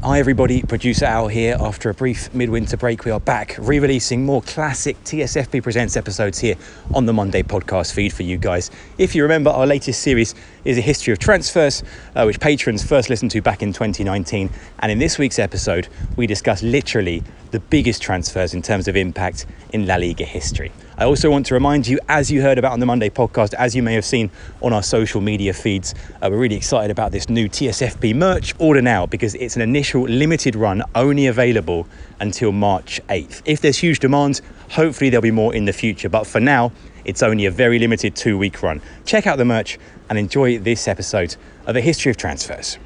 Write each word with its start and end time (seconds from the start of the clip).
Hi 0.00 0.18
everybody, 0.18 0.62
producer 0.62 1.04
Al 1.04 1.28
here. 1.28 1.56
After 1.60 1.88
a 1.88 1.94
brief 1.94 2.34
midwinter 2.34 2.76
break, 2.76 3.04
we 3.04 3.12
are 3.12 3.20
back 3.20 3.54
re-releasing 3.58 4.26
more 4.26 4.42
classic 4.42 4.96
TSFP 5.04 5.62
Presents 5.62 5.96
episodes 5.96 6.40
here 6.40 6.56
on 6.92 7.06
the 7.06 7.12
Monday 7.12 7.44
podcast 7.44 7.92
feed 7.92 8.12
for 8.12 8.24
you 8.24 8.36
guys. 8.36 8.72
If 8.98 9.14
you 9.14 9.22
remember, 9.22 9.50
our 9.50 9.64
latest 9.64 10.02
series 10.02 10.34
is 10.64 10.78
a 10.78 10.80
history 10.80 11.12
of 11.12 11.18
transfers, 11.18 11.82
uh, 12.14 12.24
which 12.24 12.40
patrons 12.40 12.82
first 12.82 13.10
listened 13.10 13.30
to 13.30 13.42
back 13.42 13.62
in 13.62 13.72
2019. 13.72 14.50
And 14.80 14.92
in 14.92 14.98
this 14.98 15.18
week's 15.18 15.38
episode, 15.38 15.88
we 16.16 16.26
discuss 16.26 16.62
literally 16.62 17.22
the 17.50 17.60
biggest 17.60 18.02
transfers 18.02 18.54
in 18.54 18.62
terms 18.62 18.88
of 18.88 18.96
impact 18.96 19.46
in 19.72 19.86
La 19.86 19.96
Liga 19.96 20.24
history. 20.24 20.72
I 20.96 21.04
also 21.04 21.30
want 21.30 21.46
to 21.46 21.54
remind 21.54 21.88
you, 21.88 21.98
as 22.08 22.30
you 22.30 22.42
heard 22.42 22.58
about 22.58 22.72
on 22.72 22.80
the 22.80 22.86
Monday 22.86 23.10
podcast, 23.10 23.54
as 23.54 23.74
you 23.74 23.82
may 23.82 23.94
have 23.94 24.04
seen 24.04 24.30
on 24.62 24.72
our 24.72 24.82
social 24.82 25.20
media 25.20 25.52
feeds, 25.52 25.94
uh, 26.20 26.28
we're 26.30 26.38
really 26.38 26.56
excited 26.56 26.90
about 26.90 27.12
this 27.12 27.28
new 27.28 27.48
TSFP 27.48 28.14
merch. 28.14 28.54
Order 28.58 28.82
now 28.82 29.06
because 29.06 29.34
it's 29.34 29.56
an 29.56 29.62
initial 29.62 30.02
limited 30.02 30.54
run 30.54 30.82
only 30.94 31.26
available 31.26 31.86
until 32.20 32.52
March 32.52 33.00
8th. 33.08 33.42
If 33.44 33.60
there's 33.60 33.78
huge 33.78 33.98
demand, 33.98 34.40
hopefully 34.70 35.10
there'll 35.10 35.22
be 35.22 35.30
more 35.30 35.54
in 35.54 35.64
the 35.64 35.72
future. 35.72 36.08
But 36.08 36.26
for 36.26 36.40
now, 36.40 36.72
it's 37.04 37.22
only 37.22 37.46
a 37.46 37.50
very 37.50 37.78
limited 37.78 38.16
two 38.16 38.38
week 38.38 38.62
run. 38.62 38.80
Check 39.04 39.26
out 39.26 39.38
the 39.38 39.44
merch 39.44 39.78
and 40.08 40.18
enjoy 40.18 40.58
this 40.58 40.88
episode 40.88 41.36
of 41.66 41.74
The 41.74 41.80
History 41.80 42.10
of 42.10 42.16
Transfers. 42.16 42.78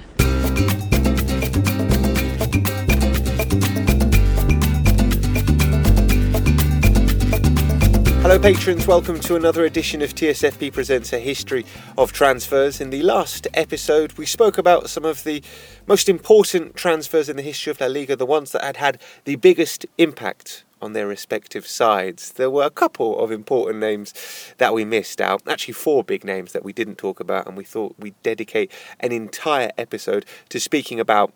Hello, 8.26 8.40
patrons. 8.40 8.88
Welcome 8.88 9.20
to 9.20 9.36
another 9.36 9.64
edition 9.64 10.02
of 10.02 10.12
TSFP 10.12 10.72
Presents 10.72 11.12
a 11.12 11.20
History 11.20 11.64
of 11.96 12.12
Transfers. 12.12 12.80
In 12.80 12.90
the 12.90 13.02
last 13.02 13.46
episode, 13.54 14.14
we 14.18 14.26
spoke 14.26 14.58
about 14.58 14.90
some 14.90 15.04
of 15.04 15.22
the 15.22 15.44
most 15.86 16.08
important 16.08 16.74
transfers 16.74 17.28
in 17.28 17.36
the 17.36 17.42
history 17.42 17.70
of 17.70 17.80
La 17.80 17.86
Liga, 17.86 18.16
the 18.16 18.26
ones 18.26 18.50
that 18.50 18.64
had 18.64 18.78
had 18.78 19.00
the 19.26 19.36
biggest 19.36 19.86
impact 19.96 20.64
on 20.82 20.92
their 20.92 21.06
respective 21.06 21.66
sides. 21.66 22.32
There 22.32 22.50
were 22.50 22.64
a 22.64 22.70
couple 22.70 23.18
of 23.18 23.30
important 23.30 23.78
names 23.78 24.12
that 24.58 24.74
we 24.74 24.84
missed 24.84 25.20
out. 25.20 25.42
Actually, 25.48 25.74
four 25.74 26.04
big 26.04 26.24
names 26.24 26.52
that 26.52 26.64
we 26.64 26.72
didn't 26.72 26.96
talk 26.98 27.18
about, 27.20 27.46
and 27.46 27.56
we 27.56 27.64
thought 27.64 27.94
we'd 27.98 28.20
dedicate 28.22 28.70
an 29.00 29.12
entire 29.12 29.70
episode 29.78 30.26
to 30.50 30.60
speaking 30.60 31.00
about 31.00 31.32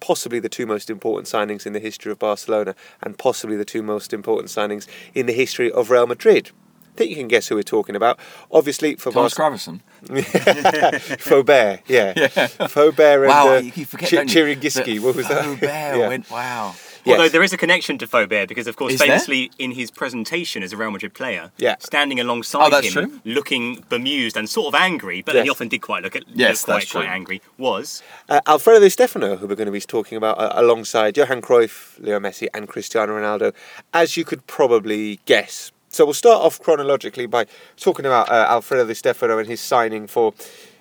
possibly 0.00 0.38
the 0.38 0.48
two 0.48 0.66
most 0.66 0.90
important 0.90 1.26
signings 1.26 1.64
in 1.66 1.72
the 1.72 1.80
history 1.80 2.12
of 2.12 2.18
Barcelona 2.18 2.74
and 3.02 3.16
possibly 3.18 3.56
the 3.56 3.64
two 3.64 3.82
most 3.82 4.12
important 4.12 4.50
signings 4.50 4.86
in 5.14 5.26
the 5.26 5.32
history 5.32 5.72
of 5.72 5.90
Real 5.90 6.06
Madrid. 6.06 6.50
I 6.92 6.98
think 6.98 7.10
you 7.10 7.16
can 7.16 7.28
guess 7.28 7.48
who 7.48 7.54
we're 7.56 7.62
talking 7.62 7.94
about. 7.94 8.18
Obviously, 8.50 8.96
for 8.96 9.10
Thomas 9.12 9.34
Barcelona. 9.34 9.80
Gravesen. 10.06 10.20
Faubert, 11.20 11.80
yeah. 11.88 12.12
Yeah. 12.16 12.28
Faubert 12.68 13.20
and 13.22 13.28
Wow, 13.28 13.54
uh, 13.56 13.58
you 13.58 13.84
forget, 13.84 14.10
Chi- 14.10 14.16
don't 14.16 14.34
you? 14.34 14.44
Chygrynskiy, 14.56 15.00
what 15.00 15.14
was 15.14 15.28
that? 15.28 15.44
Faubert 15.44 15.62
Yeah. 15.98 16.08
went, 16.08 16.30
wow. 16.30 16.74
Yes. 17.06 17.18
Although 17.18 17.28
there 17.28 17.42
is 17.44 17.52
a 17.52 17.56
connection 17.56 17.98
to 17.98 18.06
Faubert 18.06 18.48
because, 18.48 18.66
of 18.66 18.74
course, 18.76 18.94
Is 18.94 18.98
there? 18.98 19.06
famously 19.08 19.52
in 19.58 19.70
his 19.70 19.92
presentation 19.92 20.64
as 20.64 20.72
a 20.72 20.76
Real 20.76 20.90
Madrid 20.90 21.14
player, 21.14 21.52
Yeah. 21.56 21.76
standing 21.78 22.18
alongside 22.18 22.72
Oh, 22.74 22.80
him, 22.80 22.92
true. 22.92 23.20
looking 23.24 23.84
bemused 23.88 24.36
and 24.36 24.50
sort 24.50 24.74
of 24.74 24.80
angry, 24.80 25.22
but 25.22 25.36
Yes. 25.36 25.44
he 25.44 25.50
often 25.50 25.68
did 25.68 25.82
quite 25.82 26.02
look 26.02 26.16
at 26.16 26.24
Yes, 26.34 26.62
look 26.62 26.64
quite, 26.66 26.80
that's 26.80 26.92
quite 26.92 27.08
angry, 27.08 27.40
was 27.58 28.02
Uh, 28.28 28.40
Alfredo 28.46 28.80
Di 28.80 28.88
Stefano, 28.88 29.36
who 29.36 29.46
we're 29.46 29.54
going 29.54 29.66
to 29.66 29.72
be 29.72 29.80
talking 29.80 30.16
about 30.18 30.36
uh, 30.40 30.50
alongside 30.56 31.16
Johan 31.16 31.40
Cruyff, 31.40 31.94
Leo 32.00 32.18
Messi, 32.18 32.48
and 32.52 32.66
Cristiano 32.68 33.16
Ronaldo, 33.16 33.54
as 33.94 34.16
you 34.16 34.24
could 34.24 34.44
probably 34.48 35.20
guess. 35.26 35.70
So 35.88 36.04
we'll 36.04 36.12
start 36.14 36.42
off 36.42 36.60
chronologically 36.60 37.26
by 37.26 37.46
talking 37.76 38.04
about 38.04 38.28
uh, 38.28 38.46
Alfredo 38.50 38.84
Di 38.86 38.94
Stefano 38.94 39.38
and 39.38 39.48
his 39.48 39.60
signing 39.60 40.08
for 40.08 40.34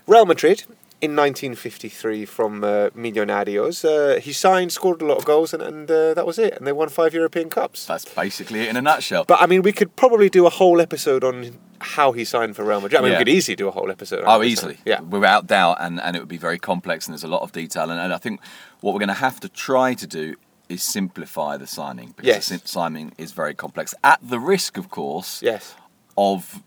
Real 0.08 0.26
Madrid 0.26 0.64
in 1.02 1.16
1953 1.16 2.26
from 2.26 2.64
uh, 2.64 2.90
Millonarios. 2.96 3.84
Uh, 3.86 4.20
he 4.20 4.32
signed, 4.34 4.72
scored 4.72 5.02
a 5.02 5.06
lot 5.06 5.18
of 5.18 5.26
goals, 5.26 5.54
and, 5.54 5.62
and 5.62 5.90
uh, 5.92 6.14
that 6.14 6.26
was 6.26 6.40
it. 6.40 6.54
And 6.58 6.66
they 6.66 6.72
won 6.72 6.90
five 6.90 7.14
European 7.14 7.50
Cups. 7.50 7.86
That's 7.86 8.06
basically 8.06 8.62
it 8.62 8.70
in 8.70 8.78
a 8.78 8.82
nutshell. 8.82 9.26
But 9.28 9.42
I 9.42 9.46
mean, 9.46 9.62
we 9.62 9.72
could 9.72 9.96
probably 9.96 10.30
do 10.30 10.46
a 10.46 10.50
whole 10.50 10.80
episode 10.82 11.24
on 11.24 11.58
how 11.80 12.14
he 12.14 12.24
signed 12.26 12.56
for 12.56 12.64
Real 12.64 12.82
Madrid. 12.82 13.00
I 13.00 13.04
mean, 13.04 13.12
Yeah. 13.12 13.18
we 13.20 13.26
could 13.26 13.30
easily 13.30 13.56
do 13.56 13.68
a 13.68 13.72
whole 13.72 13.92
episode. 13.92 14.24
on 14.24 14.40
Oh, 14.40 14.44
easily. 14.44 14.78
Yeah. 14.86 15.02
Without 15.02 15.48
doubt, 15.48 15.78
and, 15.80 16.00
and 16.00 16.16
it 16.16 16.20
would 16.20 16.30
be 16.30 16.38
very 16.38 16.58
complex, 16.60 17.06
and 17.08 17.14
there's 17.14 17.24
a 17.24 17.28
lot 17.28 17.42
of 17.42 17.52
detail. 17.52 17.90
And, 17.92 18.00
and 18.00 18.14
I 18.14 18.18
think 18.18 18.40
what 18.82 18.94
we're 18.94 19.00
going 19.00 19.10
to 19.10 19.14
have 19.16 19.40
to 19.42 19.50
try 19.50 19.94
to 19.96 20.08
do 20.08 20.36
is 20.70 20.82
simplify 20.82 21.58
the 21.58 21.68
signing 21.68 22.14
because 22.18 22.26
Yes. 22.26 22.50
the 22.50 22.60
signing 22.68 23.14
is 23.20 23.34
very 23.34 23.54
complex. 23.54 23.94
At 24.04 24.20
the 24.28 24.40
risk, 24.40 24.78
of 24.78 24.90
course, 24.90 25.42
Yes. 25.44 25.76
of 26.18 26.64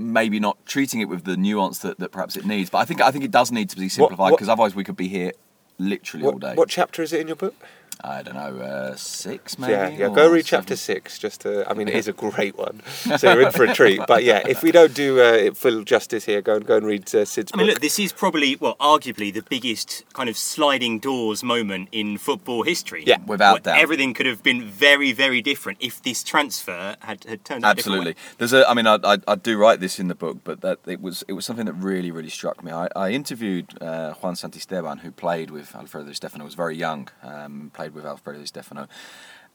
maybe 0.00 0.40
not 0.40 0.64
treating 0.66 1.00
it 1.00 1.08
with 1.08 1.24
the 1.24 1.36
nuance 1.36 1.78
that, 1.80 1.98
that 1.98 2.10
perhaps 2.10 2.36
it 2.36 2.44
needs. 2.44 2.70
But 2.70 2.78
I 2.78 2.84
think 2.84 3.00
I 3.00 3.10
think 3.10 3.24
it 3.24 3.30
does 3.30 3.52
need 3.52 3.70
to 3.70 3.76
be 3.76 3.88
simplified 3.88 4.32
because 4.32 4.48
otherwise 4.48 4.74
we 4.74 4.84
could 4.84 4.96
be 4.96 5.08
here 5.08 5.32
literally 5.78 6.26
all 6.26 6.38
day. 6.38 6.54
what 6.54 6.68
chapter 6.68 7.02
is 7.02 7.12
it 7.12 7.20
in 7.20 7.26
your 7.26 7.36
book? 7.36 7.54
I 8.02 8.22
don't 8.22 8.34
know, 8.34 8.58
uh, 8.62 8.96
six 8.96 9.58
maybe. 9.58 9.72
Yeah, 9.72 9.88
yeah. 9.88 10.08
Go 10.08 10.30
read 10.30 10.46
seven? 10.46 10.62
chapter 10.62 10.76
six. 10.76 11.18
Just 11.18 11.42
to, 11.42 11.68
I 11.68 11.74
mean, 11.74 11.88
it 11.88 11.94
is 11.94 12.08
a 12.08 12.12
great 12.30 12.56
one, 12.56 12.82
so 13.18 13.32
you're 13.32 13.42
in 13.42 13.52
for 13.52 13.64
a 13.64 13.74
treat. 13.74 14.00
But 14.06 14.24
yeah, 14.24 14.42
if 14.46 14.62
we 14.62 14.72
don't 14.72 14.94
do 14.94 15.20
uh, 15.20 15.32
it 15.32 15.56
full 15.56 15.84
justice 15.84 16.24
here, 16.24 16.42
go 16.42 16.56
and 16.56 16.66
go 16.66 16.76
and 16.76 16.86
read 16.86 17.14
uh, 17.14 17.24
Sid's 17.24 17.52
I 17.52 17.56
mean, 17.56 17.66
book. 17.66 17.74
look, 17.74 17.82
this 17.82 17.98
is 17.98 18.12
probably, 18.12 18.56
well, 18.56 18.76
arguably 18.80 19.32
the 19.32 19.42
biggest 19.42 20.04
kind 20.14 20.28
of 20.28 20.36
sliding 20.36 20.98
doors 20.98 21.42
moment 21.42 21.88
in 21.92 22.18
football 22.18 22.62
history. 22.62 23.04
Yeah, 23.06 23.18
without 23.26 23.52
Where 23.52 23.60
doubt. 23.74 23.78
Everything 23.80 24.14
could 24.14 24.26
have 24.26 24.42
been 24.42 24.64
very, 24.64 25.12
very 25.12 25.42
different 25.42 25.78
if 25.80 26.02
this 26.02 26.22
transfer 26.22 26.96
had, 27.00 27.24
had 27.24 27.44
turned 27.44 27.64
out 27.64 27.72
a 27.72 27.76
different 27.76 27.90
Absolutely. 27.98 28.14
There's 28.38 28.52
a. 28.52 28.68
I 28.68 28.74
mean, 28.74 28.86
I, 28.86 28.98
I, 29.04 29.18
I 29.26 29.34
do 29.34 29.58
write 29.58 29.80
this 29.80 29.98
in 29.98 30.08
the 30.08 30.14
book, 30.14 30.38
but 30.44 30.60
that 30.62 30.78
it 30.86 31.00
was 31.00 31.24
it 31.28 31.32
was 31.34 31.44
something 31.44 31.66
that 31.66 31.74
really 31.74 32.10
really 32.10 32.30
struck 32.30 32.62
me. 32.62 32.72
I, 32.72 32.88
I 32.96 33.10
interviewed 33.10 33.80
uh, 33.82 34.14
Juan 34.14 34.34
Santisteban, 34.34 35.00
who 35.00 35.10
played 35.10 35.50
with 35.50 35.74
Alfredo 35.74 36.06
Di 36.06 36.14
Stefano. 36.14 36.44
Was 36.44 36.54
very 36.54 36.76
young. 36.76 37.08
Um, 37.22 37.70
played 37.74 37.89
with 37.94 38.04
Alfredo 38.06 38.38
Di 38.40 38.46
Stefano, 38.46 38.88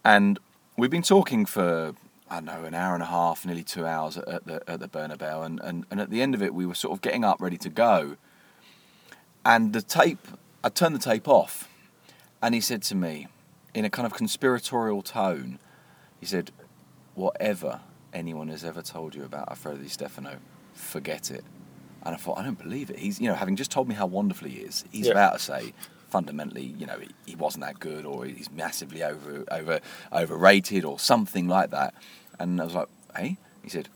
and 0.04 0.40
we've 0.78 0.92
been 0.92 1.02
talking 1.04 1.46
for. 1.46 1.94
I 2.28 2.38
don't 2.38 2.46
know, 2.46 2.64
an 2.64 2.74
hour 2.74 2.96
and 2.96 3.04
a 3.04 3.06
half, 3.06 3.46
nearly 3.46 3.64
two 3.64 3.86
hours 3.86 4.18
at 4.18 4.48
the 4.48 4.68
at 4.68 4.80
the 4.80 4.88
Bernabeu, 4.88 5.46
and, 5.46 5.60
and, 5.60 5.86
and 5.92 6.02
at 6.02 6.10
the 6.10 6.24
end 6.24 6.34
of 6.34 6.42
it, 6.42 6.56
we 6.56 6.66
were 6.66 6.74
sort 6.74 6.92
of 6.94 7.02
getting 7.02 7.24
up, 7.24 7.40
ready 7.40 7.58
to 7.60 7.70
go, 7.70 8.18
and 9.46 9.74
the 9.74 9.82
tape. 9.84 10.28
I 10.64 10.70
turned 10.70 10.96
the 10.96 11.00
tape 11.00 11.28
off, 11.28 11.70
and 12.42 12.56
he 12.56 12.62
said 12.62 12.82
to 12.84 12.96
me, 12.96 13.28
in 13.76 13.86
a 13.86 13.92
kind 13.92 14.08
of 14.08 14.14
conspiratorial 14.16 15.04
tone, 15.04 15.60
he 16.20 16.26
said, 16.26 16.50
whatever 17.14 17.82
anyone 18.12 18.48
has 18.48 18.64
ever 18.66 18.82
told 18.82 19.14
you 19.14 19.24
about 19.24 19.48
Alfredo 19.50 19.78
Di 19.84 19.88
Stefano, 19.88 20.38
forget 20.74 21.30
it. 21.30 21.44
And 22.04 22.16
I 22.16 22.18
thought, 22.18 22.40
I 22.40 22.44
don't 22.44 22.58
believe 22.58 22.90
it. 22.90 22.98
He's, 22.98 23.22
you 23.22 23.28
know, 23.28 23.36
having 23.36 23.56
just 23.56 23.70
told 23.70 23.88
me 23.88 23.94
how 23.94 24.08
wonderful 24.08 24.48
he 24.48 24.58
is, 24.62 24.84
he's 24.92 25.06
Yeah. 25.06 25.12
about 25.12 25.34
to 25.34 25.40
say, 25.40 25.74
fundamentally, 26.10 26.76
you 26.78 26.86
know, 26.86 27.00
he, 27.00 27.10
he 27.26 27.36
wasn't 27.36 27.64
that 27.66 27.80
good, 27.80 28.06
or 28.06 28.26
he's 28.26 28.52
massively 28.52 29.04
over, 29.04 29.44
over, 29.52 29.80
overrated, 30.12 30.86
or 30.86 31.00
something 31.00 31.48
like 31.48 31.72
that. 31.72 31.94
And 32.40 32.60
I 32.60 32.66
was 32.66 32.74
like, 32.74 32.88
hey, 33.16 33.38
he 33.64 33.70
said, 33.70 33.90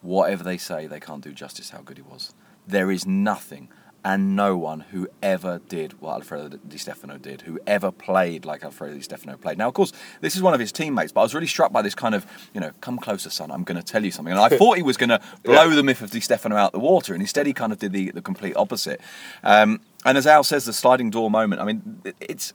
whatever 0.00 0.44
they 0.44 0.58
say, 0.58 0.86
they 0.86 1.00
can't 1.00 1.22
do 1.22 1.32
justice 1.32 1.70
how 1.70 1.80
good 1.80 1.96
he 1.96 2.02
was. 2.02 2.34
There 2.66 2.90
is 2.90 3.06
nothing 3.06 3.68
and 4.04 4.36
no 4.36 4.56
one 4.56 4.80
who 4.80 5.08
ever 5.22 5.60
did 5.68 5.98
what 6.00 6.16
Alfredo 6.16 6.58
Di 6.68 6.76
Stefano 6.76 7.16
did, 7.16 7.40
who 7.42 7.58
ever 7.66 7.90
played 7.90 8.44
like 8.44 8.62
Alfredo 8.62 8.94
Di 8.94 9.00
Stefano 9.00 9.38
played. 9.38 9.56
Now, 9.56 9.68
of 9.68 9.74
course, 9.74 9.92
this 10.20 10.36
is 10.36 10.42
one 10.42 10.52
of 10.52 10.60
his 10.60 10.72
teammates, 10.72 11.10
but 11.10 11.20
I 11.20 11.22
was 11.22 11.34
really 11.34 11.46
struck 11.46 11.72
by 11.72 11.80
this 11.80 11.94
kind 11.94 12.14
of, 12.14 12.26
you 12.52 12.60
know, 12.60 12.70
come 12.82 12.98
closer, 12.98 13.30
son, 13.30 13.50
I'm 13.50 13.64
going 13.64 13.78
to 13.78 13.82
tell 13.82 14.04
you 14.04 14.10
something. 14.10 14.32
And 14.32 14.40
I 14.40 14.48
thought 14.58 14.76
he 14.76 14.82
was 14.82 14.98
going 14.98 15.08
to 15.08 15.20
blow 15.42 15.70
the 15.70 15.82
myth 15.82 16.02
of 16.02 16.10
Di 16.10 16.20
Stefano 16.20 16.56
out 16.56 16.72
the 16.72 16.78
water, 16.78 17.14
and 17.14 17.22
instead 17.22 17.46
he 17.46 17.54
kind 17.54 17.72
of 17.72 17.78
did 17.78 17.92
the, 17.92 18.10
the 18.10 18.20
complete 18.20 18.54
opposite. 18.56 19.00
Um, 19.42 19.80
And 20.04 20.18
as 20.18 20.26
Al 20.26 20.44
says, 20.44 20.64
the 20.64 20.72
sliding 20.72 21.10
door 21.10 21.30
moment. 21.30 21.60
I 21.60 21.64
mean, 21.64 22.02
it's 22.20 22.52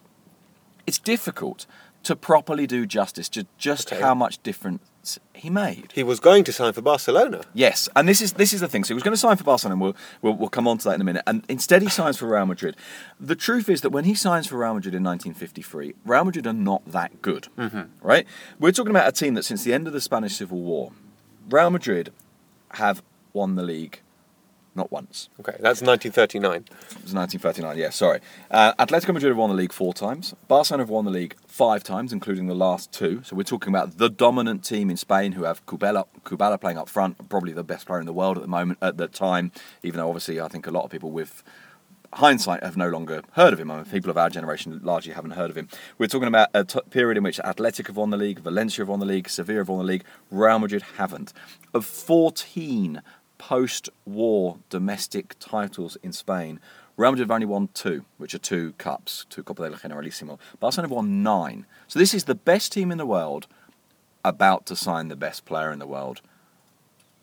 it's 0.86 1.00
difficult 1.00 1.66
to 2.04 2.16
properly 2.16 2.66
do 2.66 2.86
justice 2.86 3.28
to 3.30 3.46
just 3.58 3.92
Okay. 3.92 4.02
how 4.02 4.16
much 4.16 4.42
difference 4.42 5.20
he 5.34 5.50
made. 5.50 5.92
He 5.94 6.04
was 6.04 6.20
going 6.20 6.44
to 6.46 6.54
sign 6.54 6.72
for 6.74 6.82
Barcelona. 6.82 7.42
Yes, 7.54 7.90
and 7.96 8.08
this 8.08 8.22
is 8.22 8.34
this 8.34 8.54
is 8.54 8.62
the 8.62 8.68
thing. 8.68 8.84
So 8.84 8.90
he 8.90 8.94
was 8.94 9.04
going 9.04 9.14
to 9.14 9.18
sign 9.18 9.38
for 9.38 9.44
Barcelona, 9.44 9.74
and 9.74 9.82
we'll, 9.82 9.96
we'll 10.22 10.34
we'll 10.34 10.50
come 10.50 10.68
on 10.68 10.78
to 10.78 10.84
that 10.86 10.96
in 10.96 11.02
a 11.02 11.04
minute. 11.04 11.24
And 11.28 11.44
instead, 11.50 11.82
he 11.82 11.90
signs 11.90 12.18
for 12.18 12.28
Real 12.28 12.46
Madrid. 12.46 12.76
The 13.20 13.36
truth 13.36 13.70
is 13.70 13.82
that 13.82 13.90
when 13.90 14.06
he 14.06 14.14
signs 14.14 14.48
for 14.48 14.58
Real 14.58 14.76
Madrid 14.76 14.94
in 14.96 15.04
1953, 15.04 15.96
Real 16.06 16.26
Madrid 16.26 16.48
are 16.48 16.54
not 16.54 16.86
that 16.92 17.22
good, 17.22 17.48
mm-hmm. 17.58 17.82
right? 18.02 18.26
We're 18.60 18.72
talking 18.72 18.92
about 18.92 19.08
a 19.08 19.12
team 19.12 19.34
that 19.34 19.44
since 19.44 19.64
the 19.64 19.74
end 19.74 19.88
of 19.88 19.94
the 19.94 20.02
Spanish 20.02 20.36
Civil 20.36 20.60
War, 20.60 20.92
Real 21.50 21.70
Madrid 21.70 22.12
have 22.74 23.02
won 23.34 23.56
the 23.56 23.64
league 23.64 24.02
not 24.76 24.92
once. 24.92 25.30
Okay, 25.40 25.58
that's 25.60 25.82
1939. 25.82 26.56
It 26.56 26.70
was 27.04 27.14
1939, 27.14 27.78
yeah, 27.78 27.90
sorry. 27.90 28.20
Uh, 28.50 28.74
Atletico 28.74 29.14
Madrid 29.14 29.32
have 29.32 29.38
won 29.38 29.50
the 29.50 29.56
league 29.56 29.74
four 29.74 29.94
times. 29.94 30.34
Barcelona 30.48 30.84
have 30.84 30.90
won 30.90 31.06
the 31.06 31.12
league 31.12 31.36
five 31.48 31.84
times, 31.84 32.14
including 32.14 32.48
the 32.48 32.56
last 32.56 32.92
two. 32.92 33.22
So 33.24 33.36
we're 33.36 33.44
talking 33.44 33.70
about 33.70 33.98
the 33.98 34.10
dominant 34.10 34.64
team 34.64 34.90
in 34.90 34.98
Spain 34.98 35.34
who 35.34 35.44
have 35.44 35.66
Kubala, 35.66 36.06
Kubala 36.24 36.60
playing 36.60 36.78
up 36.78 36.90
front, 36.90 37.30
probably 37.30 37.54
the 37.54 37.64
best 37.64 37.88
player 37.88 38.00
in 38.00 38.06
the 38.06 38.14
world 38.14 38.38
at 38.38 38.42
the 38.44 38.50
moment, 38.50 38.80
at 38.82 38.98
the 38.98 39.08
time, 39.08 39.52
even 39.84 40.00
though 40.00 40.08
obviously 40.08 40.40
I 40.40 40.48
think 40.48 40.68
a 40.68 40.72
lot 40.72 40.84
of 40.86 40.92
people 40.92 41.12
with 41.12 41.44
hindsight 42.14 42.64
have 42.64 42.78
no 42.78 42.90
longer 42.90 43.22
heard 43.34 43.54
of 43.54 43.60
him. 43.60 43.70
I 43.72 43.76
mean, 43.78 43.86
people 43.86 44.10
of 44.10 44.18
our 44.18 44.30
generation 44.30 44.80
largely 44.84 45.14
haven't 45.14 45.32
heard 45.32 45.50
of 45.50 45.58
him. 45.58 45.68
We're 45.98 46.08
talking 46.08 46.28
about 46.28 46.50
a 46.54 46.64
t- 46.64 46.80
period 46.90 47.18
in 47.18 47.24
which 47.24 47.40
Athletic 47.42 47.88
have 47.88 47.98
won 47.98 48.10
the 48.10 48.18
league, 48.18 48.40
Valencia 48.40 48.82
have 48.82 48.90
won 48.90 49.00
the 49.00 49.06
league, 49.06 49.30
Sevilla 49.30 49.60
have 49.60 49.70
won 49.70 49.80
the 49.80 49.86
league, 49.86 50.04
Real 50.32 50.60
Madrid 50.60 50.84
haven't. 50.98 51.34
Of 51.74 51.86
14 51.86 53.02
post-war 53.40 54.58
domestic 54.70 55.36
titles 55.40 55.98
in 56.04 56.14
Spain, 56.14 56.60
Real 56.96 57.12
Madrid 57.12 57.30
have 57.30 57.34
only 57.34 57.48
won 57.48 57.70
two, 57.74 58.06
which 58.18 58.36
are 58.36 58.40
two 58.40 58.74
cups, 58.74 59.26
two 59.30 59.42
Copa 59.42 59.70
del 59.70 59.80
Generalissimo. 59.80 60.38
Barcelona 60.60 60.90
have 60.90 60.96
won 60.96 61.24
nine. 61.24 61.66
So 61.88 61.98
this 61.98 62.14
is 62.14 62.26
the 62.26 62.36
best 62.36 62.72
team 62.72 62.92
in 62.92 63.00
the 63.00 63.06
world 63.06 63.48
about 64.24 64.66
to 64.68 64.76
sign 64.76 65.08
the 65.08 65.16
best 65.16 65.46
player 65.46 65.72
in 65.72 65.80
the 65.80 65.88
world. 65.88 66.22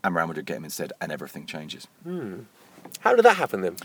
And 0.03 0.15
Real 0.15 0.27
Madrid 0.27 0.47
get 0.47 0.57
him 0.57 0.65
instead, 0.65 0.93
and 1.01 1.13
everything 1.13 1.47
changes. 1.47 1.87
Hmm. 2.03 2.41
How 3.01 3.15
did 3.15 3.25
that 3.25 3.37
happen 3.37 3.61
then? 3.61 3.77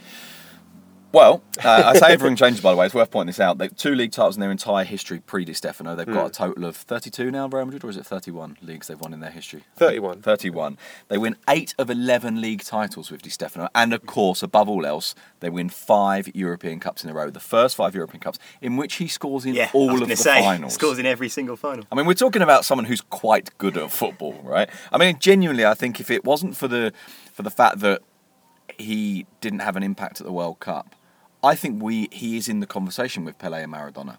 Well, 1.13 1.43
uh, 1.63 1.83
I 1.87 1.99
say 1.99 2.13
everything 2.13 2.37
changes, 2.37 2.61
by 2.61 2.71
the 2.71 2.77
way. 2.77 2.85
It's 2.85 2.95
worth 2.95 3.11
pointing 3.11 3.27
this 3.27 3.39
out. 3.39 3.57
They 3.57 3.67
two 3.67 3.95
league 3.95 4.13
titles 4.13 4.37
in 4.37 4.41
their 4.41 4.51
entire 4.51 4.85
history 4.85 5.19
pre 5.19 5.43
Di 5.43 5.51
Stefano. 5.53 5.93
They've 5.93 6.05
got 6.05 6.27
a 6.27 6.29
total 6.29 6.63
of 6.63 6.77
32 6.77 7.31
now, 7.31 7.47
Real 7.47 7.65
Madrid, 7.65 7.83
or 7.83 7.89
is 7.89 7.97
it 7.97 8.05
31 8.05 8.57
leagues 8.61 8.87
they've 8.87 8.99
won 8.99 9.13
in 9.13 9.19
their 9.19 9.31
history? 9.31 9.63
31. 9.75 10.21
31. 10.21 10.77
They 11.09 11.17
win 11.17 11.35
8 11.49 11.75
of 11.77 11.89
11 11.89 12.39
league 12.39 12.63
titles 12.63 13.11
with 13.11 13.23
Di 13.23 13.29
Stefano. 13.29 13.67
And 13.75 13.93
of 13.93 14.05
course, 14.05 14.41
above 14.41 14.69
all 14.69 14.85
else, 14.85 15.13
they 15.41 15.49
win 15.49 15.67
5 15.67 16.29
European 16.33 16.79
Cups 16.79 17.03
in 17.03 17.09
a 17.09 17.13
row. 17.13 17.29
The 17.29 17.41
first 17.41 17.75
5 17.75 17.93
European 17.93 18.21
Cups, 18.21 18.39
in 18.61 18.77
which 18.77 18.95
he 18.95 19.07
scores 19.07 19.45
in 19.45 19.53
Yeah, 19.53 19.69
all 19.73 20.01
of 20.01 20.07
the 20.07 20.15
say, 20.15 20.41
finals. 20.41 20.75
Scores 20.75 20.97
in 20.97 21.05
every 21.05 21.27
single 21.27 21.57
final. 21.57 21.85
I 21.91 21.95
mean, 21.95 22.05
we're 22.05 22.13
talking 22.13 22.41
about 22.41 22.63
someone 22.63 22.85
who's 22.85 23.01
quite 23.01 23.57
good 23.57 23.75
at 23.75 23.91
football, 23.91 24.39
right? 24.43 24.69
I 24.93 24.97
mean, 24.97 25.19
genuinely, 25.19 25.65
I 25.65 25.73
think 25.73 25.99
if 25.99 26.09
it 26.09 26.23
wasn't 26.23 26.55
for 26.55 26.69
the 26.69 26.93
for 27.33 27.43
the 27.43 27.51
fact 27.51 27.79
that 27.79 28.01
he 28.77 29.25
didn't 29.41 29.59
have 29.59 29.75
an 29.75 29.83
impact 29.83 30.21
at 30.21 30.25
the 30.25 30.31
World 30.31 30.59
Cup, 30.59 30.95
I 31.43 31.55
think 31.55 31.81
we 31.81 32.07
he 32.11 32.37
is 32.37 32.47
in 32.47 32.59
the 32.59 32.67
conversation 32.67 33.25
with 33.25 33.37
Pele 33.37 33.63
and 33.63 33.73
Maradona. 33.73 34.17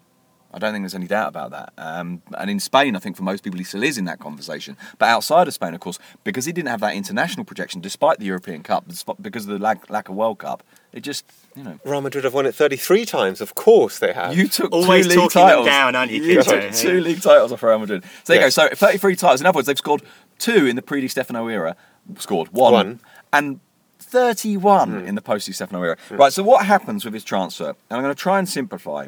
I 0.55 0.59
don't 0.59 0.71
think 0.71 0.83
there's 0.83 0.93
any 0.93 1.07
doubt 1.07 1.29
about 1.29 1.49
that. 1.49 1.73
Um, 1.79 2.21
and 2.37 2.47
in 2.47 2.59
Spain, 2.59 2.95
I 2.95 2.99
think 2.99 3.17
for 3.17 3.23
most 3.23 3.43
people, 3.43 3.57
he 3.57 3.63
still 3.63 3.81
is 3.81 3.97
in 3.97 4.05
that 4.05 4.19
conversation. 4.19 4.77
But 4.99 5.07
outside 5.09 5.47
of 5.47 5.53
Spain, 5.55 5.73
of 5.73 5.79
course, 5.79 5.97
because 6.23 6.45
he 6.45 6.51
didn't 6.51 6.69
have 6.69 6.79
that 6.81 6.93
international 6.93 7.43
projection, 7.43 7.81
despite 7.81 8.19
the 8.19 8.25
European 8.27 8.61
Cup, 8.61 8.85
because 9.19 9.45
of 9.47 9.51
the 9.51 9.57
lack, 9.57 9.89
lack 9.89 10.09
of 10.09 10.15
World 10.15 10.37
Cup, 10.37 10.61
it 10.91 10.99
just, 11.01 11.25
you 11.55 11.63
know. 11.63 11.79
Real 11.83 12.01
Madrid 12.01 12.23
have 12.25 12.35
won 12.35 12.45
it 12.45 12.53
33 12.53 13.03
times. 13.03 13.41
Of 13.41 13.55
course 13.55 13.97
they 13.97 14.13
have. 14.13 14.37
You 14.37 14.47
took 14.47 14.71
Always 14.71 15.05
two 15.07 15.09
league 15.09 15.17
talking 15.31 15.41
titles. 15.41 15.65
down, 15.65 15.95
aren't 15.95 16.11
you, 16.11 16.21
You 16.21 16.35
Kinto? 16.43 16.61
took 16.61 16.73
two 16.75 17.01
league 17.01 17.23
titles 17.23 17.51
off 17.51 17.63
Real 17.63 17.79
Madrid. 17.79 18.03
So 18.23 18.33
there 18.33 18.41
Yes. 18.43 18.55
you 18.55 18.63
go. 18.63 18.69
So 18.69 18.75
33 18.75 19.15
titles. 19.15 19.41
In 19.41 19.47
other 19.47 19.55
words, 19.55 19.65
they've 19.65 19.75
scored 19.75 20.03
two 20.37 20.67
in 20.67 20.75
the 20.75 20.83
pre-Di 20.83 21.07
Stefano 21.07 21.47
era, 21.47 21.75
scored 22.19 22.49
one, 22.49 22.73
One. 22.73 22.99
and 23.31 23.59
31 24.03 25.05
in 25.07 25.15
the 25.15 25.21
post-Di 25.21 25.53
Stefano 25.53 25.81
era. 25.81 25.97
Right. 26.11 26.31
So 26.31 26.43
what 26.43 26.65
happens 26.65 27.05
with 27.05 27.13
his 27.13 27.23
transfer? 27.23 27.69
And 27.69 27.75
I'm 27.89 28.01
going 28.01 28.13
to 28.13 28.19
try 28.19 28.39
and 28.39 28.47
simplify. 28.47 29.07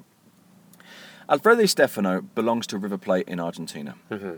Alfredo 1.29 1.65
Stefano 1.65 2.21
belongs 2.21 2.67
to 2.67 2.77
River 2.77 2.97
Plate 2.97 3.27
in 3.27 3.39
Argentina. 3.39 3.95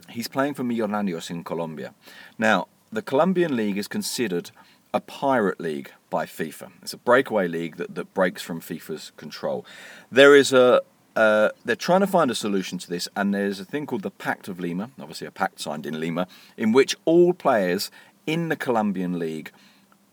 He's 0.10 0.28
playing 0.28 0.54
for 0.54 0.64
Millonarios 0.64 1.30
in 1.30 1.44
Colombia. 1.44 1.94
Now, 2.38 2.68
the 2.92 3.02
Colombian 3.02 3.56
league 3.56 3.78
is 3.78 3.88
considered 3.88 4.52
a 4.94 5.02
pirate 5.02 5.60
league 5.60 5.92
by 6.10 6.26
FIFA. 6.26 6.72
It's 6.82 6.94
a 6.94 6.98
breakaway 6.98 7.48
league 7.48 7.76
that, 7.76 7.96
that 7.96 8.14
breaks 8.14 8.42
from 8.42 8.62
FIFA's 8.62 9.12
control. 9.18 9.66
There 10.12 10.36
is 10.36 10.54
a 10.54 10.82
uh, 11.18 11.50
they're 11.66 11.76
trying 11.76 12.02
to 12.02 12.08
find 12.08 12.30
a 12.30 12.36
solution 12.36 12.78
to 12.78 12.88
this, 12.88 13.10
and 13.16 13.34
there's 13.34 13.60
a 13.60 13.66
thing 13.66 13.88
called 13.88 14.04
the 14.04 14.12
Pact 14.12 14.48
of 14.48 14.60
Lima, 14.60 14.92
obviously 15.00 15.26
a 15.26 15.32
pact 15.32 15.60
signed 15.60 15.88
in 15.88 16.00
Lima, 16.00 16.28
in 16.58 16.72
which 16.72 16.96
all 17.06 17.34
players 17.34 17.90
in 18.28 18.50
the 18.50 18.56
Colombian 18.56 19.18
league 19.18 19.52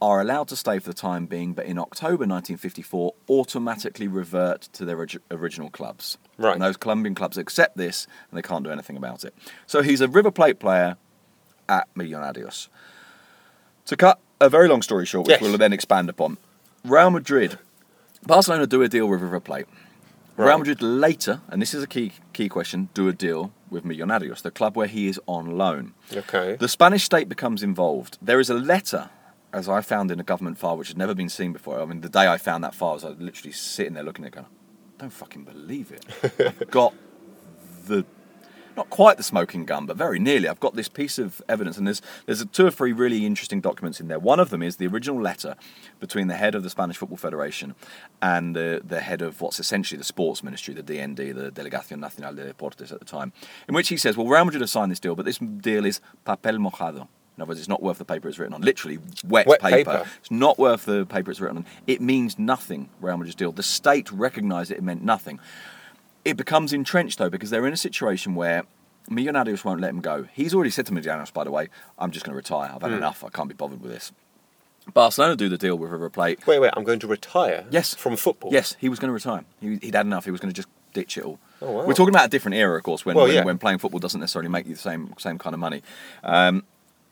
are 0.05 0.21
allowed 0.21 0.49
to 0.49 0.56
stay 0.56 0.79
for 0.79 0.89
the 0.91 0.95
time 0.95 1.27
being, 1.27 1.53
but 1.55 1.65
in 1.67 1.79
October 1.79 2.25
1954 2.27 3.15
automatically 3.31 4.06
revert 4.09 4.62
to 4.73 4.85
their 4.85 4.97
orig- 4.99 5.21
original 5.31 5.71
clubs. 5.71 6.19
Right. 6.37 6.53
And 6.53 6.62
those 6.62 6.77
Colombian 6.77 7.15
clubs 7.15 7.39
accept 7.39 7.77
this, 7.77 8.06
and 8.31 8.37
they 8.37 8.43
can't 8.43 8.65
do 8.65 8.71
anything 8.71 8.97
about 8.97 9.25
it. 9.25 9.35
So 9.67 9.83
he's 9.83 10.01
a 10.01 10.09
River 10.09 10.31
Plate 10.31 10.59
player 10.59 10.97
at 11.69 11.89
Millonarios. 11.95 12.69
To 13.87 13.97
cut 13.97 14.19
a 14.41 14.49
very 14.49 14.69
long 14.69 14.83
story 14.83 15.06
short, 15.06 15.27
which 15.27 15.35
Yes. 15.35 15.43
we'll 15.43 15.56
then 15.59 15.73
expand 15.73 16.09
upon, 16.11 16.39
Real 16.85 17.11
Madrid, 17.11 17.59
Barcelona 18.27 18.67
do 18.67 18.83
a 18.83 18.89
deal 18.89 19.06
with 19.06 19.21
River 19.23 19.41
Plate. 19.41 19.67
Real 20.37 20.59
Madrid 20.59 20.83
later, 20.83 21.41
and 21.49 21.62
this 21.62 21.73
is 21.75 21.83
a 21.83 21.87
key 21.87 22.12
key 22.33 22.49
question, 22.49 22.89
do 22.93 23.06
a 23.09 23.12
deal 23.12 23.53
with 23.71 23.85
Millonarios, 23.85 24.43
the 24.43 24.51
club 24.51 24.77
where 24.77 24.89
he 24.89 25.06
is 25.06 25.21
on 25.27 25.56
loan. 25.56 25.95
Okay. 26.12 26.56
The 26.56 26.67
Spanish 26.69 27.05
state 27.05 27.29
becomes 27.29 27.62
involved. 27.62 28.19
There 28.21 28.41
is 28.41 28.51
a 28.51 28.55
letter, 28.55 29.11
as 29.55 29.69
I 29.69 29.83
found 29.83 30.11
in 30.11 30.19
a 30.19 30.25
government 30.25 30.59
file, 30.59 30.77
which 30.77 30.89
had 30.89 30.99
never 30.99 31.15
been 31.15 31.29
seen 31.29 31.53
before. 31.53 31.81
I 31.81 31.85
mean, 31.85 32.01
the 32.01 32.09
day 32.09 32.27
I 32.27 32.39
found 32.39 32.65
that 32.65 32.75
file, 32.75 32.91
I 32.91 32.95
was 32.95 33.05
like, 33.05 33.21
literally 33.21 33.53
sitting 33.53 33.95
there 33.95 34.03
looking 34.03 34.25
at 34.25 34.29
it 34.29 34.35
going, 34.35 34.47
don't 34.99 35.12
fucking 35.12 35.45
believe 35.45 35.93
it. 35.93 36.05
I've 36.61 36.71
got 36.73 36.93
the, 37.87 38.05
not 38.77 38.91
quite 38.91 39.17
the 39.17 39.23
smoking 39.23 39.65
gun, 39.65 39.87
but 39.87 39.97
very 39.97 40.19
nearly. 40.19 40.49
I've 40.49 40.59
got 40.59 40.75
this 40.75 40.89
piece 40.89 41.21
of 41.21 41.41
evidence, 41.49 41.79
and 41.79 41.87
there's, 41.87 42.03
there's 42.27 42.45
two 42.47 42.67
or 42.67 42.73
three 42.73 42.93
really 42.93 43.25
interesting 43.25 43.61
documents 43.61 44.01
in 44.01 44.09
there. 44.09 44.19
One 44.19 44.41
of 44.41 44.51
them 44.51 44.61
is 44.61 44.79
the 44.79 44.89
original 44.89 45.23
letter 45.23 45.55
between 46.01 46.27
the 46.27 46.35
head 46.35 46.56
of 46.56 46.65
the 46.65 46.71
Spanish 46.71 46.97
Football 46.97 47.19
Federation 47.19 47.77
and 48.21 48.56
the, 48.56 48.83
the 48.85 49.03
head 49.03 49.23
of 49.23 49.41
what's 49.41 49.61
essentially 49.61 49.99
the 49.99 50.05
sports 50.05 50.43
ministry, 50.43 50.75
the 50.75 50.83
DND, 50.83 51.33
the 51.33 51.53
Delegación 51.53 52.01
Nacional 52.01 52.35
de 52.35 52.53
Deportes 52.53 52.91
at 52.91 52.99
the 52.99 53.05
time, 53.05 53.32
in 53.69 53.75
which 53.77 53.89
he 53.89 53.96
says, 53.96 54.17
well, 54.17 54.27
Real 54.27 54.44
Madrid 54.44 54.63
have 54.63 54.70
signed 54.70 54.91
this 54.91 54.99
deal, 54.99 55.15
but 55.15 55.25
this 55.25 55.39
deal 55.39 55.87
is 55.87 56.01
papel 56.27 56.58
mojado. 56.58 57.06
In 57.36 57.43
other 57.43 57.48
words, 57.48 57.60
it's 57.60 57.69
not 57.69 57.82
worth 57.82 57.98
the 57.98 58.05
paper 58.05 58.29
it's 58.29 58.38
written 58.38 58.55
on. 58.55 58.62
Literally, 58.62 58.98
wet, 59.26 59.46
Wet 59.46 59.60
paper. 59.60 59.91
paper. 59.91 60.08
It's 60.20 60.31
not 60.31 60.58
worth 60.58 60.84
the 60.84 61.05
paper 61.05 61.31
it's 61.32 61.41
written 61.41 61.58
on. 61.58 61.67
It 61.86 62.00
means 62.00 62.38
nothing, 62.38 62.88
Real 63.00 63.17
Madrid's 63.17 63.34
deal. 63.34 63.50
The 63.53 63.62
state 63.64 64.10
recognised 64.12 64.70
it, 64.70 64.79
it 64.79 64.82
meant 64.84 65.03
nothing. 65.03 65.41
It 66.24 66.36
becomes 66.36 66.72
entrenched, 66.72 67.19
though, 67.19 67.29
because 67.31 67.50
they're 67.50 67.67
in 67.67 67.72
a 67.72 67.76
situation 67.76 68.34
where 68.34 68.62
Millonarios 69.10 69.64
won't 69.64 69.81
let 69.81 69.91
him 69.91 70.00
go. 70.00 70.26
He's 70.32 70.55
already 70.55 70.70
said 70.70 70.86
to 70.86 70.93
Millonarios, 70.93 71.32
by 71.32 71.44
the 71.44 71.50
way, 71.50 71.69
I'm 71.98 72.10
just 72.12 72.24
going 72.24 72.32
to 72.32 72.36
retire. 72.36 72.70
I've 72.74 72.82
had 72.82 72.93
enough. 72.93 73.22
I 73.24 73.29
can't 73.31 73.48
be 73.48 73.55
bothered 73.55 73.82
with 73.82 73.91
this. 73.93 74.12
Barcelona 74.93 75.34
do 75.34 75.48
the 75.48 75.58
deal 75.58 75.76
with 75.76 75.91
River 75.91 76.10
Plate. 76.10 76.46
Wait, 76.46 76.58
wait, 76.60 76.70
I'm 76.76 76.84
going 76.84 76.98
to 77.00 77.06
retire 77.06 77.64
Yes. 77.70 77.94
from 77.94 78.17
football. 78.17 78.53
Yes, 78.53 78.76
he 78.79 78.88
was 78.88 78.98
going 78.98 79.08
to 79.08 79.12
retire. 79.14 79.44
He, 79.60 79.76
he'd 79.82 79.94
had 79.94 80.06
enough. 80.06 80.24
He 80.26 80.31
was 80.31 80.41
going 80.41 80.53
to 80.53 80.56
just 80.56 80.69
ditch 80.93 81.17
it 81.19 81.24
all. 81.24 81.38
Oh, 81.62 81.70
wow. 81.72 81.86
We're 81.86 81.94
talking 81.94 82.14
about 82.14 82.26
a 82.26 82.31
different 82.31 82.56
era, 82.56 82.76
of 82.76 82.84
course, 82.84 83.05
when, 83.05 83.17
Well, 83.17 83.26
when, 83.26 83.34
yeah. 83.34 83.44
when 83.44 83.58
playing 83.58 83.79
football 83.79 83.98
doesn't 83.98 84.20
necessarily 84.20 84.50
make 84.50 84.67
you 84.67 84.74
the 84.74 84.81
same 84.81 85.14
same 85.19 85.38
kind 85.38 85.55
of 85.55 85.60
money. 85.60 85.82
Um, 86.22 86.64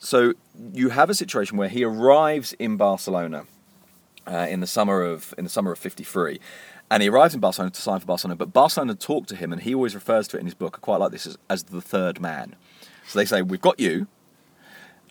so 0.02 0.34
you 0.72 0.88
have 0.88 1.10
a 1.10 1.14
situation 1.14 1.56
where 1.56 1.68
he 1.68 1.84
arrives 1.84 2.54
in 2.54 2.76
Barcelona 2.76 3.46
uh, 4.26 4.48
in 4.50 4.58
the 4.58 4.66
summer 4.66 5.00
of 5.00 5.32
in 5.38 5.44
the 5.44 5.50
summer 5.50 5.70
of 5.70 5.78
'53, 5.78 6.40
and 6.90 7.04
he 7.04 7.08
arrives 7.08 7.34
in 7.34 7.40
Barcelona 7.40 7.70
to 7.70 7.80
sign 7.80 8.00
for 8.00 8.06
Barcelona. 8.06 8.34
But 8.34 8.52
Barcelona 8.52 8.96
talk 8.96 9.26
to 9.28 9.36
him, 9.36 9.52
and 9.52 9.62
he 9.62 9.76
always 9.76 9.94
refers 9.94 10.26
to 10.28 10.36
it 10.36 10.40
in 10.40 10.46
his 10.46 10.54
book. 10.54 10.76
I 10.76 10.80
quite 10.80 10.98
like 10.98 11.12
this 11.12 11.28
as, 11.28 11.38
as 11.48 11.62
the 11.64 11.80
third 11.80 12.20
man. 12.20 12.56
So 13.06 13.18
they 13.20 13.24
say, 13.24 13.42
"We've 13.42 13.60
got 13.60 13.78
you, 13.78 14.08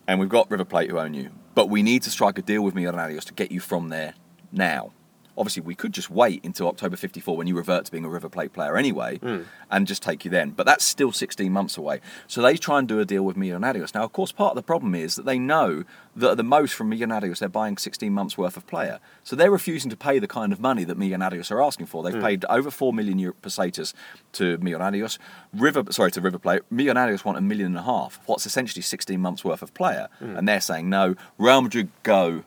and 0.10 0.20
we've 0.20 0.28
got 0.28 0.52
River 0.52 0.66
Plate 0.66 0.90
who 0.90 1.00
own 1.00 1.14
you, 1.14 1.32
but 1.56 1.70
we 1.70 1.84
need 1.84 2.04
to 2.04 2.10
strike 2.10 2.38
a 2.38 2.42
deal 2.42 2.62
with 2.62 2.76
Millonarios 2.76 3.24
to 3.26 3.34
get 3.34 3.50
you 3.50 3.62
from 3.62 3.90
there 3.90 4.16
now." 4.52 4.92
Obviously, 5.38 5.62
we 5.62 5.76
could 5.76 5.94
just 5.94 6.10
wait 6.10 6.44
until 6.44 6.68
October 6.68 6.96
54 6.96 7.36
when 7.36 7.48
you 7.48 7.56
revert 7.56 7.86
to 7.86 7.92
being 7.92 8.06
a 8.06 8.10
River 8.10 8.30
Plate 8.30 8.54
player 8.54 8.78
anyway 8.78 9.18
hmm. 9.18 9.42
and 9.70 9.88
just 9.88 10.04
take 10.04 10.24
you 10.26 10.32
then. 10.32 10.52
But 10.52 10.66
that's 10.66 10.84
still 10.84 11.12
16 11.12 11.52
months 11.52 11.78
away. 11.78 12.02
So 12.28 12.42
they 12.42 12.58
try 12.58 12.80
and 12.80 12.88
do 12.88 13.00
a 13.00 13.06
deal 13.06 13.24
with 13.24 13.36
Millonarios. 13.36 13.94
Now, 13.94 14.04
of 14.04 14.14
course, 14.14 14.32
part 14.32 14.52
of 14.52 14.56
the 14.56 14.64
problem 14.64 14.96
is 14.96 15.16
that 15.16 15.26
they 15.26 15.40
know 15.40 15.84
that 16.16 16.32
at 16.32 16.38
the 16.38 16.44
most 16.44 16.74
from 16.74 16.92
Millonarios, 16.92 17.40
they're 17.40 17.50
buying 17.50 17.78
16 17.78 18.12
months 18.12 18.38
worth 18.38 18.58
of 18.58 18.68
player. 18.68 19.00
So 19.24 19.36
they're 19.36 19.52
refusing 19.52 19.90
to 19.90 19.98
pay 19.98 20.20
the 20.20 20.28
kind 20.28 20.54
of 20.54 20.60
money 20.60 20.84
that 20.84 21.00
Millonarios 21.00 21.52
are 21.52 21.62
asking 21.62 21.88
for. 21.88 22.04
They've 22.04 22.14
hmm. 22.14 22.22
paid 22.22 22.46
over 22.46 22.70
4 22.70 22.94
million 22.94 23.34
pesetas 23.42 23.94
to 24.34 24.58
Millonarios. 24.58 25.18
River, 25.54 25.84
sorry, 25.92 26.12
to 26.12 26.22
River 26.22 26.40
Plate. 26.40 26.62
Millonarios 26.72 27.26
want 27.26 27.38
a 27.38 27.42
million 27.42 27.68
and 27.68 27.78
a 27.78 27.84
half. 27.84 28.20
What's 28.26 28.46
essentially 28.46 28.82
16 28.82 29.20
months 29.20 29.44
worth 29.44 29.62
of 29.62 29.74
player. 29.74 30.10
Hmm. 30.20 30.36
And 30.36 30.48
they're 30.48 30.62
saying, 30.62 30.90
no, 30.90 31.16
Real 31.38 31.62
Madrid 31.62 31.90
go 32.04 32.44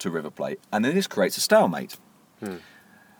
to 0.00 0.10
River 0.10 0.30
Plate, 0.30 0.60
and 0.72 0.84
then 0.84 0.94
this 0.94 1.06
creates 1.06 1.36
a 1.36 1.40
stalemate. 1.40 1.96
Hmm. 2.40 2.56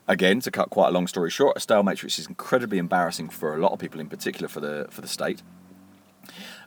again, 0.09 0.41
to 0.41 0.51
cut 0.51 0.71
quite 0.71 0.89
a 0.89 0.93
long 0.93 1.07
story 1.07 1.31
short, 1.31 1.57
a 1.57 1.61
stalemate 1.61 2.03
which 2.03 2.19
is 2.19 2.27
incredibly 2.27 2.79
embarrassing 2.79 3.29
for 3.29 3.55
a 3.55 3.59
lot 3.59 3.73
of 3.73 3.79
people, 3.79 4.01
in 4.01 4.09
particular 4.09 4.49
for 4.49 4.61
the 4.61 4.87
for 4.91 5.01
the 5.03 5.09
state. 5.09 5.43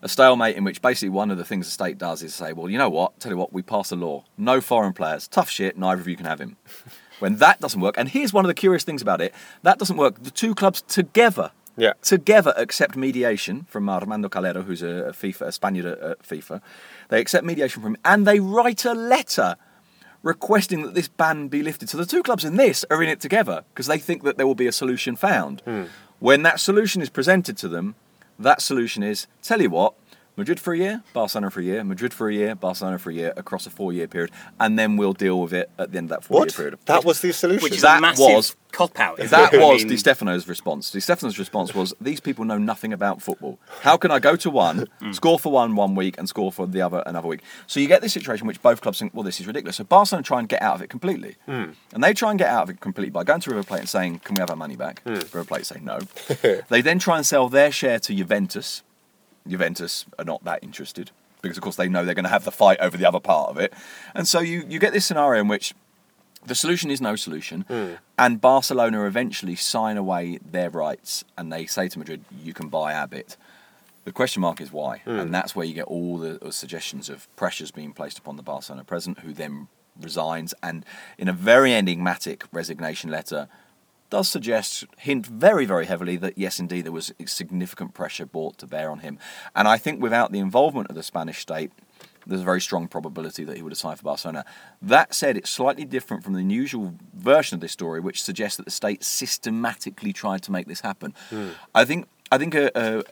A 0.01 0.09
stalemate 0.09 0.55
in 0.57 0.63
which 0.63 0.81
basically 0.81 1.09
one 1.09 1.31
of 1.31 1.37
the 1.37 1.45
things 1.45 1.65
the 1.65 1.71
state 1.71 1.97
does 1.97 2.21
is 2.21 2.33
say, 2.35 2.51
well, 2.53 2.69
you 2.69 2.77
know 2.77 2.89
what? 2.89 3.19
Tell 3.19 3.31
you 3.31 3.37
what, 3.37 3.53
we 3.53 3.61
pass 3.61 3.91
a 3.91 3.95
law. 3.95 4.25
No 4.37 4.59
foreign 4.59 4.91
players. 4.93 5.27
Tough 5.27 5.49
shit. 5.49 5.77
Neither 5.77 6.01
of 6.01 6.07
you 6.07 6.17
can 6.17 6.25
have 6.25 6.41
him. 6.41 6.57
when 7.19 7.37
that 7.37 7.59
doesn't 7.61 7.79
work, 7.79 7.95
and 7.97 8.09
here's 8.09 8.33
one 8.33 8.43
of 8.45 8.47
the 8.49 8.53
curious 8.53 8.83
things 8.83 9.01
about 9.01 9.21
it: 9.21 9.33
that 9.63 9.79
doesn't 9.79 9.97
work. 9.97 10.21
The 10.23 10.31
two 10.31 10.53
clubs 10.53 10.81
together 10.81 11.51
Yeah. 11.77 11.93
together 12.01 12.53
accept 12.57 12.95
mediation 12.97 13.65
from 13.69 13.89
Armando 13.89 14.27
Calero, 14.29 14.63
who's 14.63 14.81
a, 14.83 15.11
FIFA, 15.13 15.41
a 15.47 15.51
Spaniard 15.51 15.85
at 15.85 16.21
FIFA. 16.23 16.61
They 17.09 17.19
accept 17.21 17.45
mediation 17.45 17.81
from 17.81 17.93
him, 17.95 18.01
and 18.05 18.27
they 18.27 18.39
write 18.39 18.83
a 18.85 18.93
letter 18.93 19.55
requesting 20.23 20.81
that 20.83 20.95
this 20.95 21.07
ban 21.07 21.49
be 21.49 21.61
lifted. 21.61 21.89
So 21.89 21.97
the 21.97 22.05
two 22.05 22.23
clubs 22.23 22.43
in 22.43 22.55
this 22.55 22.83
are 22.89 23.03
in 23.03 23.09
it 23.09 23.19
together 23.19 23.63
because 23.73 23.87
they 23.87 23.99
think 23.99 24.23
that 24.23 24.37
there 24.37 24.47
will 24.47 24.55
be 24.55 24.67
a 24.67 24.71
solution 24.71 25.15
found. 25.15 25.61
Hmm. 25.61 25.83
When 26.19 26.41
that 26.43 26.59
solution 26.59 27.01
is 27.01 27.09
presented 27.09 27.57
to 27.57 27.67
them, 27.67 27.95
that 28.39 28.61
solution 28.61 29.03
is 29.03 29.27
tell 29.41 29.61
you 29.61 29.69
what. 29.69 29.93
Madrid 30.35 30.59
for 30.59 30.73
a 30.73 30.77
year, 30.77 31.03
Barcelona 31.13 31.51
for 31.51 31.59
a 31.59 31.63
year, 31.63 31.83
Madrid 31.83 32.13
for 32.13 32.27
a 32.27 32.33
year, 32.33 32.55
Barcelona 32.55 32.97
for 32.97 33.11
a 33.11 33.13
year 33.13 33.33
across 33.37 33.67
a 33.67 33.69
four-year 33.69 34.07
period, 34.07 34.31
and 34.59 34.79
then 34.79 34.97
we'll 34.97 35.13
deal 35.13 35.39
with 35.39 35.53
it 35.53 35.69
at 35.77 35.91
the 35.91 35.97
end 35.99 36.05
of 36.11 36.17
that 36.17 36.23
four-year 36.23 36.47
period. 36.51 36.79
That 36.85 37.05
was 37.05 37.21
the 37.21 37.31
solution. 37.31 37.63
Which 37.63 37.73
is 37.75 37.81
That 37.83 37.99
a 37.99 38.01
massive 38.01 38.25
was- 38.25 38.55
cop 38.71 38.99
out. 38.99 39.17
That 39.17 39.53
was 39.53 39.83
Di 39.85 39.95
Stefano's 39.97 40.47
response. 40.47 40.89
Di 40.89 40.99
Stefano's 40.99 41.37
response 41.37 41.75
was, 41.75 41.93
"These 42.01 42.19
people 42.19 42.43
know 42.43 42.57
nothing 42.57 42.91
about 42.91 43.21
football. 43.21 43.59
How 43.81 43.97
can 43.97 44.09
I 44.09 44.17
go 44.17 44.35
to 44.35 44.49
one, 44.49 44.87
mm. 45.01 45.13
score 45.13 45.37
for 45.37 45.51
one 45.51 45.75
one 45.75 45.93
week, 45.93 46.17
and 46.17 46.27
score 46.27 46.51
for 46.51 46.65
the 46.65 46.81
other 46.81 47.03
another 47.05 47.27
week?" 47.27 47.41
So 47.67 47.79
you 47.79 47.87
get 47.87 48.01
this 48.01 48.13
situation 48.13 48.47
which 48.47 48.59
both 48.63 48.81
clubs 48.81 48.97
think, 48.97 49.13
"Well, 49.13 49.21
this 49.23 49.39
is 49.39 49.45
ridiculous." 49.45 49.75
So 49.75 49.83
Barcelona 49.83 50.23
try 50.23 50.39
and 50.39 50.49
get 50.49 50.63
out 50.63 50.73
of 50.73 50.81
it 50.81 50.89
completely, 50.89 51.35
mm. 51.47 51.75
and 51.93 52.03
they 52.03 52.15
try 52.15 52.31
and 52.31 52.39
get 52.39 52.47
out 52.49 52.63
of 52.63 52.69
it 52.71 52.79
completely 52.79 53.11
by 53.11 53.23
going 53.23 53.41
to 53.41 53.51
River 53.51 53.61
Plate 53.63 53.81
and 53.81 53.89
saying, 53.89 54.21
"Can 54.23 54.33
we 54.33 54.39
have 54.39 54.49
our 54.49 54.55
money 54.55 54.75
back?" 54.75 55.03
Mm. 55.05 55.21
River 55.21 55.43
Plate 55.43 55.67
say 55.67 55.79
no. 55.79 55.99
they 56.69 56.81
then 56.81 56.97
try 56.97 57.17
and 57.17 57.25
sell 57.27 57.49
their 57.49 57.71
share 57.71 57.99
to 57.99 58.15
Juventus. 58.15 58.81
Juventus 59.47 60.05
are 60.17 60.25
not 60.25 60.43
that 60.43 60.63
interested 60.63 61.11
because, 61.41 61.57
of 61.57 61.63
course, 61.63 61.75
they 61.75 61.89
know 61.89 62.05
they're 62.05 62.15
going 62.15 62.23
to 62.23 62.29
have 62.29 62.45
the 62.45 62.51
fight 62.51 62.79
over 62.79 62.95
the 62.97 63.05
other 63.05 63.19
part 63.19 63.49
of 63.49 63.57
it, 63.57 63.73
and 64.15 64.27
so 64.27 64.39
you 64.39 64.63
you 64.67 64.79
get 64.79 64.93
this 64.93 65.05
scenario 65.05 65.41
in 65.41 65.47
which 65.47 65.73
the 66.45 66.55
solution 66.55 66.91
is 66.91 66.99
no 67.01 67.15
solution, 67.15 67.65
and 68.17 68.41
Barcelona 68.41 69.05
eventually 69.05 69.55
sign 69.55 69.97
away 69.97 70.39
their 70.51 70.69
rights 70.69 71.23
and 71.37 71.51
they 71.51 71.65
say 71.65 71.87
to 71.87 71.99
Madrid, 71.99 72.23
"You 72.41 72.53
can 72.53 72.67
buy 72.69 73.05
bit." 73.07 73.37
The 74.05 74.11
question 74.11 74.41
mark 74.41 74.59
is 74.59 74.71
why, 74.71 75.01
and 75.05 75.33
that's 75.33 75.55
where 75.55 75.65
you 75.65 75.73
get 75.73 75.85
all 75.85 76.17
the 76.17 76.43
uh, 76.45 76.51
suggestions 76.51 77.09
of 77.09 77.33
pressures 77.37 77.71
being 77.71 77.93
placed 77.93 78.17
upon 78.19 78.35
the 78.35 78.43
Barcelona 78.43 78.83
president, 78.83 79.19
who 79.19 79.33
then 79.33 79.69
resigns, 79.99 80.53
and 80.61 80.85
in 81.17 81.29
a 81.29 81.33
very 81.33 81.73
enigmatic 81.73 82.43
resignation 82.51 83.09
letter, 83.09 83.47
does 84.09 84.29
suggest, 84.29 84.85
hint 84.97 85.25
very, 85.25 85.65
very 85.65 85.85
heavily 85.85 86.17
that 86.17 86.37
yes, 86.37 86.59
indeed, 86.59 86.85
there 86.85 86.91
was 86.91 87.13
significant 87.25 87.93
pressure 87.93 88.25
brought 88.25 88.57
to 88.59 88.67
bear 88.67 88.91
on 88.91 88.99
him, 88.99 89.17
and 89.55 89.67
I 89.67 89.77
think 89.77 90.01
without 90.01 90.31
the 90.31 90.39
involvement 90.39 90.89
of 90.89 90.95
the 90.95 91.03
Spanish 91.03 91.39
state, 91.39 91.71
there's 92.25 92.41
a 92.41 92.45
very 92.45 92.61
strong 92.61 92.87
probability 92.87 93.43
that 93.43 93.57
he 93.57 93.61
would 93.61 93.71
have 93.71 93.77
signed 93.77 93.97
for 93.97 94.03
Barcelona. 94.03 94.45
That 94.81 95.13
said, 95.13 95.37
it's 95.37 95.49
slightly 95.49 95.85
different 95.85 96.23
from 96.23 96.33
the 96.33 96.43
usual 96.43 96.95
version 97.13 97.55
of 97.55 97.61
this 97.61 97.71
story, 97.71 97.99
which 97.99 98.21
suggests 98.21 98.57
that 98.57 98.65
the 98.65 98.71
state 98.71 99.03
systematically 99.03 100.13
tried 100.13 100.41
to 100.43 100.51
make 100.51 100.67
this 100.67 100.81
happen. 100.81 101.13
Hmm. 101.29 101.49
I 101.75 101.85
think 101.85 102.07
I 102.31 102.37
think 102.37 102.55
a, 102.55 102.71
a, 102.75 103.03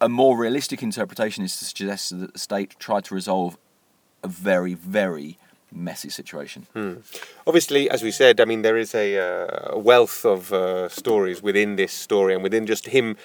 a 0.00 0.08
more 0.08 0.36
realistic 0.36 0.82
interpretation 0.82 1.44
is 1.44 1.56
to 1.58 1.64
suggest 1.64 2.18
that 2.18 2.32
the 2.32 2.38
state 2.38 2.76
tried 2.78 3.04
to 3.04 3.14
resolve 3.14 3.56
a 4.22 4.28
very, 4.28 4.74
very 4.74 5.38
messy 5.72 6.08
situation. 6.10 6.66
Obviously, 7.46 7.88
as 7.90 8.02
we 8.02 8.10
said, 8.10 8.40
I 8.40 8.44
mean, 8.44 8.62
there 8.62 8.76
is 8.76 8.94
a, 8.94 9.18
uh, 9.18 9.72
a 9.74 9.78
wealth 9.78 10.24
of 10.24 10.52
uh, 10.52 10.88
stories 10.88 11.42
within 11.42 11.76
this 11.76 11.92
story 11.92 12.34
and 12.34 12.42
within 12.42 12.66
just 12.66 12.86
him 12.88 13.16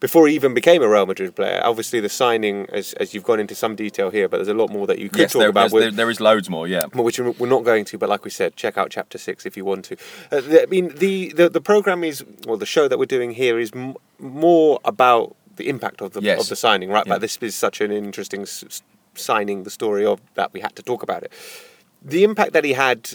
before 0.00 0.26
he 0.26 0.34
even 0.34 0.52
became 0.52 0.82
a 0.82 0.88
Real 0.88 1.06
Madrid 1.06 1.36
player. 1.36 1.60
Obviously, 1.62 2.00
the 2.00 2.08
signing, 2.08 2.66
as, 2.72 2.92
as 2.94 3.14
you've 3.14 3.22
gone 3.22 3.38
into 3.38 3.54
some 3.54 3.76
detail 3.76 4.10
here, 4.10 4.28
but 4.28 4.38
there's 4.38 4.48
a 4.48 4.54
lot 4.54 4.68
more 4.68 4.84
that 4.88 4.98
you 4.98 5.08
could 5.08 5.20
Yes, 5.20 5.32
talk 5.32 5.40
there, 5.40 5.48
about. 5.50 5.70
with- 5.70 5.82
there, 5.82 5.90
there 5.92 6.10
is 6.10 6.20
loads 6.20 6.50
more. 6.50 6.66
Yeah. 6.66 6.86
which 6.86 7.20
we're 7.20 7.46
not 7.46 7.62
going 7.62 7.84
to, 7.84 7.98
but 7.98 8.08
like 8.08 8.24
we 8.24 8.30
said, 8.30 8.56
check 8.56 8.76
out 8.76 8.90
chapter 8.90 9.16
six 9.16 9.46
if 9.46 9.56
you 9.56 9.64
want 9.64 9.84
to. 9.84 9.96
Uh, 10.32 10.40
the, 10.40 10.62
I 10.64 10.66
mean, 10.66 10.88
the, 10.96 11.32
the 11.36 11.48
the 11.48 11.60
program 11.60 12.02
is, 12.02 12.24
well, 12.46 12.56
the 12.56 12.66
show 12.66 12.88
that 12.88 12.98
we're 12.98 13.06
doing 13.06 13.30
here 13.32 13.60
is 13.60 13.70
m- 13.74 13.94
more 14.18 14.80
about 14.84 15.36
the 15.54 15.68
impact 15.68 16.00
of 16.00 16.14
the 16.14 16.20
Yes. 16.20 16.40
of 16.42 16.48
the 16.48 16.56
signing, 16.56 16.88
right? 16.90 17.06
Yeah. 17.06 17.12
But 17.14 17.20
this 17.20 17.36
is 17.40 17.54
such 17.54 17.80
an 17.80 17.92
interesting 17.92 18.42
s- 18.42 18.82
signing, 19.14 19.62
the 19.62 19.70
story 19.70 20.04
of 20.04 20.20
that 20.34 20.52
we 20.52 20.58
had 20.60 20.74
to 20.76 20.82
talk 20.82 21.04
about 21.04 21.22
it. 21.22 21.30
The 22.04 22.24
impact 22.24 22.52
that 22.52 22.64
he 22.64 22.72
had. 22.72 23.10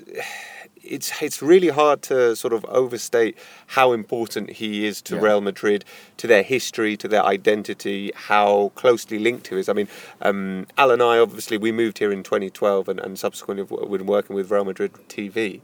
It's 0.89 1.21
it's 1.21 1.41
really 1.41 1.67
hard 1.67 2.01
to 2.03 2.33
sort 2.37 2.53
of 2.53 2.63
overstate 2.65 3.37
how 3.67 3.91
important 3.91 4.51
he 4.51 4.85
is 4.85 5.01
to 5.01 5.15
Yeah. 5.15 5.21
Real 5.21 5.41
Madrid, 5.41 5.83
to 6.15 6.27
their 6.27 6.43
history, 6.43 6.95
to 6.95 7.09
their 7.09 7.25
identity, 7.25 8.13
how 8.15 8.71
closely 8.75 9.19
linked 9.19 9.47
he 9.47 9.59
is. 9.59 9.67
I 9.67 9.73
mean, 9.73 9.89
um, 10.21 10.65
Al 10.77 10.91
and 10.91 11.03
I 11.03 11.17
obviously 11.19 11.57
we 11.57 11.73
moved 11.73 11.97
here 11.99 12.09
in 12.13 12.23
2012, 12.23 12.87
and, 12.87 13.01
and 13.01 13.19
subsequently 13.19 13.65
been 13.65 14.05
working 14.05 14.33
with 14.33 14.49
Real 14.49 14.63
Madrid 14.63 14.93
TV. 15.09 15.59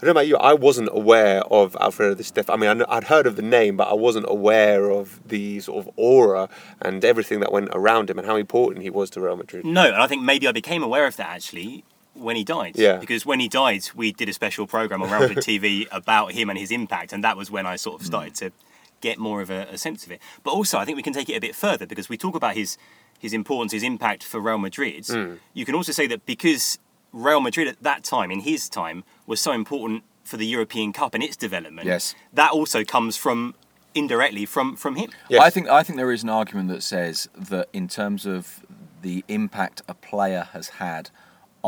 I 0.00 0.02
don't 0.02 0.14
know 0.14 0.20
about 0.20 0.28
you. 0.28 0.36
I 0.36 0.54
wasn't 0.54 0.90
aware 0.92 1.42
of 1.46 1.76
Alfredo 1.80 2.14
Di 2.14 2.22
Stefano. 2.22 2.68
I 2.68 2.74
mean, 2.74 2.84
I'd 2.88 3.04
heard 3.04 3.26
of 3.26 3.34
the 3.34 3.42
name, 3.42 3.76
but 3.76 3.88
I 3.88 3.94
wasn't 3.94 4.26
aware 4.28 4.92
of 4.92 5.18
the 5.28 5.58
sort 5.58 5.84
of 5.84 5.92
aura 5.96 6.48
and 6.80 7.04
everything 7.04 7.40
that 7.40 7.50
went 7.50 7.70
around 7.72 8.08
him 8.08 8.16
and 8.16 8.24
how 8.28 8.36
important 8.36 8.84
he 8.84 8.90
was 8.90 9.10
to 9.10 9.20
Real 9.20 9.34
Madrid. 9.36 9.64
No, 9.64 9.86
and 9.86 9.96
I 9.96 10.06
think 10.06 10.22
maybe 10.22 10.46
I 10.46 10.52
became 10.52 10.84
aware 10.84 11.04
of 11.08 11.16
that 11.16 11.30
actually 11.30 11.82
when 12.14 12.36
he 12.36 12.44
died. 12.44 12.76
Yeah. 12.76 12.96
Because 12.96 13.24
when 13.24 13.40
he 13.40 13.48
died, 13.48 13.88
we 13.94 14.12
did 14.12 14.28
a 14.28 14.32
special 14.32 14.66
program 14.66 15.02
on 15.02 15.10
Real 15.10 15.20
Madrid 15.20 15.38
TV 15.38 15.86
about 15.90 16.32
him 16.32 16.50
and 16.50 16.58
his 16.58 16.70
impact, 16.70 17.12
and 17.12 17.22
that 17.24 17.36
was 17.36 17.50
when 17.50 17.66
I 17.66 17.76
sort 17.76 18.00
of 18.00 18.06
started 18.06 18.34
to 18.36 18.52
get 19.00 19.18
more 19.18 19.40
of 19.40 19.50
a, 19.50 19.68
a 19.70 19.78
sense 19.78 20.04
of 20.04 20.12
it. 20.12 20.20
But 20.42 20.52
also, 20.52 20.78
I 20.78 20.84
think 20.84 20.96
we 20.96 21.02
can 21.02 21.12
take 21.12 21.28
it 21.28 21.34
a 21.34 21.40
bit 21.40 21.54
further 21.54 21.86
because 21.86 22.08
we 22.08 22.16
talk 22.16 22.34
about 22.34 22.54
his 22.54 22.78
his 23.18 23.32
importance, 23.32 23.72
his 23.72 23.82
impact 23.82 24.22
for 24.22 24.40
Real 24.40 24.58
Madrid. 24.58 25.06
Hmm. 25.08 25.34
You 25.52 25.64
can 25.64 25.74
also 25.74 25.90
say 25.90 26.06
that 26.06 26.24
because 26.24 26.78
Real 27.12 27.40
Madrid 27.40 27.66
at 27.66 27.82
that 27.82 28.04
time, 28.04 28.30
in 28.30 28.40
his 28.40 28.68
time, 28.68 29.02
was 29.26 29.40
so 29.40 29.52
important 29.52 30.04
for 30.22 30.36
the 30.36 30.46
European 30.46 30.92
Cup 30.92 31.14
and 31.14 31.22
its 31.22 31.36
development. 31.36 31.86
Yes. 31.86 32.14
That 32.32 32.52
also 32.52 32.84
comes 32.84 33.16
from 33.16 33.54
indirectly 33.94 34.46
from 34.46 34.76
from 34.76 34.96
him. 34.96 35.10
Yes. 35.28 35.42
I 35.42 35.50
think 35.50 35.68
I 35.68 35.82
think 35.82 35.96
there 35.96 36.12
is 36.12 36.22
an 36.22 36.28
argument 36.28 36.68
that 36.68 36.82
says 36.82 37.28
that 37.36 37.68
in 37.72 37.88
terms 37.88 38.26
of 38.26 38.64
the 39.02 39.24
impact 39.28 39.82
a 39.88 39.94
player 39.94 40.48
has 40.52 40.68
had 40.68 41.10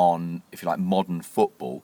on, 0.00 0.42
if 0.50 0.62
you 0.62 0.68
like, 0.68 0.78
modern 0.78 1.20
football, 1.20 1.82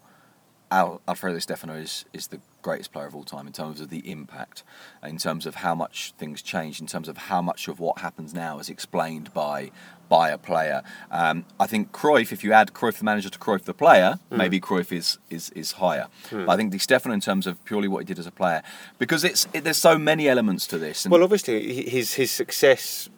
Al- 0.71 1.01
Alfredo 1.07 1.39
Stefano 1.39 1.75
is, 1.75 2.05
is 2.13 2.29
the 2.29 2.41
greatest 2.63 2.91
player 2.93 3.07
of 3.07 3.15
all 3.15 3.23
time 3.23 3.47
in 3.47 3.53
terms 3.53 3.81
of 3.81 3.89
the 3.91 4.11
impact, 4.11 4.65
in 5.05 5.19
terms 5.19 5.47
of 5.47 5.57
how 5.57 5.75
much 5.75 6.13
things 6.19 6.43
change, 6.43 6.81
in 6.81 6.87
terms 6.87 7.09
of 7.09 7.17
how 7.31 7.41
much 7.41 7.69
of 7.69 7.79
what 7.79 7.99
happens 7.99 8.35
now 8.35 8.59
is 8.59 8.69
explained 8.69 9.33
by 9.33 9.71
by 10.09 10.31
a 10.31 10.39
player. 10.39 10.83
Um, 11.11 11.45
I 11.59 11.67
think 11.67 11.91
Cruyff, 11.93 12.31
if 12.33 12.45
you 12.45 12.53
add 12.53 12.73
Cruyff 12.73 12.99
the 12.99 13.05
manager 13.05 13.29
to 13.29 13.39
Cruyff 13.39 13.63
the 13.63 13.75
player, 13.75 14.19
maybe 14.31 14.61
Cruyff 14.61 14.91
is 14.93 15.19
is, 15.31 15.51
is 15.51 15.73
higher. 15.73 16.07
But 16.47 16.49
I 16.53 16.57
think 16.57 16.73
Di 16.73 16.79
Stefano, 16.79 17.13
in 17.15 17.21
terms 17.21 17.47
of 17.47 17.65
purely 17.65 17.89
what 17.89 17.99
he 18.01 18.05
did 18.05 18.19
as 18.19 18.27
a 18.27 18.31
player, 18.33 18.63
because 18.99 19.23
it's 19.25 19.47
it, 19.53 19.63
there's 19.65 19.77
so 19.91 19.99
many 19.99 20.29
elements 20.29 20.67
to 20.69 20.79
this. 20.79 21.05
And 21.05 21.13
Well, 21.13 21.23
obviously, 21.23 21.57
his 21.97 22.15
his 22.15 22.31
success 22.31 23.09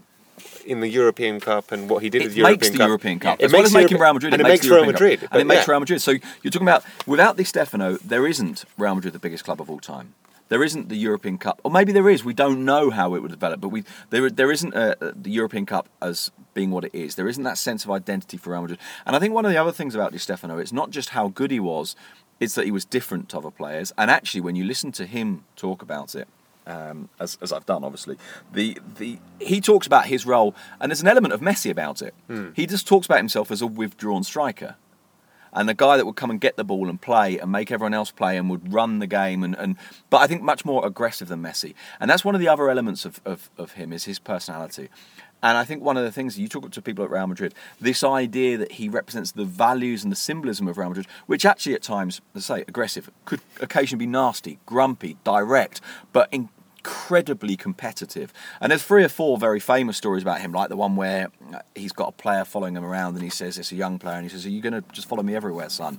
in 0.64 0.80
the 0.80 0.88
European 0.88 1.40
Cup 1.40 1.72
and 1.72 1.88
what 1.90 2.02
he 2.02 2.10
did 2.10 2.22
it 2.22 2.26
with 2.26 2.34
the 2.34 2.40
European 2.40 2.72
the 2.72 2.78
Cup. 2.78 2.86
European 2.86 3.18
Cup. 3.18 3.40
It 3.40 3.44
as 3.46 3.52
well 3.52 3.62
makes 3.62 3.70
as 3.70 3.74
making 3.74 3.90
Europe- 3.98 4.02
Real 4.02 4.14
Madrid, 4.14 4.32
and 4.34 4.40
it, 4.42 4.46
it 4.46 4.48
makes 4.48 4.66
Real 4.66 4.84
Cup. 4.84 4.92
Madrid. 4.92 5.28
and 5.30 5.40
it 5.40 5.46
makes. 5.46 5.68
Real 5.68 5.80
Madrid. 5.80 6.00
So 6.02 6.10
you're 6.42 6.50
talking 6.50 6.68
about 6.68 6.84
without 7.06 7.36
Di 7.36 7.44
Stefano, 7.44 7.96
there 7.98 8.26
isn't 8.26 8.64
Real 8.76 8.94
Madrid 8.94 9.12
the 9.12 9.18
biggest 9.18 9.44
club 9.44 9.60
of 9.60 9.70
all 9.70 9.80
time. 9.80 10.14
There 10.48 10.64
isn't 10.64 10.88
the 10.88 10.96
European 10.96 11.36
Cup, 11.36 11.60
or 11.62 11.70
maybe 11.70 11.92
there 11.92 12.08
is. 12.08 12.24
We 12.24 12.32
don't 12.32 12.64
know 12.64 12.88
how 12.88 13.14
it 13.14 13.20
would 13.20 13.30
develop, 13.30 13.60
but 13.60 13.68
we 13.68 13.84
there 14.10 14.30
there 14.30 14.50
isn't 14.50 14.74
a, 14.74 14.96
the 15.14 15.30
European 15.30 15.66
Cup 15.66 15.88
as 16.00 16.30
being 16.54 16.70
what 16.70 16.84
it 16.84 16.94
is. 16.94 17.16
There 17.16 17.28
isn't 17.28 17.44
that 17.44 17.58
sense 17.58 17.84
of 17.84 17.90
identity 17.90 18.36
for 18.38 18.50
Real 18.50 18.62
Madrid. 18.62 18.78
And 19.04 19.14
I 19.14 19.18
think 19.18 19.34
one 19.34 19.44
of 19.44 19.50
the 19.50 19.58
other 19.58 19.72
things 19.72 19.94
about 19.94 20.12
Di 20.12 20.18
Stefano, 20.18 20.56
it's 20.58 20.72
not 20.72 20.90
just 20.90 21.10
how 21.10 21.28
good 21.28 21.50
he 21.50 21.60
was, 21.60 21.94
it's 22.40 22.54
that 22.54 22.64
he 22.64 22.70
was 22.70 22.84
different 22.86 23.28
to 23.28 23.38
other 23.38 23.50
players. 23.50 23.92
And 23.98 24.10
actually, 24.10 24.40
when 24.40 24.56
you 24.56 24.64
listen 24.64 24.90
to 24.92 25.04
him 25.04 25.44
talk 25.54 25.82
about 25.82 26.14
it, 26.14 26.26
um, 26.68 27.08
as, 27.18 27.38
as 27.42 27.52
I've 27.52 27.66
done, 27.66 27.82
obviously. 27.82 28.16
The 28.52 28.78
the 28.98 29.18
he 29.40 29.60
talks 29.60 29.86
about 29.86 30.06
his 30.06 30.26
role, 30.26 30.54
and 30.80 30.90
there's 30.90 31.00
an 31.00 31.08
element 31.08 31.34
of 31.34 31.40
Messi 31.40 31.70
about 31.70 32.02
it. 32.02 32.14
He 32.54 32.66
just 32.66 32.86
talks 32.86 33.06
about 33.06 33.18
himself 33.18 33.50
as 33.50 33.62
a 33.62 33.66
withdrawn 33.66 34.22
striker, 34.22 34.76
and 35.52 35.68
the 35.68 35.74
guy 35.74 35.96
that 35.96 36.06
would 36.06 36.16
come 36.16 36.30
and 36.30 36.40
get 36.40 36.56
the 36.56 36.64
ball 36.64 36.88
and 36.88 37.00
play 37.00 37.38
and 37.38 37.50
make 37.50 37.70
everyone 37.70 37.94
else 37.94 38.10
play 38.10 38.36
and 38.36 38.50
would 38.50 38.72
run 38.72 38.98
the 38.98 39.06
game 39.06 39.42
and, 39.42 39.56
and 39.56 39.76
but 40.10 40.18
I 40.18 40.26
think 40.26 40.42
much 40.42 40.64
more 40.64 40.86
aggressive 40.86 41.28
than 41.28 41.42
Messi. 41.42 41.74
And 42.00 42.10
that's 42.10 42.24
one 42.24 42.34
of 42.34 42.40
the 42.40 42.48
other 42.48 42.68
elements 42.70 43.04
of, 43.04 43.20
of, 43.24 43.50
of 43.56 43.72
him 43.72 43.92
is 43.92 44.04
his 44.04 44.18
personality. 44.18 44.88
And 45.42 45.56
I 45.56 45.64
think 45.64 45.82
one 45.82 45.96
of 45.96 46.02
the 46.02 46.10
things 46.10 46.38
you 46.38 46.48
talk 46.48 46.70
to 46.70 46.82
people 46.82 47.04
at 47.04 47.10
Real 47.10 47.26
Madrid, 47.28 47.54
this 47.80 48.02
idea 48.02 48.58
that 48.58 48.72
he 48.72 48.88
represents 48.88 49.32
the 49.32 49.44
values 49.44 50.02
and 50.02 50.10
the 50.10 50.16
symbolism 50.16 50.66
of 50.66 50.76
Real 50.78 50.88
Madrid, 50.88 51.06
which 51.26 51.46
actually 51.46 51.74
at 51.74 51.82
times, 51.82 52.20
let's 52.34 52.46
say, 52.46 52.64
aggressive, 52.66 53.08
could 53.24 53.40
occasionally 53.60 54.04
be 54.04 54.10
nasty, 54.10 54.58
grumpy, 54.66 55.16
direct, 55.22 55.80
but 56.12 56.28
incredibly 56.78 57.56
competitive. 57.56 58.32
And 58.60 58.70
there's 58.70 58.82
three 58.82 59.04
or 59.04 59.08
four 59.08 59.38
very 59.38 59.60
famous 59.60 59.96
stories 59.96 60.22
about 60.22 60.40
him, 60.40 60.52
like 60.52 60.68
the 60.68 60.76
one 60.76 60.96
where 60.96 61.28
uh, 61.52 61.60
he's 61.74 61.92
got 61.92 62.08
a 62.08 62.12
player 62.12 62.44
following 62.44 62.76
him 62.76 62.84
around 62.84 63.14
and 63.14 63.22
he 63.22 63.30
says 63.30 63.58
it's 63.58 63.72
a 63.72 63.76
young 63.76 63.98
player 63.98 64.16
and 64.16 64.24
he 64.24 64.28
says, 64.28 64.46
Are 64.46 64.50
you 64.50 64.60
going 64.60 64.72
to 64.72 64.84
just 64.92 65.08
follow 65.08 65.22
me 65.22 65.34
everywhere, 65.34 65.68
son? 65.68 65.98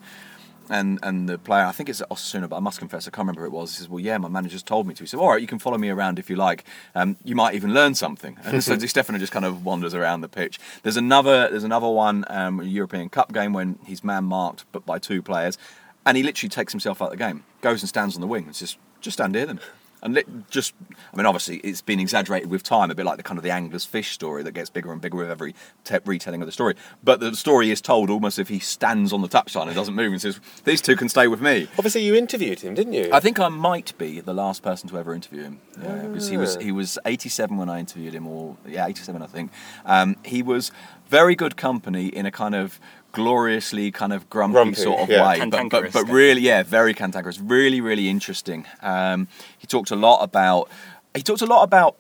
and 0.70 1.00
and 1.02 1.28
the 1.28 1.38
player, 1.38 1.66
I 1.66 1.72
think 1.72 1.90
it's 1.90 2.02
Osasuna, 2.12 2.48
but 2.48 2.58
I 2.58 2.60
must 2.60 2.80
confess, 2.80 3.08
I 3.08 3.12
can't 3.12 3.20
remember 3.28 3.42
who 3.42 3.48
it 3.48 3.52
was. 3.52 3.72
He 3.72 3.78
says, 3.78 3.90
"Well, 3.90 4.00
yeah, 4.00 4.18
my 4.18 4.30
manager's 4.30 4.64
told 4.64 4.88
me 4.88 4.94
to." 4.94 5.04
He 5.04 5.08
said, 5.08 5.20
"All 5.20 5.30
right, 5.30 5.42
you 5.42 5.48
can 5.48 5.60
follow 5.60 5.78
me 5.78 5.90
around 5.90 6.20
if 6.20 6.30
you 6.30 6.36
like. 6.36 6.64
Um, 6.96 7.18
you 7.24 7.36
might 7.36 7.56
even 7.56 7.74
learn 7.74 7.96
something." 7.96 8.38
And 8.44 8.64
so 8.64 8.76
Di 8.78 8.88
Stefano 8.88 9.18
just 9.18 9.32
kind 9.32 9.46
of 9.46 9.66
wanders 9.66 9.94
around 9.94 10.22
the 10.22 10.30
pitch. 10.30 10.60
There's 10.84 10.98
another 10.98 11.50
there's 11.50 11.64
another 11.64 11.90
one, 11.90 12.24
um, 12.28 12.60
a 12.60 12.64
European 12.64 13.10
Cup 13.10 13.34
game 13.34 13.54
when 13.54 13.80
he's 13.86 14.04
man 14.04 14.26
marked, 14.26 14.66
but 14.72 14.86
by 14.86 15.00
two 15.00 15.22
players, 15.22 15.58
and 16.06 16.16
he 16.18 16.24
literally 16.24 16.50
takes 16.50 16.72
himself 16.72 17.02
out 17.02 17.06
of 17.06 17.18
the 17.18 17.18
game, 17.18 17.44
goes 17.62 17.82
and 17.82 17.90
stands 17.90 18.16
on 18.16 18.22
the 18.22 18.28
wing, 18.28 18.46
and 18.46 18.56
says, 18.56 18.78
"Just 19.02 19.18
stand 19.18 19.36
here 19.36 19.48
then." 19.48 19.60
And 20.02 20.46
just, 20.50 20.74
I 21.14 21.18
mean, 21.18 21.26
obviously, 21.26 21.58
it's 21.58 21.82
been 21.82 22.00
exaggerated 22.00 22.50
with 22.50 22.64
time, 22.64 22.90
a 22.90 22.96
bit 22.96 23.06
like 23.06 23.18
the 23.18 23.24
kind 23.24 23.38
of 23.38 23.44
the 23.44 23.52
angler's 23.52 23.86
fish 23.86 24.12
story 24.12 24.44
that 24.44 24.54
gets 24.54 24.70
bigger 24.70 24.92
and 24.92 25.02
bigger 25.02 25.18
with 25.18 25.30
every 25.30 25.54
te- 25.84 25.98
retelling 26.06 26.42
of 26.42 26.46
the 26.46 26.52
story. 26.52 26.76
But 27.04 27.20
the 27.20 27.36
story 27.36 27.70
is 27.70 27.82
told 27.82 28.10
almost 28.10 28.40
if 28.40 28.48
he 28.48 28.60
stands 28.60 29.12
on 29.12 29.22
the 29.22 29.28
touchline 29.28 29.68
and 29.68 29.76
doesn't 29.76 29.96
move 29.96 30.12
and 30.12 30.22
says, 30.22 30.40
"These 30.64 30.82
two 30.82 30.96
can 30.96 31.10
stay 31.10 31.28
with 31.28 31.42
me." 31.42 31.68
Obviously, 31.78 32.04
you 32.04 32.16
interviewed 32.16 32.62
him, 32.62 32.76
didn't 32.76 32.94
you? 32.94 33.10
I 33.12 33.20
think 33.20 33.40
I 33.40 33.50
might 33.50 33.98
be 33.98 34.22
the 34.22 34.34
last 34.34 34.64
person 34.64 34.90
to 34.90 34.98
ever 34.98 35.14
interview 35.14 35.44
him. 35.44 35.60
Yeah, 35.82 36.08
because 36.08 36.30
he 36.30 36.38
was 36.38 36.56
he 36.58 36.72
was 36.72 36.98
87 37.06 37.58
when 37.58 37.70
I 37.70 37.80
interviewed 37.80 38.14
him, 38.14 38.28
or 38.28 38.58
yeah, 38.66 38.88
87 38.88 39.22
I 39.22 39.28
think. 39.28 39.52
Um, 39.86 40.16
he 40.24 40.42
was 40.42 40.72
very 41.10 41.36
good 41.36 41.58
company 41.58 42.08
in 42.08 42.26
a 42.26 42.32
kind 42.32 42.56
of 42.56 42.80
gloriously 43.12 43.92
kind 43.92 44.14
of 44.14 44.30
grumpy, 44.30 44.54
Grumpy, 44.54 44.76
sort 44.76 45.02
of 45.02 45.10
yeah. 45.10 45.28
way, 45.28 45.50
but, 45.50 45.70
but 45.70 45.92
but 45.92 46.10
really 46.10 46.42
yeah, 46.42 46.64
very 46.64 46.94
cantankerous, 46.94 47.40
really 47.40 47.82
really 47.82 48.10
interesting. 48.10 48.66
Um, 48.82 49.28
he 49.58 49.68
talked 49.68 49.92
a 49.92 49.96
lot 49.96 50.24
about 50.24 50.70
he 51.16 51.22
talked 51.22 51.42
a 51.42 51.48
lot 51.48 51.64
about 51.64 51.96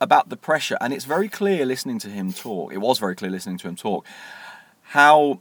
about 0.00 0.28
the 0.28 0.36
pressure, 0.36 0.76
and 0.80 0.92
it's 0.92 1.04
very 1.04 1.28
clear 1.28 1.64
listening 1.64 1.98
to 2.00 2.08
him 2.08 2.32
talk. 2.32 2.72
It 2.72 2.78
was 2.78 2.98
very 2.98 3.16
clear 3.16 3.30
listening 3.30 3.58
to 3.58 3.68
him 3.68 3.76
talk 3.76 4.06
how 4.86 5.40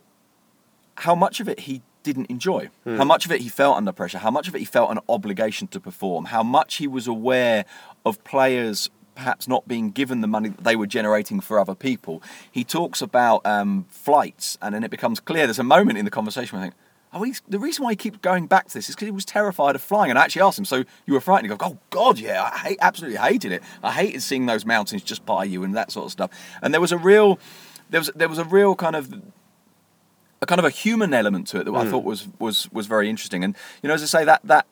how 0.96 1.14
much 1.14 1.40
of 1.40 1.48
it 1.48 1.62
he 1.62 1.82
didn't 2.04 2.28
enjoy, 2.28 2.70
how 2.86 3.04
much 3.04 3.26
of 3.26 3.32
it 3.32 3.42
he 3.42 3.50
felt 3.50 3.78
under 3.78 3.92
pressure, 3.92 4.20
how 4.20 4.30
much 4.32 4.48
of 4.48 4.56
it 4.56 4.60
he 4.60 4.66
felt 4.66 4.92
an 4.92 5.00
obligation 5.10 5.68
to 5.68 5.80
perform, 5.80 6.26
how 6.26 6.44
much 6.44 6.76
he 6.76 6.88
was 6.88 7.08
aware 7.08 7.66
of 8.06 8.24
players 8.24 8.90
perhaps 9.16 9.48
not 9.48 9.68
being 9.68 9.92
given 9.92 10.22
the 10.22 10.28
money 10.28 10.50
that 10.50 10.64
they 10.64 10.76
were 10.76 10.88
generating 10.88 11.40
for 11.40 11.60
other 11.60 11.76
people. 11.76 12.22
He 12.52 12.64
talks 12.64 13.02
about 13.02 13.46
um, 13.46 13.86
flights, 13.90 14.58
and 14.62 14.76
then 14.76 14.84
it 14.84 14.92
becomes 14.92 15.20
clear. 15.20 15.48
There's 15.48 15.60
a 15.60 15.64
moment 15.64 15.98
in 15.98 16.06
the 16.06 16.12
conversation 16.12 16.58
where 16.58 16.66
I 16.66 16.70
think. 16.70 16.76
Oh, 17.14 17.24
he's, 17.24 17.42
the 17.48 17.60
reason 17.60 17.86
why 17.86 17.94
he 17.94 17.96
keeps 17.96 18.18
going 18.18 18.46
back 18.46 18.68
to 18.68 18.74
this 18.74 18.90
is 18.90 18.96
because 18.96 19.06
he 19.06 19.12
was 19.12 19.24
terrified 19.24 19.74
of 19.74 19.82
flying. 19.82 20.10
And 20.10 20.20
I 20.20 20.24
actually 20.26 20.42
asked 20.42 20.60
him, 20.60 20.66
"So 20.66 20.84
you 21.06 21.14
were 21.14 21.22
frightened?" 21.22 21.50
He 21.50 21.58
goes, 21.58 21.72
"Oh 21.72 21.78
God, 21.90 22.20
yeah, 22.20 22.44
I 22.54 22.58
hate, 22.58 22.78
absolutely 22.82 23.18
hated 23.18 23.54
it. 23.54 23.64
I 23.82 23.92
hated 23.94 24.22
seeing 24.22 24.48
those 24.48 24.66
mountains 24.66 25.02
just 25.02 25.26
by 25.26 25.46
you 25.46 25.64
and 25.64 25.76
that 25.76 25.92
sort 25.92 26.08
of 26.08 26.12
stuff." 26.12 26.30
And 26.62 26.74
there 26.74 26.82
was 26.82 26.92
a 26.92 26.98
real, 26.98 27.40
there 27.90 28.02
was 28.02 28.12
there 28.16 28.28
was 28.28 28.38
a 28.38 28.44
real 28.44 28.76
kind 28.76 28.98
of 28.98 29.14
a 30.42 30.46
kind 30.46 30.60
of 30.60 30.66
a 30.66 30.70
human 30.70 31.14
element 31.14 31.48
to 31.48 31.62
it 31.62 31.64
that 31.64 31.74
I 31.74 31.90
thought 31.90 32.04
was 32.04 32.28
was 32.38 32.70
was 32.74 32.86
very 32.86 33.10
interesting. 33.10 33.46
And 33.46 33.56
you 33.82 33.88
know, 33.88 33.94
as 33.94 34.04
I 34.04 34.08
say, 34.08 34.26
that 34.26 34.42
that 34.44 34.68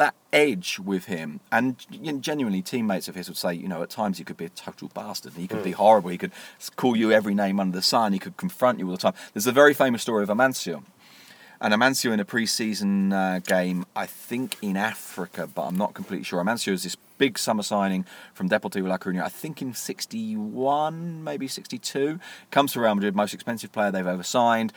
that 0.00 0.14
edge 0.32 0.78
with 0.78 1.04
him, 1.04 1.40
and 1.52 1.76
genuinely, 2.22 2.62
teammates 2.62 3.06
of 3.06 3.14
his 3.14 3.28
would 3.28 3.36
say, 3.36 3.52
you 3.52 3.68
know, 3.68 3.82
at 3.82 3.90
times 3.90 4.16
he 4.16 4.24
could 4.24 4.38
be 4.38 4.46
a 4.46 4.50
total 4.50 4.90
bastard. 4.94 5.34
He 5.34 5.46
could 5.46 5.62
be 5.62 5.72
horrible. 5.72 6.08
He 6.08 6.16
could 6.16 6.32
call 6.76 6.96
you 6.96 7.12
every 7.12 7.34
name 7.34 7.60
under 7.60 7.76
the 7.76 7.82
sun. 7.82 8.14
He 8.14 8.18
could 8.18 8.38
confront 8.38 8.78
you 8.78 8.86
all 8.86 8.92
the 8.92 8.98
time. 8.98 9.14
There's 9.34 9.46
a 9.46 9.52
very 9.52 9.74
famous 9.74 10.00
story 10.00 10.22
of 10.22 10.30
Amancio. 10.30 10.82
And 11.60 11.74
Amancio 11.74 12.12
in 12.12 12.20
a 12.20 12.24
pre-season 12.24 13.12
uh, 13.12 13.40
game, 13.44 13.84
I 13.94 14.06
think 14.06 14.56
in 14.62 14.78
Africa, 14.78 15.46
but 15.54 15.66
I'm 15.66 15.76
not 15.76 15.92
completely 15.92 16.24
sure. 16.24 16.42
Amancio 16.42 16.72
is 16.72 16.84
this 16.84 16.96
big 17.18 17.38
summer 17.38 17.62
signing 17.62 18.06
from 18.32 18.48
Deportivo 18.48 18.88
La 18.88 18.96
Coruña, 18.96 19.22
I 19.24 19.28
think 19.28 19.60
in 19.60 19.74
61, 19.74 21.22
maybe 21.22 21.46
62. 21.46 22.18
Comes 22.50 22.72
to 22.72 22.80
Real 22.80 22.94
Madrid, 22.94 23.14
most 23.14 23.34
expensive 23.34 23.70
player 23.70 23.90
they've 23.90 24.06
ever 24.06 24.22
signed. 24.22 24.72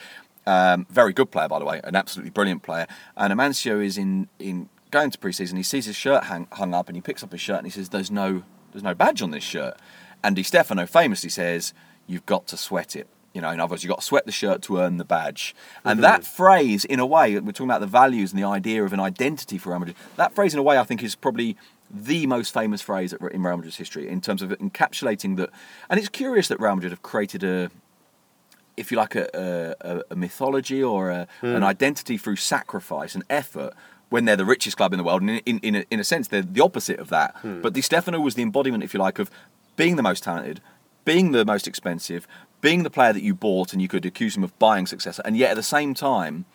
Um, 0.45 0.85
very 0.89 1.13
good 1.13 1.31
player, 1.31 1.47
by 1.47 1.59
the 1.59 1.65
way, 1.65 1.79
an 1.85 1.95
absolutely 1.95 2.31
brilliant 2.31 2.63
player. 2.63 2.87
And 3.15 3.31
Amancio 3.31 3.81
is 3.81 3.97
in, 3.97 4.27
in 4.39 4.67
going 4.93 5.11
to 5.11 5.17
preseason, 5.17 5.57
He 5.57 5.63
sees 5.63 5.85
his 5.85 5.95
shirt 5.95 6.25
hang, 6.25 6.47
hung 6.53 6.73
up 6.73 6.87
and 6.87 6.95
he 6.95 7.01
picks 7.01 7.23
up 7.23 7.31
his 7.31 7.41
shirt 7.41 7.57
and 7.57 7.67
he 7.67 7.71
says, 7.71 7.89
"There's 7.89 8.11
no 8.11 8.43
there's 8.71 8.83
no 8.83 8.93
badge 8.93 9.21
on 9.21 9.31
this 9.31 9.43
shirt." 9.43 9.75
And 10.23 10.35
Di 10.35 10.43
Stefano 10.43 10.85
famously 10.85 11.29
says, 11.29 11.73
"You've 12.07 12.25
got 12.25 12.47
to 12.47 12.57
sweat 12.57 12.95
it." 12.95 13.07
You 13.33 13.41
know, 13.41 13.49
in 13.49 13.59
other 13.59 13.71
words, 13.71 13.83
you've 13.83 13.89
got 13.89 13.99
to 13.99 14.05
sweat 14.05 14.27
the 14.27 14.31
shirt 14.31 14.61
to 14.63 14.77
earn 14.77 14.97
the 14.97 15.03
badge. 15.03 15.55
And 15.83 15.97
mm-hmm. 15.97 16.01
that 16.03 16.23
phrase, 16.23 16.85
in 16.85 16.99
a 16.99 17.05
way, 17.05 17.37
we're 17.39 17.51
talking 17.51 17.65
about 17.65 17.81
the 17.81 17.87
values 17.87 18.31
and 18.31 18.39
the 18.39 18.47
idea 18.47 18.83
of 18.83 18.93
an 18.93 18.99
identity 18.99 19.57
for 19.57 19.71
Real 19.71 19.79
Madrid. 19.79 19.97
That 20.17 20.35
phrase, 20.35 20.53
in 20.53 20.59
a 20.59 20.63
way, 20.63 20.77
I 20.77 20.83
think 20.83 21.01
is 21.01 21.15
probably 21.15 21.57
the 21.89 22.27
most 22.27 22.53
famous 22.53 22.81
phrase 22.81 23.11
in 23.13 23.19
Real 23.43 23.57
Madrid's 23.57 23.77
history 23.77 24.07
in 24.07 24.21
terms 24.21 24.43
of 24.43 24.51
encapsulating 24.51 25.37
that. 25.37 25.49
And 25.89 25.99
it's 25.99 26.09
curious 26.09 26.47
that 26.49 26.59
Real 26.59 26.75
Madrid 26.75 26.91
have 26.91 27.01
created 27.01 27.43
a, 27.43 27.71
if 28.77 28.91
you 28.91 28.97
like, 28.97 29.15
a, 29.15 29.75
a, 29.81 30.01
a 30.11 30.15
mythology 30.15 30.83
or 30.83 31.09
a, 31.09 31.27
an 31.41 31.61
mm. 31.61 31.63
identity 31.63 32.17
through 32.17 32.35
sacrifice 32.35 33.15
and 33.15 33.23
effort 33.31 33.73
when 34.09 34.25
they're 34.25 34.35
the 34.35 34.45
richest 34.45 34.77
club 34.77 34.93
in 34.93 34.97
the 34.97 35.03
world. 35.03 35.21
And 35.21 35.29
in, 35.31 35.41
in, 35.45 35.59
in, 35.59 35.75
a, 35.75 35.85
in 35.91 35.99
a 35.99 36.03
sense, 36.03 36.27
they're 36.27 36.41
the 36.41 36.61
opposite 36.61 36.99
of 36.99 37.09
that. 37.09 37.35
Hmm. 37.37 37.61
But 37.61 37.73
Di 37.73 37.81
Stefano 37.81 38.19
was 38.19 38.35
the 38.35 38.43
embodiment, 38.43 38.83
if 38.83 38.93
you 38.93 38.99
like, 38.99 39.19
of 39.19 39.31
being 39.75 39.95
the 39.95 40.03
most 40.03 40.23
talented, 40.23 40.61
being 41.05 41.31
the 41.31 41.45
most 41.45 41.67
expensive, 41.67 42.27
being 42.61 42.83
the 42.83 42.89
player 42.89 43.13
that 43.13 43.23
you 43.23 43.35
bought 43.35 43.73
and 43.73 43.81
you 43.81 43.87
could 43.87 44.05
accuse 44.05 44.37
him 44.37 44.43
of 44.43 44.57
buying 44.59 44.85
success. 44.85 45.19
And 45.25 45.35
yet 45.35 45.51
at 45.51 45.55
the 45.55 45.63
same 45.63 45.93
time, 45.93 46.45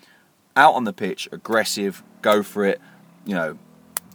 out 0.57 0.75
on 0.75 0.85
the 0.85 0.93
pitch, 0.93 1.29
aggressive, 1.33 2.03
go 2.23 2.43
for 2.43 2.65
it, 2.65 2.81
you 3.27 3.35
know, 3.35 3.59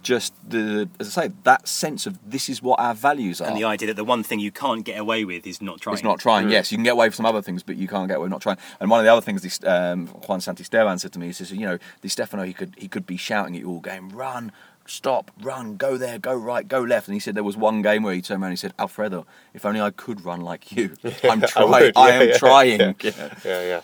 just 0.04 0.32
the, 0.48 0.88
as 1.00 1.16
I 1.18 1.26
say, 1.26 1.32
that 1.42 1.66
sense 1.66 2.06
of 2.06 2.18
this 2.30 2.48
is 2.48 2.62
what 2.62 2.78
our 2.78 2.94
values 2.94 3.40
are. 3.40 3.48
And 3.48 3.56
the 3.56 3.64
idea 3.64 3.88
that 3.88 3.96
the 3.96 4.04
one 4.04 4.22
thing 4.22 4.38
you 4.38 4.52
can't 4.52 4.84
get 4.84 4.98
away 4.98 5.24
with 5.24 5.46
is 5.46 5.60
not 5.60 5.80
trying. 5.80 5.94
It's 5.94 6.04
not 6.04 6.20
trying. 6.20 6.50
Yes, 6.50 6.70
you 6.70 6.76
can 6.78 6.84
get 6.84 6.92
away 6.92 7.08
with 7.08 7.16
some 7.16 7.26
other 7.26 7.42
things, 7.42 7.62
but 7.62 7.76
you 7.76 7.88
can't 7.88 8.06
get 8.06 8.18
away 8.18 8.24
with 8.24 8.30
not 8.30 8.42
trying. 8.42 8.58
And 8.78 8.90
one 8.90 9.00
of 9.00 9.04
the 9.04 9.12
other 9.12 9.22
things 9.22 9.42
this, 9.42 9.58
um, 9.64 10.06
Juan 10.06 10.38
Santisteban 10.38 11.00
said 11.00 11.12
to 11.14 11.18
me, 11.18 11.26
he 11.26 11.32
says, 11.32 11.50
you 11.50 11.66
know, 11.66 11.78
Di 12.02 12.08
Stefano, 12.08 12.44
he 12.44 12.52
could 12.52 12.74
he 12.78 12.86
could 12.86 13.06
be 13.06 13.16
shouting 13.16 13.56
at 13.56 13.62
you 13.62 13.68
all 13.68 13.80
game, 13.80 14.10
run, 14.10 14.52
stop, 14.86 15.30
run, 15.42 15.76
go 15.76 15.96
there, 15.96 16.18
go 16.18 16.34
right, 16.34 16.68
go 16.68 16.80
left. 16.80 17.08
And 17.08 17.14
he 17.14 17.20
said 17.20 17.34
there 17.34 17.42
was 17.42 17.56
one 17.56 17.82
game 17.82 18.02
where 18.02 18.14
he 18.14 18.22
turned 18.22 18.42
around 18.42 18.50
and 18.50 18.58
he 18.58 18.60
said, 18.60 18.74
Alfredo, 18.78 19.26
if 19.54 19.64
only 19.64 19.80
I 19.80 19.90
could 19.90 20.24
run 20.24 20.40
like 20.40 20.72
you. 20.72 20.94
I'm 21.24 21.42
I 21.42 21.46
trying. 21.46 21.70
would, 21.70 21.96
I 21.96 22.08
yeah, 22.08 22.14
am 22.14 22.28
yeah, 22.28 22.38
trying. 22.38 22.80
yeah. 22.80 22.92
Yeah. 23.02 23.34
yeah, 23.44 23.62
yeah. 23.62 23.80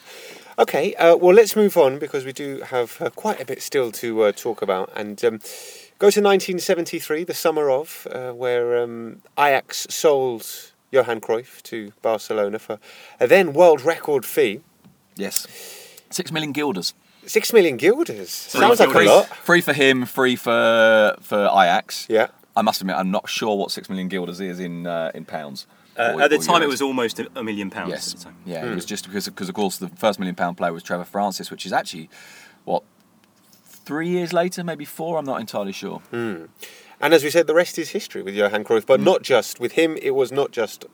Okay, 0.59 0.95
uh, 0.97 1.17
well, 1.17 1.35
let's 1.35 1.57
move 1.57 1.79
on 1.79 1.99
because 1.99 2.27
we 2.27 2.35
do 2.35 2.61
have 2.67 3.01
uh, 3.01 3.09
quite 3.09 3.41
a 3.41 3.47
bit 3.47 3.63
still 3.63 3.91
to 3.93 4.25
uh, 4.25 4.33
talk 4.33 4.61
about. 4.61 4.93
And 4.95 5.25
um, 5.25 5.41
go 6.01 6.07
to 6.11 6.21
1973, 6.21 7.23
the 7.25 7.35
summer 7.35 7.71
of, 7.71 8.07
uh, 8.11 8.33
where 8.33 8.83
um, 8.83 9.23
Ajax 9.39 9.87
sold 9.91 10.73
Johan 10.91 11.21
Cruyff 11.21 11.63
to 11.65 11.93
Barcelona 12.03 12.59
for 12.59 12.79
a 13.21 13.29
then 13.29 13.53
world 13.53 13.83
record 13.83 14.25
fee. 14.27 14.61
Yes. 15.15 15.47
Six 16.11 16.33
million 16.33 16.51
guilders. 16.53 16.95
Six 17.27 17.53
million 17.53 17.77
guilders. 17.77 18.31
Sounds 18.31 18.79
for 18.79 18.87
like 18.87 18.89
a 18.89 18.99
free, 18.99 19.07
lot. 19.09 19.27
free 19.27 19.61
for 19.61 19.73
him, 19.75 20.05
free 20.07 20.35
for 20.37 21.15
for 21.21 21.45
Ajax. 21.53 22.07
Yeah. 22.09 22.29
I 22.57 22.63
must 22.63 22.81
admit, 22.81 22.97
I'm 22.97 23.11
not 23.13 23.29
sure 23.29 23.57
what 23.57 23.71
six 23.71 23.89
million 23.89 24.09
guilders 24.09 24.41
is 24.41 24.59
in 24.59 24.87
uh, 24.87 25.13
in 25.15 25.25
pounds. 25.25 25.67
Uh, 25.97 26.15
or- 26.17 26.23
at 26.23 26.31
the 26.31 26.37
or 26.37 26.43
time, 26.43 26.63
it 26.63 26.69
was 26.69 26.81
almost 26.83 27.21
a, 27.21 27.29
a 27.37 27.45
million 27.45 27.71
pounds. 27.71 27.91
Yes. 27.91 28.13
At 28.15 28.19
the 28.19 28.25
time. 28.25 28.37
Yeah, 28.47 28.63
Hmm. 28.65 28.73
it 28.73 28.75
was 28.75 28.85
just 28.87 29.05
because, 29.07 29.27
because 29.27 29.49
of 29.51 29.55
course, 29.55 29.77
the 29.77 29.89
first 29.91 30.19
million 30.19 30.35
pound 30.35 30.57
player 30.57 30.73
was 30.73 30.83
Trevor 30.83 31.05
Francis, 31.05 31.51
which 31.51 31.67
is 31.67 31.73
actually, 31.73 32.09
what, 32.65 32.83
three 33.91 34.09
years 34.09 34.33
later, 34.33 34.63
maybe 34.63 34.85
four? 34.85 35.19
I'm 35.19 35.25
not 35.25 35.41
entirely 35.41 35.73
sure. 35.73 35.99
Hmm. 36.13 36.45
And 37.01 37.13
as 37.13 37.25
we 37.25 37.31
said, 37.31 37.49
the 37.49 37.55
rest 37.55 37.77
is 37.77 37.89
history 37.91 38.23
with 38.23 38.35
Johan 38.37 38.63
Cruyff. 38.63 38.83
Mm. 38.83 38.87
But 38.87 39.01
not 39.01 39.23
just 39.23 39.59
with 39.59 39.73
him. 39.73 39.97
It 40.01 40.13
was 40.15 40.31
not 40.31 40.53
just 40.53 40.85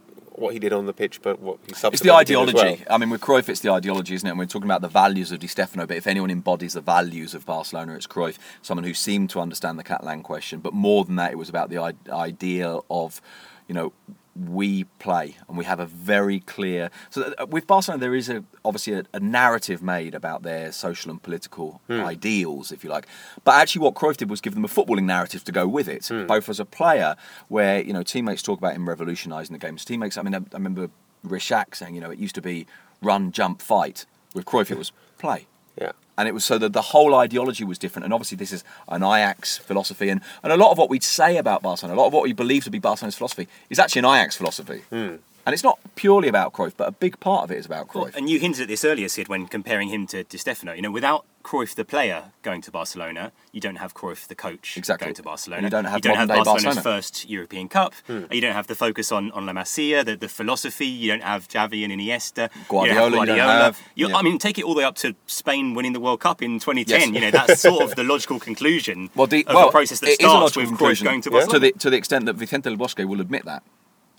what 0.42 0.54
he 0.54 0.58
did 0.58 0.72
on 0.72 0.86
the 0.86 0.92
pitch, 0.94 1.20
but 1.20 1.38
what 1.40 1.58
he 1.66 1.74
subsequently 1.74 1.94
It's 1.94 2.02
the 2.02 2.14
ideology. 2.14 2.82
well. 2.86 2.94
I 2.94 2.96
mean, 2.98 3.10
with 3.10 3.20
Cruyff, 3.20 3.48
it's 3.50 3.60
the 3.60 3.70
ideology, 3.70 4.14
isn't 4.14 4.26
it? 4.26 4.30
And 4.30 4.38
we're 4.38 4.46
talking 4.46 4.68
about 4.72 4.80
the 4.82 4.88
values 5.04 5.30
of 5.32 5.40
Di 5.40 5.46
Stefano, 5.46 5.84
but 5.86 5.96
if 5.98 6.06
anyone 6.06 6.30
embodies 6.30 6.72
the 6.74 6.80
values 6.80 7.34
of 7.34 7.44
Barcelona, 7.44 7.94
it's 7.96 8.06
Cruyff. 8.06 8.38
Someone 8.62 8.84
who 8.84 8.94
seemed 8.94 9.28
to 9.30 9.40
understand 9.40 9.78
the 9.78 9.84
Catalan 9.84 10.22
question, 10.22 10.60
but 10.60 10.72
more 10.72 11.04
than 11.04 11.16
that, 11.16 11.32
it 11.32 11.38
was 11.38 11.48
about 11.50 11.68
the 11.70 11.78
i- 11.78 11.92
idea 12.30 12.78
of, 12.90 13.20
you 13.68 13.74
know, 13.74 13.92
we 14.36 14.84
play 14.98 15.36
and 15.48 15.56
we 15.56 15.64
have 15.64 15.80
a 15.80 15.86
very 15.86 16.40
clear. 16.40 16.90
So 17.10 17.32
uh, 17.38 17.46
with 17.46 17.66
Barcelona, 17.66 18.00
there 18.00 18.14
is 18.14 18.28
a 18.28 18.44
obviously 18.64 18.94
a, 18.94 19.04
a 19.12 19.20
narrative 19.20 19.82
made 19.82 20.14
about 20.14 20.42
their 20.42 20.72
social 20.72 21.10
and 21.10 21.22
political 21.22 21.80
ideals, 22.04 22.72
if 22.72 22.84
you 22.84 22.90
like. 22.90 23.06
But 23.44 23.54
actually, 23.54 23.82
what 23.82 23.94
Cruyff 23.94 24.16
did 24.16 24.30
was 24.30 24.40
give 24.40 24.54
them 24.54 24.64
a 24.64 24.68
footballing 24.68 25.04
narrative 25.04 25.44
to 25.44 25.52
go 25.52 25.66
with 25.66 25.88
it, 25.88 26.08
both 26.26 26.48
as 26.48 26.60
a 26.60 26.64
player, 26.64 27.16
where 27.48 27.80
you 27.82 27.92
know 27.92 28.02
teammates 28.02 28.42
talk 28.42 28.58
about 28.58 28.74
him 28.74 28.88
revolutionising 28.88 29.52
the 29.52 29.58
game. 29.58 29.74
His 29.74 29.84
teammates, 29.84 30.18
I 30.18 30.22
mean, 30.22 30.34
I, 30.34 30.38
I 30.38 30.54
remember 30.54 30.90
Rexach 31.26 31.74
saying, 31.74 31.94
you 31.94 32.00
know, 32.00 32.10
it 32.10 32.18
used 32.18 32.34
to 32.34 32.42
be 32.42 32.66
run, 33.02 33.32
jump, 33.32 33.62
fight. 33.62 34.06
With 34.34 34.44
Cruyff, 34.44 34.70
it 34.70 34.78
was 34.78 34.92
play. 35.18 35.46
Yeah. 35.80 35.92
And 36.18 36.26
it 36.26 36.32
was 36.32 36.44
so 36.44 36.56
that 36.58 36.72
the 36.72 36.82
whole 36.82 37.14
ideology 37.14 37.64
was 37.64 37.78
different. 37.78 38.04
And 38.04 38.14
obviously, 38.14 38.36
this 38.36 38.52
is 38.52 38.64
an 38.88 39.02
Ajax 39.02 39.58
philosophy. 39.58 40.08
And, 40.08 40.22
and 40.42 40.52
a 40.52 40.56
lot 40.56 40.70
of 40.70 40.78
what 40.78 40.88
we'd 40.88 41.02
say 41.02 41.36
about 41.36 41.62
Barcelona, 41.62 41.94
a 41.94 42.00
lot 42.00 42.06
of 42.06 42.12
what 42.12 42.22
we 42.22 42.32
believe 42.32 42.64
to 42.64 42.70
be 42.70 42.78
Barcelona's 42.78 43.16
philosophy, 43.16 43.48
is 43.68 43.78
actually 43.78 44.00
an 44.00 44.06
Ajax 44.06 44.36
philosophy. 44.36 44.82
Hmm. 44.90 45.16
And 45.46 45.52
it's 45.54 45.62
not 45.62 45.78
purely 45.94 46.26
about 46.28 46.52
Cruyff, 46.52 46.72
but 46.76 46.88
a 46.88 46.92
big 46.92 47.20
part 47.20 47.44
of 47.44 47.52
it 47.52 47.58
is 47.58 47.66
about 47.66 47.86
Cruyff. 47.86 48.16
And 48.16 48.28
you 48.28 48.40
hinted 48.40 48.62
at 48.62 48.68
this 48.68 48.84
earlier, 48.84 49.08
Sid, 49.08 49.28
when 49.28 49.46
comparing 49.46 49.88
him 49.88 50.06
to 50.08 50.24
Di 50.24 50.36
Stefano. 50.38 50.72
You 50.72 50.82
know, 50.82 50.90
without 50.90 51.24
Cruyff 51.44 51.76
the 51.76 51.84
player 51.84 52.32
going 52.42 52.60
to 52.62 52.72
Barcelona, 52.72 53.30
you 53.52 53.60
don't 53.60 53.76
have 53.76 53.94
Cruyff 53.94 54.26
the 54.26 54.34
coach 54.34 54.76
Exactly. 54.76 55.04
going 55.06 55.14
to 55.14 55.22
Barcelona. 55.22 55.58
And 55.58 55.64
you 55.66 55.70
don't 55.70 55.84
have 55.84 56.04
have 56.04 56.04
modern-day 56.04 56.34
Barcelona's 56.34 56.64
Barcelona. 56.64 56.82
first 56.82 57.30
European 57.30 57.68
Cup. 57.68 57.94
Hmm. 58.08 58.24
You 58.32 58.40
don't 58.40 58.54
have 58.54 58.66
the 58.66 58.74
focus 58.74 59.12
on, 59.12 59.30
on 59.30 59.46
La 59.46 59.52
Masia, 59.52 60.04
the, 60.04 60.16
the 60.16 60.28
philosophy. 60.28 60.86
You 60.86 61.12
don't 61.12 61.22
have 61.22 61.46
Xavi 61.46 61.84
and 61.84 61.92
Iniesta. 61.92 62.50
Guardiola, 62.68 63.10
you 63.10 63.20
you 63.20 63.26
don't 63.26 63.36
don't 63.36 63.38
have 63.38 63.80
You- 63.94 64.08
yeah. 64.08 64.16
I 64.16 64.22
mean, 64.22 64.38
take 64.38 64.58
it 64.58 64.64
all 64.64 64.74
the 64.74 64.78
way 64.78 64.84
up 64.84 64.96
to 64.96 65.14
Spain 65.26 65.74
winning 65.74 65.92
the 65.92 66.00
World 66.00 66.18
Cup 66.18 66.42
in 66.42 66.58
2010. 66.58 66.98
Yes. 67.00 67.14
You 67.14 67.20
know, 67.20 67.30
that's 67.46 67.60
sort 67.60 67.84
of 67.84 67.94
the 67.94 68.02
logical 68.02 68.40
conclusion 68.40 69.10
Well, 69.14 69.28
the, 69.28 69.46
of 69.46 69.54
well, 69.54 69.66
the 69.66 69.70
process 69.70 70.00
that 70.00 70.08
a 70.10 70.14
starts 70.14 70.56
logical 70.56 70.62
with 70.62 70.70
Cruyff 70.70 70.78
conclusion 70.78 71.04
going 71.04 71.20
to 71.20 71.30
Yeah. 71.30 71.38
Barcelona. 71.38 71.52
to 71.52 71.72
the 71.72 71.78
to 71.78 71.90
the 71.90 71.96
extent 71.96 72.26
that 72.26 72.34
Vicente 72.34 72.68
Del 72.68 72.76
Bosque 72.76 72.98
will 73.06 73.20
admit 73.20 73.44
that. 73.44 73.62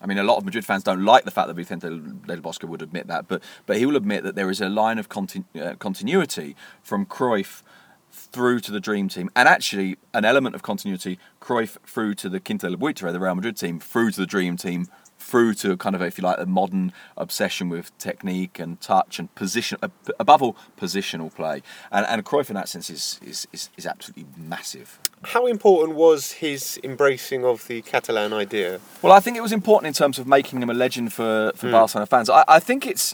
I 0.01 0.05
mean, 0.05 0.17
a 0.17 0.23
lot 0.23 0.37
of 0.37 0.45
Madrid 0.45 0.65
fans 0.65 0.83
don't 0.83 1.03
like 1.03 1.25
the 1.25 1.31
fact 1.31 1.47
that 1.47 1.55
Vicente 1.55 1.89
Del 2.27 2.41
Bosque 2.41 2.63
would 2.63 2.81
admit 2.81 3.07
that, 3.07 3.27
but 3.27 3.41
but 3.65 3.77
he 3.77 3.85
will 3.85 3.95
admit 3.95 4.23
that 4.23 4.35
there 4.35 4.49
is 4.49 4.61
a 4.61 4.69
line 4.69 4.99
of 4.99 5.09
continu- 5.09 5.45
uh, 5.59 5.75
continuity 5.75 6.55
from 6.83 7.05
Cruyff 7.05 7.63
through 8.11 8.59
to 8.61 8.71
the 8.71 8.79
dream 8.79 9.09
team, 9.09 9.29
and 9.35 9.47
actually 9.47 9.97
an 10.13 10.25
element 10.25 10.55
of 10.55 10.61
continuity 10.61 11.17
Cruyff 11.41 11.77
through 11.85 12.15
to 12.15 12.29
the 12.29 12.39
Quinta 12.39 12.67
del 12.67 12.77
Buitre, 12.77 13.11
the 13.11 13.19
Real 13.19 13.35
Madrid 13.35 13.57
team, 13.57 13.79
through 13.79 14.11
to 14.11 14.19
the 14.19 14.25
dream 14.25 14.57
team, 14.57 14.87
through 15.27 15.53
to 15.55 15.75
kind 15.77 15.95
of, 15.95 16.01
if 16.01 16.17
you 16.17 16.23
like, 16.23 16.39
a 16.39 16.45
modern 16.45 16.93
obsession 17.17 17.69
with 17.69 17.95
technique 17.97 18.59
and 18.59 18.79
touch 18.79 19.19
and 19.19 19.33
position, 19.35 19.77
above 20.19 20.41
all, 20.41 20.55
positional 20.79 21.33
play. 21.33 21.61
And, 21.91 22.05
and 22.07 22.25
Cruyff, 22.25 22.49
in 22.49 22.55
that 22.55 22.69
sense, 22.69 22.89
is, 22.89 23.19
is, 23.21 23.47
is, 23.51 23.69
is 23.77 23.85
absolutely 23.85 24.25
massive. 24.37 24.99
How 25.23 25.45
important 25.47 25.97
was 25.97 26.31
his 26.33 26.79
embracing 26.83 27.43
of 27.43 27.67
the 27.67 27.81
Catalan 27.81 28.31
idea? 28.33 28.79
Well, 29.01 29.11
I 29.11 29.19
think 29.19 29.35
it 29.35 29.41
was 29.41 29.51
important 29.51 29.87
in 29.87 29.93
terms 29.93 30.17
of 30.17 30.27
making 30.27 30.61
him 30.61 30.69
a 30.69 30.73
legend 30.73 31.11
for, 31.11 31.51
for 31.55 31.69
Barcelona 31.69 32.05
fans. 32.05 32.29
I, 32.29 32.43
I 32.47 32.59
think 32.59 32.87
it's, 32.87 33.13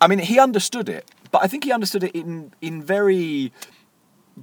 I 0.00 0.08
mean, 0.08 0.18
he 0.18 0.38
understood 0.38 0.88
it, 0.88 1.10
but 1.30 1.42
I 1.42 1.46
think 1.46 1.64
he 1.64 1.72
understood 1.72 2.04
it 2.04 2.14
in, 2.14 2.52
in 2.60 2.82
very 2.82 3.52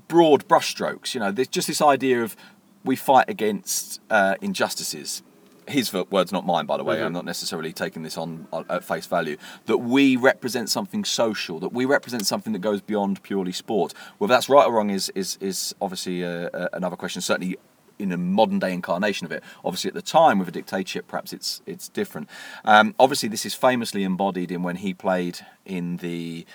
broad 0.07 0.47
brushstrokes. 0.47 1.13
You 1.13 1.19
know, 1.19 1.31
there's 1.31 1.47
just 1.47 1.67
this 1.67 1.81
idea 1.81 2.23
of 2.23 2.35
we 2.83 2.95
fight 2.95 3.29
against 3.29 4.01
uh, 4.09 4.35
injustices. 4.41 5.21
His 5.69 5.93
words, 5.93 6.31
not 6.31 6.45
mine, 6.45 6.65
by 6.65 6.77
the 6.77 6.83
way. 6.83 7.01
I'm 7.03 7.13
not 7.13 7.25
necessarily 7.25 7.73
taking 7.73 8.03
this 8.03 8.17
on, 8.17 8.47
on 8.51 8.65
at 8.69 8.83
face 8.83 9.05
value. 9.05 9.37
That 9.65 9.77
we 9.77 10.15
represent 10.15 10.69
something 10.69 11.05
social. 11.05 11.59
That 11.59 11.73
we 11.73 11.85
represent 11.85 12.25
something 12.25 12.53
that 12.53 12.59
goes 12.59 12.81
beyond 12.81 13.21
purely 13.23 13.51
sport. 13.51 13.93
Whether 14.17 14.33
that's 14.33 14.49
right 14.49 14.65
or 14.65 14.73
wrong 14.73 14.89
is 14.89 15.09
is 15.15 15.37
is 15.39 15.75
obviously 15.81 16.23
uh, 16.23 16.49
uh, 16.53 16.67
another 16.73 16.95
question. 16.95 17.21
Certainly, 17.21 17.57
in 17.99 18.11
a 18.11 18.17
modern 18.17 18.59
day 18.59 18.73
incarnation 18.73 19.25
of 19.25 19.31
it. 19.31 19.43
Obviously, 19.63 19.89
at 19.89 19.93
the 19.93 20.01
time 20.01 20.39
with 20.39 20.47
a 20.47 20.51
dictatorship, 20.51 21.07
perhaps 21.07 21.33
it's 21.33 21.61
it's 21.65 21.89
different. 21.89 22.29
Um, 22.63 22.95
obviously, 22.97 23.29
this 23.29 23.45
is 23.45 23.53
famously 23.53 24.03
embodied 24.03 24.51
in 24.51 24.63
when 24.63 24.77
he 24.77 24.93
played 24.93 25.39
in 25.65 25.97
the 25.97 26.45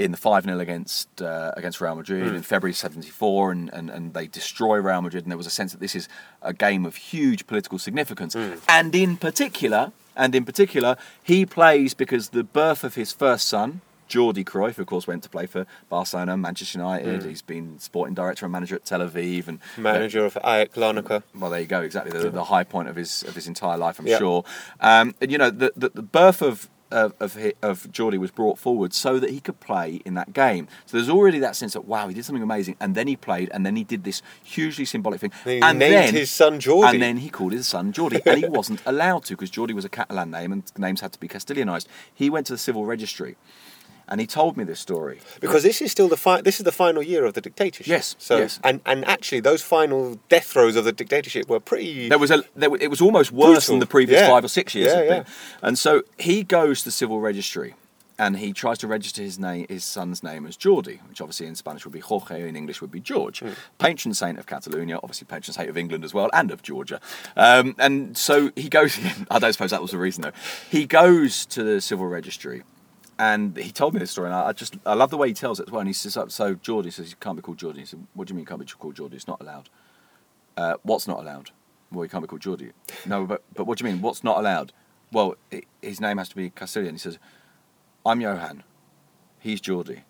in 0.00 0.10
the 0.10 0.16
five 0.16 0.44
0 0.44 0.58
against 0.58 1.22
uh, 1.22 1.52
against 1.56 1.80
Real 1.80 1.94
Madrid 1.94 2.28
hmm. 2.28 2.34
in 2.34 2.42
February 2.42 2.72
'74, 2.72 3.52
and, 3.52 3.70
and 3.72 3.90
and 3.90 4.14
they 4.14 4.26
destroy 4.26 4.78
Real 4.78 5.02
Madrid, 5.02 5.24
and 5.24 5.30
there 5.30 5.38
was 5.38 5.46
a 5.46 5.50
sense 5.50 5.72
that 5.72 5.80
this 5.80 5.94
is 5.94 6.08
a 6.42 6.52
game 6.52 6.84
of 6.86 6.96
huge 6.96 7.46
political 7.46 7.78
significance, 7.78 8.34
hmm. 8.34 8.54
and 8.68 8.94
in 8.94 9.16
particular, 9.16 9.92
and 10.16 10.34
in 10.34 10.44
particular, 10.44 10.96
he 11.22 11.46
plays 11.46 11.94
because 11.94 12.30
the 12.30 12.44
birth 12.44 12.84
of 12.84 12.94
his 12.94 13.12
first 13.12 13.48
son. 13.48 13.80
Jordi 14.08 14.44
Cruyff, 14.44 14.76
of 14.78 14.86
course, 14.86 15.06
went 15.06 15.22
to 15.22 15.28
play 15.28 15.46
for 15.46 15.66
Barcelona, 15.88 16.36
Manchester 16.36 16.80
United. 16.80 17.22
Hmm. 17.22 17.28
He's 17.28 17.42
been 17.42 17.78
sporting 17.78 18.12
director 18.12 18.44
and 18.44 18.52
manager 18.52 18.74
at 18.74 18.84
Tel 18.84 18.98
Aviv, 18.98 19.46
and 19.46 19.60
uh, 19.78 19.82
Manager 19.82 20.24
of 20.24 20.34
AEK 20.42 20.72
Larnaca. 20.74 21.22
well, 21.32 21.48
there 21.48 21.60
you 21.60 21.66
go. 21.66 21.80
Exactly 21.82 22.10
the, 22.10 22.28
the 22.28 22.42
high 22.42 22.64
point 22.64 22.88
of 22.88 22.96
his 22.96 23.22
of 23.22 23.36
his 23.36 23.46
entire 23.46 23.78
life, 23.78 24.00
I'm 24.00 24.08
Yeah. 24.08 24.18
sure. 24.18 24.44
Um, 24.80 25.14
and 25.20 25.30
you 25.30 25.38
know, 25.38 25.50
the, 25.50 25.72
the 25.76 25.90
the 25.90 26.02
birth 26.02 26.42
of 26.42 26.68
of 26.90 27.14
of, 27.20 27.36
of 27.62 27.84
Jordi 27.90 28.18
was 28.18 28.30
brought 28.30 28.58
forward 28.58 28.92
so 28.92 29.18
that 29.18 29.30
he 29.30 29.40
could 29.40 29.60
play 29.60 30.00
in 30.04 30.14
that 30.14 30.32
game. 30.32 30.68
So 30.86 30.96
there's 30.96 31.08
already 31.08 31.38
that 31.40 31.56
sense 31.56 31.74
that 31.74 31.86
wow, 31.86 32.08
he 32.08 32.14
did 32.14 32.24
something 32.24 32.42
amazing, 32.42 32.76
and 32.80 32.94
then 32.94 33.06
he 33.06 33.16
played, 33.16 33.50
and 33.52 33.64
then 33.64 33.76
he 33.76 33.84
did 33.84 34.04
this 34.04 34.22
hugely 34.42 34.84
symbolic 34.84 35.20
thing. 35.20 35.32
He 35.44 35.60
and 35.60 35.78
named 35.78 35.94
then, 35.94 36.14
his 36.14 36.30
son 36.30 36.60
Jordi. 36.60 36.90
And 36.90 37.02
then 37.02 37.16
he 37.18 37.30
called 37.30 37.52
his 37.52 37.66
son 37.66 37.92
Jordi, 37.92 38.20
and 38.26 38.38
he 38.38 38.48
wasn't 38.48 38.82
allowed 38.86 39.24
to 39.24 39.34
because 39.34 39.50
Jordi 39.50 39.72
was 39.72 39.84
a 39.84 39.88
Catalan 39.88 40.30
name, 40.30 40.52
and 40.52 40.62
names 40.78 41.00
had 41.00 41.12
to 41.12 41.20
be 41.20 41.28
Castilianized. 41.28 41.86
He 42.12 42.30
went 42.30 42.46
to 42.46 42.54
the 42.54 42.58
civil 42.58 42.84
registry, 42.86 43.36
and 44.10 44.20
he 44.20 44.26
told 44.26 44.56
me 44.56 44.64
this 44.64 44.80
story. 44.80 45.20
Because 45.40 45.62
this 45.62 45.80
is 45.80 45.90
still 45.92 46.08
the 46.08 46.16
fi- 46.16 46.40
this 46.40 46.58
is 46.60 46.64
the 46.64 46.72
final 46.72 47.02
year 47.02 47.24
of 47.24 47.34
the 47.34 47.40
dictatorship. 47.40 47.86
Yes, 47.86 48.16
So 48.18 48.38
yes. 48.38 48.58
and 48.64 48.80
and 48.84 49.04
actually 49.06 49.40
those 49.40 49.62
final 49.62 50.18
death 50.28 50.44
throes 50.46 50.76
of 50.76 50.84
the 50.84 50.92
dictatorship 50.92 51.48
were 51.48 51.60
pretty. 51.60 52.08
There 52.08 52.18
was 52.18 52.30
a 52.30 52.42
there, 52.56 52.74
it 52.80 52.90
was 52.90 53.00
almost 53.00 53.32
worse 53.32 53.50
Brutal. 53.66 53.72
than 53.74 53.80
the 53.80 53.86
previous 53.86 54.20
Yeah. 54.20 54.28
five 54.28 54.44
or 54.44 54.48
six 54.48 54.74
years. 54.74 54.92
Yeah, 54.92 55.02
yeah. 55.02 55.24
And 55.62 55.78
so 55.78 56.02
he 56.18 56.42
goes 56.42 56.80
to 56.80 56.86
the 56.86 56.90
civil 56.92 57.20
registry, 57.20 57.74
and 58.18 58.36
he 58.38 58.52
tries 58.52 58.78
to 58.78 58.86
register 58.86 59.22
his 59.22 59.38
name, 59.38 59.64
his 59.68 59.84
son's 59.84 60.22
name 60.22 60.44
as 60.46 60.56
Jordi, 60.56 60.98
which 61.08 61.20
obviously 61.20 61.46
in 61.46 61.54
Spanish 61.54 61.84
would 61.86 61.94
be 61.94 62.00
Jorge, 62.00 62.46
in 62.48 62.54
English 62.56 62.80
would 62.82 62.90
be 62.90 63.00
George. 63.00 63.38
Hmm. 63.40 63.50
Patron 63.78 64.12
saint 64.14 64.38
of 64.38 64.46
Catalonia, 64.46 64.96
obviously 65.02 65.26
patron 65.26 65.54
saint 65.54 65.70
of 65.70 65.76
England 65.78 66.04
as 66.04 66.12
well, 66.12 66.28
and 66.32 66.50
of 66.50 66.62
Georgia. 66.62 67.00
Um, 67.36 67.74
and 67.78 68.16
so 68.18 68.50
he 68.56 68.68
goes. 68.68 68.98
I 69.30 69.38
don't 69.38 69.52
suppose 69.52 69.70
that 69.70 69.80
was 69.82 69.92
the 69.92 69.98
reason 69.98 70.22
though. 70.22 70.32
He 70.68 70.84
goes 70.86 71.46
to 71.46 71.62
the 71.62 71.80
civil 71.80 72.06
registry. 72.06 72.62
And 73.20 73.54
he 73.58 73.70
told 73.70 73.92
me 73.92 74.00
this 74.00 74.12
story, 74.12 74.28
and 74.28 74.34
I 74.34 74.50
just 74.52 74.78
I 74.86 74.94
love 74.94 75.10
the 75.10 75.18
way 75.18 75.28
he 75.28 75.34
tells 75.34 75.60
it 75.60 75.68
as 75.68 75.70
well. 75.70 75.80
And 75.80 75.88
he 75.88 75.92
says, 75.92 76.16
"So 76.28 76.54
Geordie 76.54 76.90
says 76.90 77.10
you 77.10 77.16
can't 77.20 77.36
be 77.36 77.42
called 77.42 77.58
Jordi." 77.58 77.80
He 77.80 77.84
said, 77.84 78.06
"What 78.14 78.26
do 78.26 78.32
you 78.32 78.36
mean 78.36 78.46
can't 78.46 78.58
be 78.58 78.66
called 78.66 78.94
Jordi? 78.94 79.12
It's 79.12 79.28
not 79.28 79.42
allowed." 79.42 79.68
Uh, 80.56 80.76
what's 80.84 81.06
not 81.06 81.20
allowed? 81.20 81.50
Well, 81.92 82.02
he 82.02 82.08
can't 82.08 82.22
be 82.22 82.28
called 82.28 82.40
Jordi. 82.40 82.72
No, 83.04 83.26
but 83.26 83.42
but 83.54 83.66
what 83.66 83.76
do 83.76 83.84
you 83.84 83.92
mean? 83.92 84.00
What's 84.00 84.24
not 84.24 84.38
allowed? 84.38 84.72
Well, 85.12 85.34
i 85.52 85.60
his 85.82 86.00
name 86.00 86.16
has 86.16 86.30
to 86.30 86.36
be 86.36 86.48
Castilian. 86.48 86.94
He 86.94 86.98
says, 86.98 87.18
"I'm 88.06 88.22
Johan. 88.22 88.62
He's 89.38 89.60
Jordi." 89.60 90.04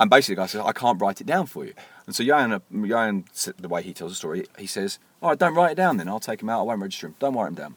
And 0.00 0.08
basically, 0.08 0.36
the 0.36 0.40
guy 0.40 0.46
says, 0.46 0.62
"I 0.64 0.72
can't 0.72 0.98
write 0.98 1.20
it 1.20 1.26
down 1.26 1.44
for 1.44 1.66
you." 1.66 1.74
And 2.06 2.16
so 2.16 2.22
Johan, 2.22 2.50
uh, 2.50 2.60
Johan, 2.70 3.26
the 3.58 3.68
way 3.68 3.82
he 3.82 3.92
tells 3.92 4.12
the 4.12 4.16
story, 4.16 4.46
he 4.58 4.66
says, 4.66 4.98
"All 5.20 5.28
right, 5.28 5.38
don't 5.38 5.54
write 5.54 5.72
it 5.72 5.74
down. 5.74 5.98
Then 5.98 6.08
I'll 6.08 6.18
take 6.18 6.40
him 6.40 6.48
out. 6.48 6.60
I 6.60 6.62
won't 6.62 6.80
register 6.80 7.08
him. 7.08 7.16
Don't 7.18 7.34
write 7.34 7.48
him 7.48 7.56
down. 7.56 7.76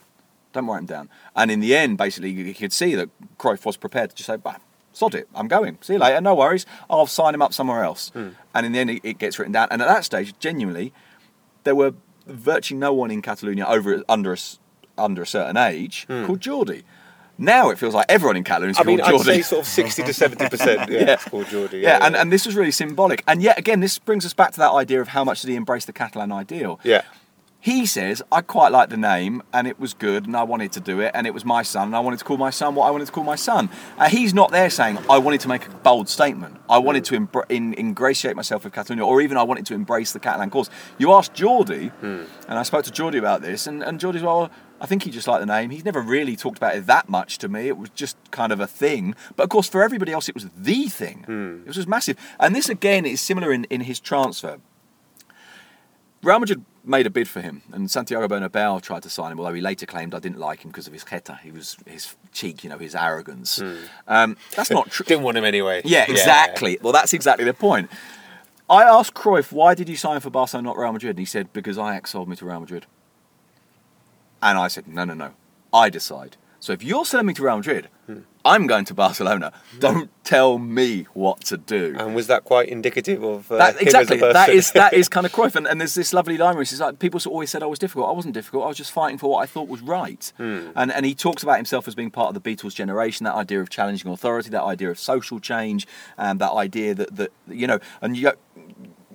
Don't 0.54 0.66
write 0.68 0.80
him 0.80 0.86
down." 0.86 1.10
And 1.36 1.52
in 1.52 1.60
the 1.60 1.76
end, 1.76 1.98
basically, 1.98 2.32
you 2.32 2.54
could 2.54 2.74
see 2.74 2.96
that 2.96 3.10
Cruyff 3.38 3.66
was 3.66 3.78
prepared 3.78 4.12
to 4.12 4.16
just 4.16 4.28
say, 4.28 4.38
"Bah, 4.38 4.56
sod 4.94 5.16
it. 5.16 5.28
I'm 5.36 5.48
going. 5.48 5.78
See 5.82 5.94
you 5.94 6.00
later. 6.00 6.22
No 6.22 6.36
worries. 6.36 6.66
I'll 6.90 7.08
sign 7.08 7.34
him 7.34 7.42
up 7.42 7.54
somewhere 7.54 7.84
else." 7.84 8.10
Hmm. 8.10 8.30
And 8.54 8.66
in 8.66 8.72
the 8.74 8.80
end, 8.80 9.02
it, 9.04 9.18
gets 9.18 9.40
written 9.40 9.54
down. 9.54 9.68
And 9.72 9.82
at 9.82 9.88
that 9.88 10.06
stage, 10.06 10.34
genuinely, 10.40 10.94
there 11.64 11.76
were 11.76 11.94
virtually 12.26 12.80
no 12.80 12.94
one 12.94 13.12
in 13.12 13.22
Catalonia 13.22 13.66
over 13.68 14.04
under 14.08 14.34
a, 14.34 14.38
under 14.98 15.22
a 15.22 15.28
certain 15.28 15.58
age 15.58 16.06
hmm. 16.08 16.26
called 16.26 16.40
Jordi. 16.40 16.84
Now 17.42 17.70
it 17.70 17.80
feels 17.80 17.96
like 17.96 18.06
everyone 18.10 18.36
in 18.36 18.44
Catalonia 18.44 18.72
is 18.72 18.78
I 18.78 18.84
called 18.84 18.98
mean, 18.98 19.02
I'd 19.02 19.14
Jordi. 19.14 19.24
say 19.24 19.42
sort 19.42 19.62
of 19.62 19.68
sixty 19.68 20.04
to 20.04 20.14
seventy 20.14 20.50
percent. 20.50 20.90
Yeah, 20.90 21.14
it's 21.14 21.24
called 21.24 21.46
Jordi. 21.46 21.82
yeah, 21.82 22.06
and, 22.06 22.16
and 22.16 22.34
this 22.34 22.46
was 22.46 22.54
really 22.56 22.72
symbolic. 22.72 23.24
And 23.28 23.42
yet 23.42 23.58
again, 23.58 23.80
this 23.80 23.98
brings 23.98 24.26
us 24.26 24.34
back 24.34 24.52
to 24.52 24.60
that 24.60 24.74
idea 24.74 25.00
of 25.00 25.08
how 25.10 25.24
much 25.24 25.42
did 25.42 25.50
he 25.50 25.56
embrace 25.56 25.86
the 25.86 25.94
Catalan 25.94 26.32
ideal. 26.34 26.80
yeah. 26.84 27.04
He 27.62 27.86
says, 27.86 28.22
I 28.32 28.40
quite 28.42 28.72
like 28.72 28.90
the 28.90 28.96
name, 28.96 29.44
and 29.52 29.68
it 29.68 29.78
was 29.78 29.94
good, 29.94 30.26
and 30.26 30.38
I 30.38 30.44
wanted 30.44 30.72
to 30.72 30.80
do 30.80 31.02
it, 31.02 31.12
and 31.14 31.28
it 31.28 31.34
was 31.34 31.44
my 31.44 31.62
son, 31.62 31.88
and 31.88 31.96
I 31.96 32.00
wanted 32.00 32.20
to 32.20 32.26
call 32.26 32.38
my 32.38 32.52
son 32.52 32.74
what 32.74 32.88
I 32.88 32.92
wanted 32.92 33.08
to 33.08 33.12
call 33.12 33.26
my 33.26 33.36
son. 33.36 33.70
Uh, 33.98 34.08
he's 34.08 34.34
not 34.34 34.52
there 34.52 34.70
saying, 34.70 34.98
I 35.10 35.18
wanted 35.18 35.42
to 35.42 35.50
make 35.50 35.68
a 35.68 35.70
bold 35.70 36.08
statement. 36.08 36.56
I 36.70 36.78
wanted 36.78 37.04
to 37.06 37.28
in, 37.50 37.74
ingratiate 37.74 38.38
myself 38.38 38.64
with 38.64 38.72
Catalonia, 38.72 39.06
or 39.06 39.20
even 39.20 39.36
I 39.36 39.44
wanted 39.44 39.66
to 39.66 39.74
embrace 39.74 40.14
the 40.14 40.20
Catalan 40.20 40.50
cause. 40.52 40.70
You 40.98 41.12
asked 41.12 41.34
Jordi, 41.34 41.92
and 42.02 42.28
I 42.58 42.64
spoke 42.64 42.86
to 42.86 42.92
Jordi 42.92 43.20
about 43.20 43.42
this, 43.42 43.68
and, 43.68 43.84
and 43.84 44.00
Jordi's, 44.00 44.24
well, 44.24 44.50
I 44.80 44.86
think 44.86 45.04
he 45.04 45.12
just 45.12 45.28
liked 45.28 45.42
the 45.42 45.46
name. 45.46 45.70
He's 45.70 45.84
never 45.84 46.00
really 46.00 46.38
talked 46.38 46.58
about 46.58 46.78
it 46.78 46.86
that 46.88 47.10
much 47.10 47.40
to 47.40 47.50
me. 47.50 47.68
It 47.68 47.78
was 47.78 47.90
just 47.90 48.16
kind 48.32 48.54
of 48.54 48.62
a 48.62 48.68
thing. 48.68 49.16
But 49.36 49.44
of 49.44 49.50
course, 49.50 49.68
for 49.68 49.84
everybody 49.84 50.14
else, 50.14 50.30
it 50.30 50.36
was 50.36 50.48
the 50.56 50.88
thing. 50.88 51.26
It 51.64 51.68
was 51.68 51.76
just 51.76 51.90
massive. 51.90 52.16
And 52.40 52.56
this, 52.56 52.70
again, 52.70 53.06
is 53.06 53.20
similar 53.20 53.52
in, 53.52 53.66
in 53.66 53.82
his 53.82 54.00
transfer. 54.00 54.62
Real 56.24 56.40
Madrid 56.40 56.64
made 56.90 57.06
a 57.06 57.10
bid 57.10 57.28
for 57.28 57.40
him, 57.40 57.62
and 57.72 57.90
Santiago 57.90 58.28
Bernabeu 58.28 58.82
tried 58.82 59.04
to 59.04 59.10
sign 59.10 59.32
him. 59.32 59.40
Although 59.40 59.54
he 59.54 59.62
later 59.62 59.86
claimed 59.86 60.14
I 60.16 60.20
didn't 60.20 60.40
like 60.40 60.66
him 60.66 60.72
because 60.72 60.88
of 60.88 60.94
his 60.94 61.04
jeta, 61.06 61.40
he 61.40 61.52
was 61.52 61.78
his 61.86 62.16
cheek, 62.34 62.64
you 62.64 62.70
know, 62.70 62.78
his 62.78 62.96
arrogance. 62.96 63.62
Um, 64.08 64.36
that's 64.56 64.72
not 64.72 64.90
true. 64.90 65.06
Didn't 65.08 65.24
want 65.24 65.38
him 65.38 65.46
anyway. 65.46 65.82
Yeah, 65.86 66.06
exactly. 66.10 66.80
Well, 66.82 66.92
that's 66.94 67.14
exactly 67.14 67.46
the 67.46 67.54
point. 67.54 67.90
I 68.70 68.84
asked 68.84 69.14
Cruyff, 69.14 69.52
why 69.52 69.74
did 69.74 69.90
you 69.90 69.96
sign 69.96 70.20
for 70.20 70.30
Barcelona, 70.30 70.68
not 70.68 70.78
Real 70.78 70.92
Madrid? 70.92 71.12
And 71.12 71.20
he 71.20 71.26
said, 71.26 71.52
because 71.54 71.78
Ajax 71.78 72.12
sold 72.12 72.28
me 72.28 72.36
to 72.36 72.46
Real 72.46 72.60
Madrid. 72.60 72.86
And 74.42 74.58
I 74.58 74.68
said, 74.68 74.88
no, 74.88 75.06
no, 75.06 75.14
no. 75.14 75.32
I 75.74 75.90
decide. 75.90 76.38
So 76.60 76.74
if 76.74 76.84
you're 76.84 77.06
selling 77.06 77.26
me 77.26 77.34
to 77.34 77.44
Real 77.44 77.58
Madrid, 77.58 77.88
I'm 78.50 78.66
going 78.66 78.86
to 78.86 78.96
Barcelona. 78.96 79.54
Don't 79.78 80.10
tell 80.24 80.58
me 80.58 81.06
what 81.14 81.42
to 81.46 81.58
do. 81.58 81.96
And 82.00 82.16
was 82.16 82.26
that 82.28 82.46
quite 82.46 82.68
indicative 82.68 83.24
of 83.24 83.52
uh, 83.52 83.58
That, 83.58 83.82
exactly. 83.82 84.18
That 84.18 84.50
is 84.50 84.72
that 84.72 84.94
is 84.94 85.08
kind 85.16 85.26
of 85.28 85.32
Cruyff, 85.32 85.56
and, 85.56 85.68
and 85.68 85.80
there's 85.80 85.94
this 85.94 86.14
lovely 86.14 86.36
line 86.36 86.56
where 86.56 86.64
he 86.64 86.66
says, 86.66 86.80
like, 86.80 86.98
people 86.98 87.22
always 87.28 87.52
said 87.52 87.62
I 87.62 87.68
was 87.68 87.78
difficult. 87.78 88.10
I 88.10 88.12
wasn't 88.12 88.34
difficult. 88.34 88.64
I 88.64 88.68
was 88.68 88.78
just 88.78 88.92
fighting 88.92 89.20
for 89.20 89.30
what 89.30 89.44
I 89.44 89.46
thought 89.46 89.68
was 89.68 89.82
right. 89.82 90.34
Hmm. 90.38 90.70
And 90.76 90.92
and 90.92 91.06
he 91.06 91.14
talks 91.14 91.44
about 91.44 91.58
himself 91.58 91.88
as 91.88 91.94
being 91.94 92.10
part 92.10 92.36
of 92.36 92.42
the 92.42 92.56
Beatles 92.56 92.74
generation. 92.74 93.24
That 93.26 93.36
idea 93.36 93.62
of 93.62 93.70
challenging 93.70 94.12
authority, 94.12 94.50
that 94.50 94.64
idea 94.64 94.90
of 94.90 94.98
social 94.98 95.40
change, 95.40 95.88
and 96.18 96.42
that 96.42 96.54
idea 96.54 96.96
that 96.96 97.16
that 97.16 97.32
you 97.48 97.68
know, 97.68 97.80
and 98.02 98.18
you. 98.18 98.32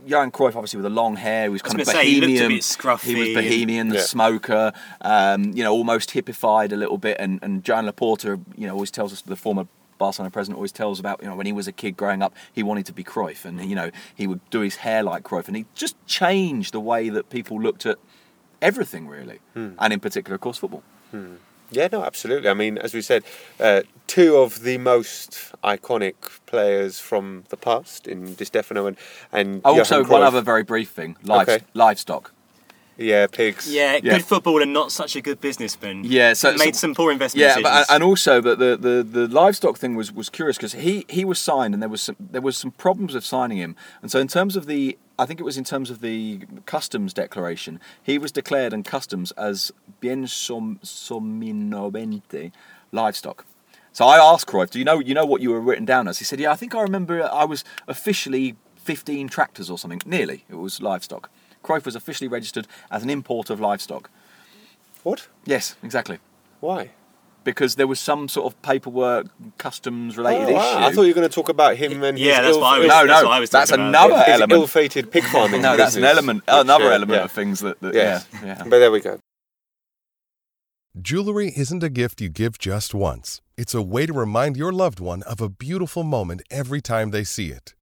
Johan 0.07 0.31
Cruyff, 0.31 0.55
obviously 0.57 0.79
with 0.79 0.85
the 0.85 0.90
long 0.90 1.17
hair, 1.17 1.45
he 1.45 1.49
was 1.51 1.62
kind 1.62 1.81
of 1.81 1.87
gonna 1.87 1.99
say, 1.99 2.07
he 2.11 2.19
a 2.19 2.21
bohemian. 2.21 2.49
bit 2.49 2.62
scruffy 2.62 3.01
He 3.03 3.14
was 3.14 3.27
and- 3.29 3.35
bohemian, 3.37 3.88
the 3.88 3.97
Yeah. 3.97 4.01
smoker. 4.03 4.73
Um, 5.01 5.53
you 5.53 5.62
know, 5.64 5.73
almost 5.73 6.11
hippified 6.11 6.73
a 6.73 6.77
little 6.77 6.99
bit. 6.99 7.17
And 7.21 7.38
and 7.43 7.64
Joan 7.64 7.87
Laporta, 7.87 8.40
you 8.57 8.67
know, 8.67 8.75
always 8.75 8.90
tells 8.90 9.12
us 9.12 9.23
the 9.23 9.37
former. 9.37 9.67
Barcelona 9.97 10.29
president 10.33 10.57
always 10.57 10.73
tells 10.73 10.99
about 10.99 11.23
you 11.23 11.29
know 11.29 11.37
when 11.37 11.47
he 11.47 11.53
was 11.53 11.69
a 11.69 11.73
kid 11.73 11.97
growing 11.97 12.21
up 12.21 12.35
he 12.53 12.64
wanted 12.64 12.85
to 12.87 12.93
be 12.93 13.05
Cruyff 13.05 13.45
and 13.45 13.64
you 13.64 13.77
know 13.77 13.90
he 14.12 14.27
would 14.27 14.40
do 14.51 14.59
his 14.61 14.77
hair 14.77 15.05
like 15.05 15.23
Cruyff 15.23 15.47
and 15.47 15.57
he 15.57 15.67
just 15.77 15.95
changed 16.05 16.75
the 16.75 16.81
way 16.81 17.09
that 17.11 17.31
people 17.31 17.62
looked 17.62 17.87
at 17.87 17.97
everything 18.61 19.07
really 19.07 19.38
and 19.55 19.93
in 19.93 20.01
particular 20.01 20.35
of 20.35 20.40
course 20.40 20.59
football 20.59 20.83
Yeah, 21.74 21.88
no, 21.92 22.02
absolutely. 22.04 22.48
I 22.48 22.54
mean, 22.54 22.78
as 22.78 22.94
we 22.94 23.02
said, 23.02 23.24
uh, 23.60 23.82
two 24.06 24.37
of 24.37 24.62
the 24.62 24.78
most 24.78 25.52
iconic 25.62 26.14
players 26.46 26.98
from 27.00 27.44
the 27.48 27.56
past 27.56 28.06
in 28.06 28.34
Di 28.34 28.44
Stefano 28.44 28.87
and 28.87 28.96
and 29.32 29.60
also 29.64 30.04
one 30.04 30.22
other 30.22 30.40
very 30.42 30.62
brief 30.62 30.90
thing 30.90 31.16
live, 31.24 31.48
Okay. 31.48 31.64
livestock 31.74 32.32
yeah, 32.96 33.26
pigs. 33.26 33.68
Yeah, 33.72 33.94
Yeah. 34.02 34.12
good 34.18 34.24
footballer, 34.24 34.62
and 34.62 34.72
not 34.72 34.92
such 34.92 35.16
a 35.16 35.20
good 35.20 35.40
businessman. 35.40 36.04
Yeah, 36.04 36.32
so- 36.34 36.50
it 36.50 36.58
made 36.58 36.76
so- 36.76 36.80
some 36.82 36.94
poor 36.94 37.10
investment 37.10 37.40
Yeah, 37.42 37.56
decisions. 37.56 37.87
but, 37.88 37.94
and 37.94 38.02
also, 38.04 38.40
but 38.40 38.60
the, 38.60 38.76
the, 38.76 39.02
the 39.02 39.26
livestock 39.26 39.78
thing 39.78 39.96
was, 39.96 40.12
was 40.12 40.30
curious 40.30 40.56
because 40.56 40.74
he, 40.74 41.04
he 41.08 41.24
was 41.24 41.40
signed 41.40 41.74
and 41.74 41.82
there 41.82 41.88
was 41.90 42.02
some, 42.02 42.14
there 42.20 42.40
was 42.40 42.56
some 42.56 42.70
problems 42.70 43.14
with 43.14 43.24
signing 43.24 43.58
him, 43.58 43.74
and 44.00 44.12
so 44.12 44.20
in 44.20 44.28
terms 44.28 44.54
of 44.54 44.66
the 44.66 44.96
I 45.18 45.27
think 45.27 45.38
it 45.38 45.44
was 45.44 45.57
in 45.57 45.64
terms 45.64 45.90
of 45.90 46.00
the 46.00 46.40
customs 46.66 47.14
declaration, 47.14 47.81
he 48.03 48.18
was 48.18 48.33
declared 48.33 48.72
in 48.72 48.83
customs 48.83 49.33
as 49.33 49.72
bien 50.00 50.27
som, 50.27 50.81
semoviente 50.83 52.50
livestock. 52.90 53.44
So 53.92 54.07
I 54.07 54.16
asked 54.18 54.48
Cruyff, 54.48 54.70
"Do 54.70 54.79
you 54.81 54.85
know 54.85 54.98
you 54.98 55.14
know 55.14 55.24
what 55.24 55.40
you 55.40 55.50
were 55.50 55.61
written 55.61 55.85
down 55.85 56.09
as?" 56.09 56.18
He 56.18 56.24
said, 56.24 56.40
"Yeah, 56.40 56.50
I 56.50 56.57
think 56.57 56.74
I 56.74 56.83
remember. 56.83 57.22
I 57.22 57.44
was 57.44 57.64
officially 57.87 58.57
15 58.77 59.29
tractors 59.29 59.70
or 59.70 59.79
something. 59.79 60.03
Nearly, 60.05 60.44
it 60.48 60.57
was 60.57 60.83
livestock. 60.83 61.31
Cruyff 61.62 61.85
was 61.85 61.94
officially 61.94 62.29
registered 62.29 62.66
as 62.90 63.05
an 63.05 63.11
importer 63.11 63.53
of 63.53 63.61
livestock. 63.61 64.11
What? 65.05 65.29
Yes, 65.44 65.77
exactly." 65.83 66.18
Why? 66.61 66.90
Because 67.44 67.76
there 67.76 67.87
was 67.87 68.00
some 68.00 68.28
sort 68.28 68.46
of 68.52 68.61
paperwork, 68.62 69.26
customs 69.59 70.16
related 70.16 70.48
Oh, 70.48 70.52
wow. 70.54 70.61
issue. 70.78 70.78
I 70.87 70.92
thought 70.92 71.02
you 71.02 71.09
were 71.09 71.14
going 71.14 71.28
to 71.28 71.35
talk 71.35 71.48
about 71.48 71.76
him 71.76 72.02
and 72.02 72.18
Yeah, 72.18 72.37
his 72.37 72.42
that's 72.42 72.54
ill, 72.57 72.61
what 72.62 72.74
I 72.74 72.78
was- 72.78 72.88
no, 72.88 73.07
that's 73.07 73.22
no, 73.22 73.28
what 73.28 73.35
I 73.37 73.40
was 73.40 73.50
that's 73.50 73.70
talking 73.70 73.85
about. 73.88 74.04
another 74.11 74.24
his 74.24 74.35
element. 74.35 74.52
ill-fated 74.52 75.11
pig 75.12 75.24
farming. 75.33 75.62
no, 75.62 75.76
that's 75.76 75.96
an 75.96 76.04
element, 76.04 76.38
which, 76.46 76.54
another 76.57 76.87
uh, 76.87 76.94
element 76.94 77.18
yeah. 77.18 77.24
of 77.24 77.33
things 77.33 77.61
that. 77.61 77.80
that 77.80 77.94
Yes. 77.94 78.26
Yeah, 78.33 78.44
yeah. 78.44 78.62
But 78.64 78.78
there 78.78 78.90
we 78.90 79.00
go. 79.00 79.18
Jewelry 81.00 81.52
isn't 81.57 81.83
a 81.83 81.88
gift 81.90 82.20
you 82.20 82.28
give 82.28 82.59
just 82.59 82.94
once. 82.94 83.40
It's 83.57 83.74
a 83.74 83.83
way 83.83 84.07
to 84.07 84.12
remind 84.12 84.57
your 84.57 84.72
loved 84.72 85.00
one 85.00 85.22
of 85.24 85.40
a 85.40 85.48
beautiful 85.48 86.04
moment 86.04 86.42
every 86.50 86.80
time 86.80 87.11
they 87.11 87.24
see 87.24 87.48
it. 87.50 87.74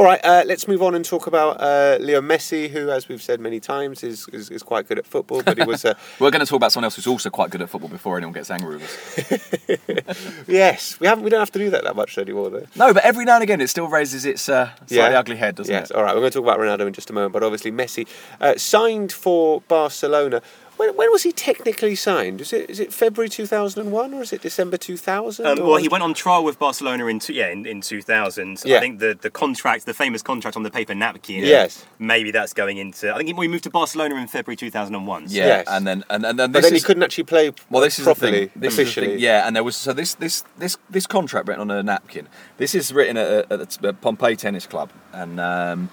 All 0.00 0.06
right, 0.06 0.24
uh, 0.24 0.44
let's 0.46 0.66
move 0.66 0.82
on 0.82 0.94
and 0.94 1.04
talk 1.04 1.26
about 1.26 1.60
uh, 1.60 1.98
Leo 2.00 2.22
Messi, 2.22 2.70
who, 2.70 2.88
as 2.88 3.06
we've 3.06 3.20
said 3.20 3.38
many 3.38 3.60
times, 3.60 4.02
is, 4.02 4.26
is, 4.32 4.48
is 4.48 4.62
quite 4.62 4.88
good 4.88 4.98
at 4.98 5.04
football, 5.04 5.42
but 5.42 5.58
he 5.58 5.64
was 5.64 5.84
uh, 5.84 5.92
We're 6.18 6.30
going 6.30 6.40
to 6.40 6.46
talk 6.46 6.56
about 6.56 6.72
someone 6.72 6.84
else 6.86 6.96
who's 6.96 7.06
also 7.06 7.28
quite 7.28 7.50
good 7.50 7.60
at 7.60 7.68
football 7.68 7.90
before 7.90 8.16
anyone 8.16 8.32
gets 8.32 8.50
angry 8.50 8.78
with 8.78 10.00
us. 10.00 10.44
yes, 10.48 10.98
we 11.00 11.06
haven't 11.06 11.22
we 11.22 11.28
don't 11.28 11.40
have 11.40 11.52
to 11.52 11.58
do 11.58 11.68
that 11.68 11.84
that 11.84 11.96
much 11.96 12.16
anymore, 12.16 12.48
though. 12.48 12.64
No, 12.76 12.94
but 12.94 13.04
every 13.04 13.26
now 13.26 13.34
and 13.34 13.42
again 13.42 13.60
it 13.60 13.68
still 13.68 13.88
raises 13.88 14.24
its 14.24 14.48
uh, 14.48 14.70
slightly 14.86 14.96
Yeah. 14.96 15.18
ugly 15.18 15.36
head, 15.36 15.56
doesn't 15.56 15.70
yes. 15.70 15.90
it? 15.90 15.96
All 15.98 16.02
right, 16.02 16.14
we're 16.14 16.22
going 16.22 16.32
to 16.32 16.38
talk 16.38 16.46
about 16.46 16.58
Ronaldo 16.60 16.86
in 16.86 16.94
just 16.94 17.10
a 17.10 17.12
moment, 17.12 17.34
but 17.34 17.42
obviously 17.42 17.70
Messi 17.70 18.08
uh, 18.40 18.56
signed 18.56 19.12
for 19.12 19.60
Barcelona. 19.68 20.40
When, 20.80 20.96
when 20.96 21.12
was 21.12 21.24
he 21.24 21.32
technically 21.32 21.94
signed? 21.94 22.40
Is 22.40 22.54
it 22.54 22.70
is 22.70 22.80
it 22.80 22.90
February 22.90 23.28
two 23.28 23.44
thousand 23.44 23.82
and 23.82 23.92
one 23.92 24.14
or 24.14 24.22
is 24.22 24.32
it 24.32 24.40
December 24.40 24.78
two 24.78 24.96
thousand? 24.96 25.44
Um, 25.44 25.58
well, 25.60 25.76
he 25.76 25.88
went 25.88 26.02
on 26.02 26.14
trial 26.14 26.42
with 26.42 26.58
Barcelona 26.58 27.04
in 27.04 27.18
two, 27.18 27.34
yeah 27.34 27.48
in, 27.50 27.66
in 27.66 27.82
2000. 27.82 28.62
Yeah. 28.64 28.78
I 28.78 28.80
think 28.80 28.98
the, 28.98 29.14
the 29.20 29.28
contract, 29.28 29.84
the 29.84 29.92
famous 29.92 30.22
contract 30.22 30.56
on 30.56 30.62
the 30.62 30.70
paper 30.70 30.94
napkin. 30.94 31.44
Yes. 31.44 31.84
Maybe 31.98 32.30
that's 32.30 32.54
going 32.54 32.78
into. 32.78 33.12
I 33.12 33.18
think 33.18 33.26
he 33.28 33.34
we 33.34 33.46
moved 33.46 33.64
to 33.64 33.70
Barcelona 33.70 34.14
in 34.14 34.26
February 34.26 34.56
2001. 34.56 35.28
so- 35.28 35.34
Yeah, 35.36 35.46
Yes. 35.46 35.66
and 35.68 35.86
then 35.86 36.02
and, 36.08 36.24
and 36.24 36.38
then 36.38 36.50
But 36.50 36.62
then 36.62 36.72
is, 36.74 36.80
he 36.80 36.86
couldn't 36.86 37.02
actually 37.02 37.24
play 37.24 37.52
Well, 37.68 37.82
this 37.82 37.98
is 37.98 38.06
properly 38.06 38.30
the 38.30 38.46
thing. 38.46 38.50
This 38.62 38.72
is 38.72 38.76
the 38.78 38.82
officially. 38.84 39.06
thing. 39.08 39.18
Yeah, 39.18 39.46
and 39.46 39.54
there 39.54 39.62
was 39.64 39.76
so 39.76 39.92
this 39.92 40.14
this 40.14 40.44
this 40.56 40.78
this 40.88 41.06
contract 41.06 41.46
written 41.46 41.60
on 41.60 41.70
a 41.70 41.82
napkin. 41.82 42.26
This 42.56 42.74
is 42.74 42.90
written 42.90 43.18
at, 43.18 43.52
at 43.52 43.70
the 43.82 43.92
Pompey 43.92 44.34
Tennis 44.34 44.66
Club, 44.66 44.88
and 45.12 45.38
um, 45.40 45.90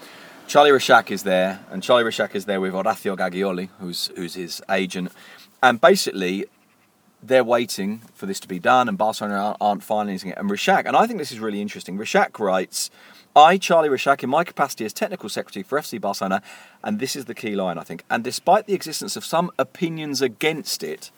Charlie 0.48 0.70
Rexach 0.70 1.10
is 1.10 1.24
there, 1.24 1.60
and 1.70 1.82
Charlie 1.82 2.04
Rexach 2.04 2.34
is 2.34 2.46
there 2.46 2.58
with 2.58 2.72
Horacio 2.72 3.14
Gaggioli, 3.18 3.68
who's 3.80 4.10
who's 4.16 4.32
his 4.32 4.62
agent, 4.70 5.12
and 5.62 5.78
basically 5.78 6.46
they're 7.22 7.44
waiting 7.44 8.00
for 8.14 8.24
this 8.24 8.40
to 8.40 8.48
be 8.48 8.58
done, 8.58 8.88
and 8.88 8.96
Barcelona 8.96 9.58
aren't, 9.60 9.82
finalising 9.82 10.30
it. 10.30 10.38
And 10.38 10.48
Rexach, 10.48 10.86
and 10.86 10.96
I 10.96 11.06
think 11.06 11.18
this 11.18 11.30
is 11.30 11.38
really 11.38 11.60
interesting. 11.60 11.98
Rexach 11.98 12.38
writes. 12.38 12.90
I, 13.36 13.58
Charlie 13.58 13.90
Rexach, 13.90 14.24
in 14.24 14.30
my 14.30 14.42
capacity 14.42 14.86
as 14.86 14.94
technical 14.94 15.28
secretary 15.28 15.62
for 15.62 15.78
FC 15.78 16.00
Barcelona, 16.00 16.42
and 16.82 16.98
this 16.98 17.14
is 17.14 17.26
the 17.26 17.34
key 17.34 17.54
line, 17.54 17.76
I 17.76 17.82
think, 17.82 18.02
and 18.08 18.24
despite 18.24 18.66
the 18.66 18.72
existence 18.72 19.16
of 19.16 19.26
some 19.26 19.50
opinions 19.58 20.22
against 20.22 20.82
it, 20.82 21.10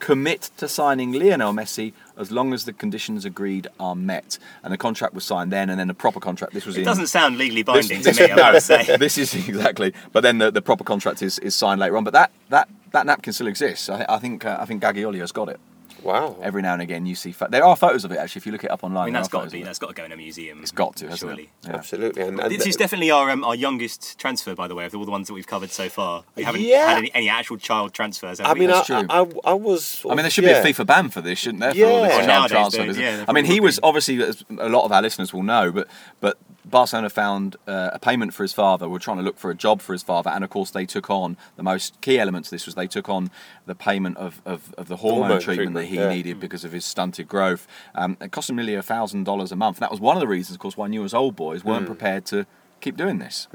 commit 0.00 0.50
to 0.56 0.66
signing 0.66 1.12
Lionel 1.12 1.52
Messi 1.52 1.92
as 2.16 2.30
long 2.32 2.52
as 2.52 2.64
the 2.64 2.72
conditions 2.72 3.24
agreed 3.24 3.68
are 3.78 3.94
met. 3.94 4.38
And 4.64 4.72
the 4.72 4.78
contract 4.78 5.14
was 5.14 5.24
signed 5.24 5.52
then, 5.52 5.70
and 5.70 5.78
then 5.78 5.86
the 5.88 5.94
proper 5.94 6.18
contract. 6.20 6.52
This 6.54 6.66
was 6.66 6.76
It 6.76 6.80
in. 6.80 6.84
doesn't 6.86 7.06
sound 7.06 7.38
legally 7.38 7.62
binding 7.62 8.02
this- 8.02 8.16
to 8.18 8.26
me. 8.26 8.32
I 8.32 8.52
would 8.52 8.62
say. 8.62 8.96
this 8.98 9.16
is 9.18 9.34
exactly. 9.34 9.92
But 10.12 10.22
then 10.22 10.38
the, 10.38 10.50
the 10.50 10.62
proper 10.62 10.82
contract 10.84 11.22
is, 11.22 11.38
is 11.38 11.54
signed 11.54 11.80
later 11.80 11.96
on. 11.96 12.04
But 12.04 12.14
that 12.14 12.32
that 12.48 12.68
that 12.92 13.06
napkin 13.06 13.32
still 13.32 13.46
exists. 13.46 13.88
I, 13.88 14.04
I 14.08 14.18
think 14.18 14.44
uh, 14.44 14.56
I 14.60 14.64
think 14.64 14.82
Gaggioli 14.82 15.20
has 15.20 15.30
got 15.32 15.48
it. 15.48 15.60
Wow. 16.02 16.36
Every 16.42 16.62
now 16.62 16.72
and 16.72 16.82
again, 16.82 17.04
you 17.06 17.14
see. 17.14 17.32
Pho- 17.32 17.48
there 17.48 17.64
are 17.64 17.76
photos 17.76 18.04
of 18.04 18.12
it 18.12 18.16
actually. 18.18 18.40
If 18.40 18.46
you 18.46 18.52
look 18.52 18.64
it 18.64 18.70
up 18.70 18.82
online, 18.84 19.02
I 19.02 19.04
mean, 19.06 19.12
there 19.14 19.20
that's 19.22 19.28
are 19.28 19.32
got 19.38 19.44
to 19.44 19.50
be 19.50 19.60
it. 19.60 19.64
that's 19.64 19.78
got 19.78 19.88
to 19.88 19.94
go 19.94 20.04
in 20.04 20.12
a 20.12 20.16
museum. 20.16 20.60
It's 20.62 20.70
got 20.72 20.96
to, 20.96 21.04
hasn't 21.08 21.20
surely. 21.30 21.42
it? 21.44 21.48
Yeah. 21.64 21.74
Absolutely. 21.76 22.22
And, 22.22 22.40
and 22.40 22.50
This 22.50 22.66
is 22.66 22.76
definitely 22.76 23.10
our 23.10 23.30
um, 23.30 23.44
our 23.44 23.54
youngest 23.54 24.18
transfer, 24.18 24.54
by 24.54 24.68
the 24.68 24.74
way, 24.74 24.86
of 24.86 24.94
all 24.94 25.04
the 25.04 25.10
ones 25.10 25.26
that 25.28 25.34
we've 25.34 25.46
covered 25.46 25.70
so 25.70 25.88
far. 25.88 26.24
We 26.36 26.42
haven't 26.44 26.62
Yeah. 26.62 26.88
had 26.88 26.98
any, 26.98 27.14
any 27.14 27.28
actual 27.28 27.56
child 27.58 27.92
transfers. 27.92 28.38
have 28.38 28.46
I 28.48 28.52
we? 28.54 28.60
mean, 28.60 28.70
I, 28.70 28.82
true. 28.82 28.96
I, 29.08 29.20
I, 29.20 29.26
I 29.44 29.54
was. 29.54 30.02
I 30.04 30.08
mean, 30.14 30.18
there 30.18 30.30
should 30.30 30.44
yeah. 30.44 30.62
be 30.62 30.70
a 30.70 30.72
FIFA 30.74 30.86
ban 30.86 31.08
for 31.10 31.20
this, 31.20 31.38
shouldn't 31.38 31.60
there? 31.60 31.72
For 31.72 31.76
Yeah. 31.78 31.86
all 31.86 32.02
this 32.02 32.08
Well, 32.10 32.26
child 32.26 32.28
nowadays 32.50 32.50
transfer 32.74 32.92
there- 32.92 33.16
yeah, 33.18 33.24
I 33.28 33.32
mean, 33.32 33.44
he 33.44 33.60
was 33.60 33.76
be. 33.78 33.82
obviously, 33.84 34.22
as 34.22 34.44
a 34.58 34.68
lot 34.68 34.84
of 34.84 34.92
our 34.92 35.02
listeners 35.02 35.32
will 35.34 35.42
know, 35.42 35.70
but 35.70 35.88
but 36.20 36.38
Barcelona 36.70 37.10
found 37.10 37.56
uh, 37.66 37.90
a 37.92 37.98
payment 37.98 38.32
for 38.32 38.42
his 38.42 38.52
father. 38.52 38.88
We 38.88 38.92
were 38.92 38.98
trying 38.98 39.16
to 39.18 39.22
look 39.22 39.38
for 39.38 39.50
a 39.50 39.54
job 39.54 39.80
for 39.80 39.92
his 39.92 40.02
father, 40.02 40.30
and 40.30 40.44
of 40.44 40.50
course, 40.50 40.70
they 40.70 40.86
took 40.86 41.10
on 41.10 41.36
the 41.56 41.62
most 41.62 42.00
key 42.00 42.18
elements. 42.18 42.48
of 42.48 42.52
This 42.52 42.66
was 42.66 42.74
they 42.74 42.86
took 42.86 43.08
on 43.08 43.30
the 43.66 43.74
payment 43.74 44.16
of, 44.16 44.40
of, 44.44 44.74
of 44.78 44.88
the 44.88 44.96
hormone, 44.96 45.22
Hormone 45.22 45.40
treatment, 45.40 45.74
that 45.74 45.86
he 45.86 45.96
yeah. 45.96 46.08
needed 46.08 46.40
because 46.40 46.64
of 46.64 46.72
his 46.72 46.84
stunted 46.84 47.28
growth. 47.28 47.66
Um, 47.94 48.16
it 48.20 48.32
cost 48.32 48.50
him 48.50 48.56
nearly 48.56 48.74
a 48.74 48.82
thousand 48.82 49.24
dollars 49.24 49.52
a 49.52 49.56
month. 49.56 49.78
And 49.78 49.82
that 49.82 49.90
was 49.90 50.00
one 50.00 50.16
of 50.16 50.20
the 50.20 50.28
reasons, 50.28 50.56
of 50.56 50.60
course, 50.60 50.76
why 50.76 50.88
as 50.90 51.14
old 51.14 51.36
boys 51.36 51.64
weren't 51.64 51.86
prepared 51.86 52.26
to 52.26 52.46
keep 52.80 52.96
doing 52.96 53.18
this. 53.18 53.48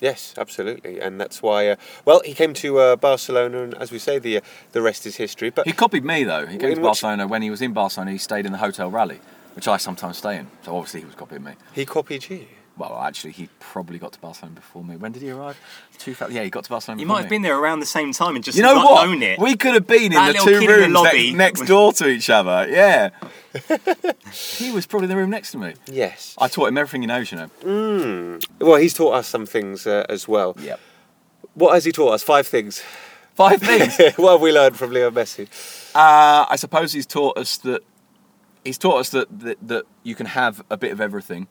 Yes, 0.00 0.32
absolutely, 0.38 1.00
and 1.00 1.20
that's 1.20 1.42
why. 1.42 1.70
Uh, 1.70 1.76
well, 2.04 2.22
he 2.24 2.32
came 2.32 2.54
to 2.54 2.78
uh, 2.78 2.96
Barcelona, 2.96 3.62
and 3.64 3.74
as 3.74 3.90
we 3.90 3.98
say, 3.98 4.20
the 4.20 4.36
uh, 4.38 4.40
the 4.70 4.80
rest 4.80 5.06
is 5.06 5.16
history. 5.16 5.50
But 5.50 5.66
He 5.66 5.72
copied 5.72 6.04
me 6.04 6.22
though. 6.22 6.46
He 6.46 6.56
came 6.56 6.74
to 6.76 6.80
Barcelona 6.80 7.26
when 7.26 7.42
he 7.42 7.50
was 7.50 7.60
in 7.60 7.72
Barcelona. 7.72 8.12
He 8.12 8.18
stayed 8.18 8.46
in 8.46 8.52
the 8.52 8.58
Hotel 8.58 8.92
Rallye, 8.92 9.18
which 9.58 9.66
I 9.66 9.76
sometimes 9.76 10.18
stay 10.18 10.36
in. 10.36 10.46
So 10.62 10.76
obviously 10.76 11.00
he 11.00 11.06
was 11.06 11.16
copying 11.16 11.42
me. 11.42 11.50
he 11.72 11.84
copied 11.84 12.30
you. 12.30 12.46
Well, 12.76 12.96
actually, 13.00 13.32
he 13.32 13.48
probably 13.58 13.98
got 13.98 14.12
to 14.12 14.20
Barcelona 14.20 14.54
before 14.54 14.84
me. 14.84 14.94
When 14.94 15.10
did 15.10 15.20
he 15.20 15.30
arrive? 15.32 15.58
2000. 15.98 16.32
Yeah, 16.32 16.44
he 16.44 16.50
got 16.50 16.62
to 16.62 16.70
Barcelona. 16.70 17.00
You 17.00 17.06
before 17.06 17.16
might 17.16 17.22
have 17.22 17.30
me. 17.32 17.34
been 17.38 17.42
there 17.42 17.58
around 17.58 17.80
the 17.80 17.86
same 17.86 18.12
time 18.12 18.36
and 18.36 18.44
just 18.44 18.56
You 18.56 18.62
know 18.62 18.76
not 18.76 18.84
what? 18.88 19.06
known 19.06 19.20
it. 19.20 19.40
We 19.40 19.56
could 19.56 19.74
have 19.74 19.88
been 19.88 20.12
in 20.12 20.12
That 20.12 20.36
the 20.36 20.38
two 20.44 20.60
kid 20.60 20.62
in 20.62 20.66
the 20.68 20.76
rooms 20.82 20.94
lobby 20.94 21.32
next, 21.34 21.58
next 21.58 21.68
door 21.68 21.92
to 21.94 22.06
each 22.06 22.30
other. 22.30 22.68
Yeah. 22.70 23.10
he 24.32 24.70
was 24.70 24.86
probably 24.86 25.06
in 25.06 25.10
the 25.10 25.16
room 25.16 25.30
next 25.30 25.50
to 25.50 25.58
me. 25.58 25.74
Yes. 25.90 26.36
I 26.38 26.46
taught 26.46 26.68
him 26.68 26.78
everything 26.78 27.00
he 27.02 27.08
knows, 27.08 27.32
you 27.32 27.38
know. 27.38 28.38
well, 28.60 28.76
he's 28.76 28.94
taught 28.94 29.14
us 29.14 29.26
some 29.26 29.44
things 29.44 29.88
uh, 29.88 30.06
as 30.08 30.28
well. 30.28 30.56
Yep. 30.60 30.78
What 31.54 31.74
has 31.74 31.84
he 31.84 31.90
taught 31.90 32.12
us? 32.12 32.22
Five 32.22 32.46
things. 32.46 32.80
Five 33.34 33.60
things. 33.60 33.98
what 34.18 34.32
have 34.34 34.40
we 34.40 34.52
learned 34.52 34.76
from 34.76 34.92
Leo 34.92 35.10
Messi? 35.10 35.48
Uh, 35.96 36.46
I 36.48 36.54
suppose 36.54 36.92
he's 36.92 37.06
taught 37.06 37.36
us 37.36 37.56
that 37.58 37.82
he's 38.64 38.78
taught 38.78 38.98
us 39.00 39.10
that, 39.10 39.26
that 39.40 39.58
that 39.66 39.84
you 40.02 40.14
can 40.14 40.26
have 40.26 40.62
a 40.70 40.76
bit 40.76 40.92
of 40.92 41.00
everything. 41.00 41.46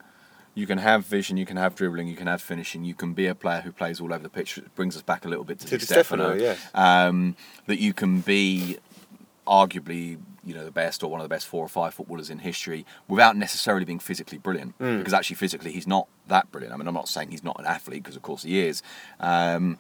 You 0.56 0.66
can 0.66 0.80
have 0.80 1.06
vision, 1.06 1.38
you 1.38 1.46
can 1.46 1.58
have 1.58 1.76
dribbling, 1.76 2.08
you 2.08 2.16
can 2.16 2.26
have 2.26 2.42
finishing. 2.42 2.84
You 2.84 2.96
can 2.96 3.14
be 3.14 3.28
a 3.28 3.36
player 3.36 3.62
who 3.62 3.72
plays 3.72 4.02
all 4.02 4.12
over 4.12 4.24
the 4.24 4.30
pitch. 4.30 4.58
It 4.58 4.74
brings 4.76 4.96
us 4.96 5.04
back 5.04 5.24
a 5.24 5.28
little 5.28 5.44
bit 5.46 5.60
to, 5.60 5.68
To 5.68 5.78
Di 5.78 5.86
Stefano, 5.86 6.34
yes. 6.34 6.60
Um, 6.74 7.36
that 7.68 7.80
you 7.80 7.94
can 7.94 8.22
be 8.22 8.78
arguably 9.46 10.18
you 10.46 10.54
know 10.54 10.66
the 10.66 10.72
best 10.72 11.04
or 11.04 11.10
one 11.10 11.20
of 11.22 11.26
the 11.26 11.30
best 11.30 11.48
four 11.48 11.64
or 11.64 11.68
five 11.70 11.94
footballers 11.94 12.30
in 12.30 12.40
history 12.40 12.86
without 13.08 13.36
necessarily 13.38 13.86
being 13.86 14.00
physically 14.00 14.38
brilliant 14.38 14.76
Hmm. 14.78 14.98
because 14.98 15.14
actually 15.14 15.36
physically 15.38 15.72
he's 15.72 15.88
not 15.88 16.08
that 16.28 16.52
brilliant 16.52 16.74
i 16.74 16.78
mean 16.78 16.88
i'm 16.88 16.94
not 16.94 17.08
saying 17.08 17.32
he's 17.32 17.44
not 17.44 17.58
an 17.60 17.66
athlete 17.66 18.04
because 18.04 18.16
of 18.18 18.22
course 18.24 18.44
he 18.44 18.60
is 18.60 18.82
um, 19.22 19.78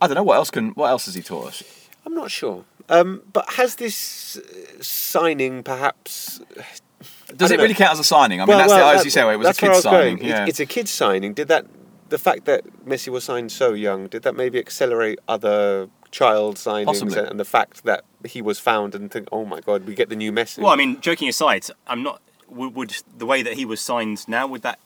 i 0.00 0.06
don't 0.06 0.14
know 0.14 0.22
what 0.22 0.36
else 0.36 0.50
can 0.50 0.70
what 0.70 0.88
else 0.88 1.06
has 1.06 1.14
he 1.14 1.22
taught 1.22 1.48
us 1.48 1.62
I'm 2.04 2.14
not 2.14 2.32
sure. 2.32 2.64
Um, 2.88 3.22
but 3.32 3.48
has 3.54 3.76
this 3.76 4.36
uh, 4.38 4.82
signing 4.82 5.62
perhaps 5.62 6.40
does 7.36 7.50
it 7.50 7.56
don't 7.56 7.62
really 7.62 7.74
count 7.74 7.92
as 7.92 7.98
a 8.00 8.04
signing 8.04 8.40
i 8.40 8.44
mean 8.44 8.48
Well, 8.48 8.58
that's 8.58 8.70
well, 8.70 8.86
the, 8.88 8.92
as 8.94 9.00
that- 9.00 9.04
you 9.04 9.10
say 9.10 9.32
it 9.32 9.36
was 9.36 9.44
a 9.46 9.48
that's 9.48 9.60
kid 9.60 9.74
signing 9.76 10.24
yeah. 10.24 10.42
It's, 10.42 10.50
it's 10.50 10.60
a 10.60 10.66
kid 10.66 10.88
signing. 10.88 11.32
Did 11.34 11.48
that 11.48 11.66
the 12.08 12.18
fact 12.18 12.44
that 12.44 12.64
Messi 12.84 13.08
was 13.08 13.24
signed 13.24 13.50
so 13.52 13.72
young 13.72 14.06
did 14.08 14.22
that 14.24 14.34
maybe 14.36 14.58
accelerate 14.58 15.18
other 15.28 15.88
child 16.10 16.56
signings 16.56 16.86
Possibly. 16.86 17.18
and 17.20 17.40
the 17.40 17.44
fact 17.44 17.84
that 17.84 18.04
he 18.26 18.42
was 18.42 18.58
found 18.58 18.94
and 18.94 19.10
think, 19.10 19.28
oh 19.32 19.46
my 19.46 19.60
god, 19.60 19.86
we 19.86 19.94
get 19.94 20.10
the 20.10 20.16
new 20.16 20.30
Messi. 20.30 20.58
Well, 20.58 20.72
I 20.72 20.76
mean, 20.76 21.00
joking 21.00 21.26
aside, 21.28 21.64
I'm 21.86 22.02
not. 22.02 22.20
Would, 22.50 22.74
would 22.74 22.94
the 23.16 23.24
way 23.24 23.40
that 23.42 23.54
he 23.54 23.64
was 23.64 23.80
signed 23.80 24.28
now 24.28 24.46
would 24.46 24.60
that 24.60 24.78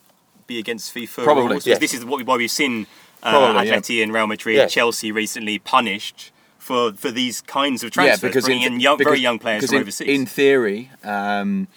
be 0.47 0.61
against 0.61 0.95
FIFA 0.95 1.25
Probably, 1.25 1.43
rules? 1.43 1.55
'Cause 1.55 1.67
yes. 1.67 1.79
This 1.81 1.95
is 1.95 2.05
what 2.05 2.19
we, 2.19 2.23
why 2.23 2.37
we've 2.37 2.49
seen 2.49 2.87
uh, 3.25 3.31
Probably, 3.33 3.67
yeah. 3.67 3.75
Atleti 3.77 4.01
and 4.05 4.15
Real 4.15 4.29
Madrid, 4.29 4.55
Yes. 4.57 4.73
Chelsea 4.73 5.11
recently 5.11 5.59
punished 5.59 6.31
for 6.67 6.93
for 7.03 7.11
these 7.11 7.37
kinds 7.59 7.83
of 7.85 7.89
yeah 7.89 8.03
transfers, 8.03 8.29
because 8.31 8.45
bringing 8.45 8.67
in, 8.67 8.75
in 8.75 8.81
young, 8.81 8.99
very 8.99 9.21
young 9.29 9.39
players 9.39 9.67
from 9.67 9.77
in, 9.77 9.83
overseas. 9.83 10.09
in 10.09 10.27
theory 10.27 10.91
um, 11.05 11.69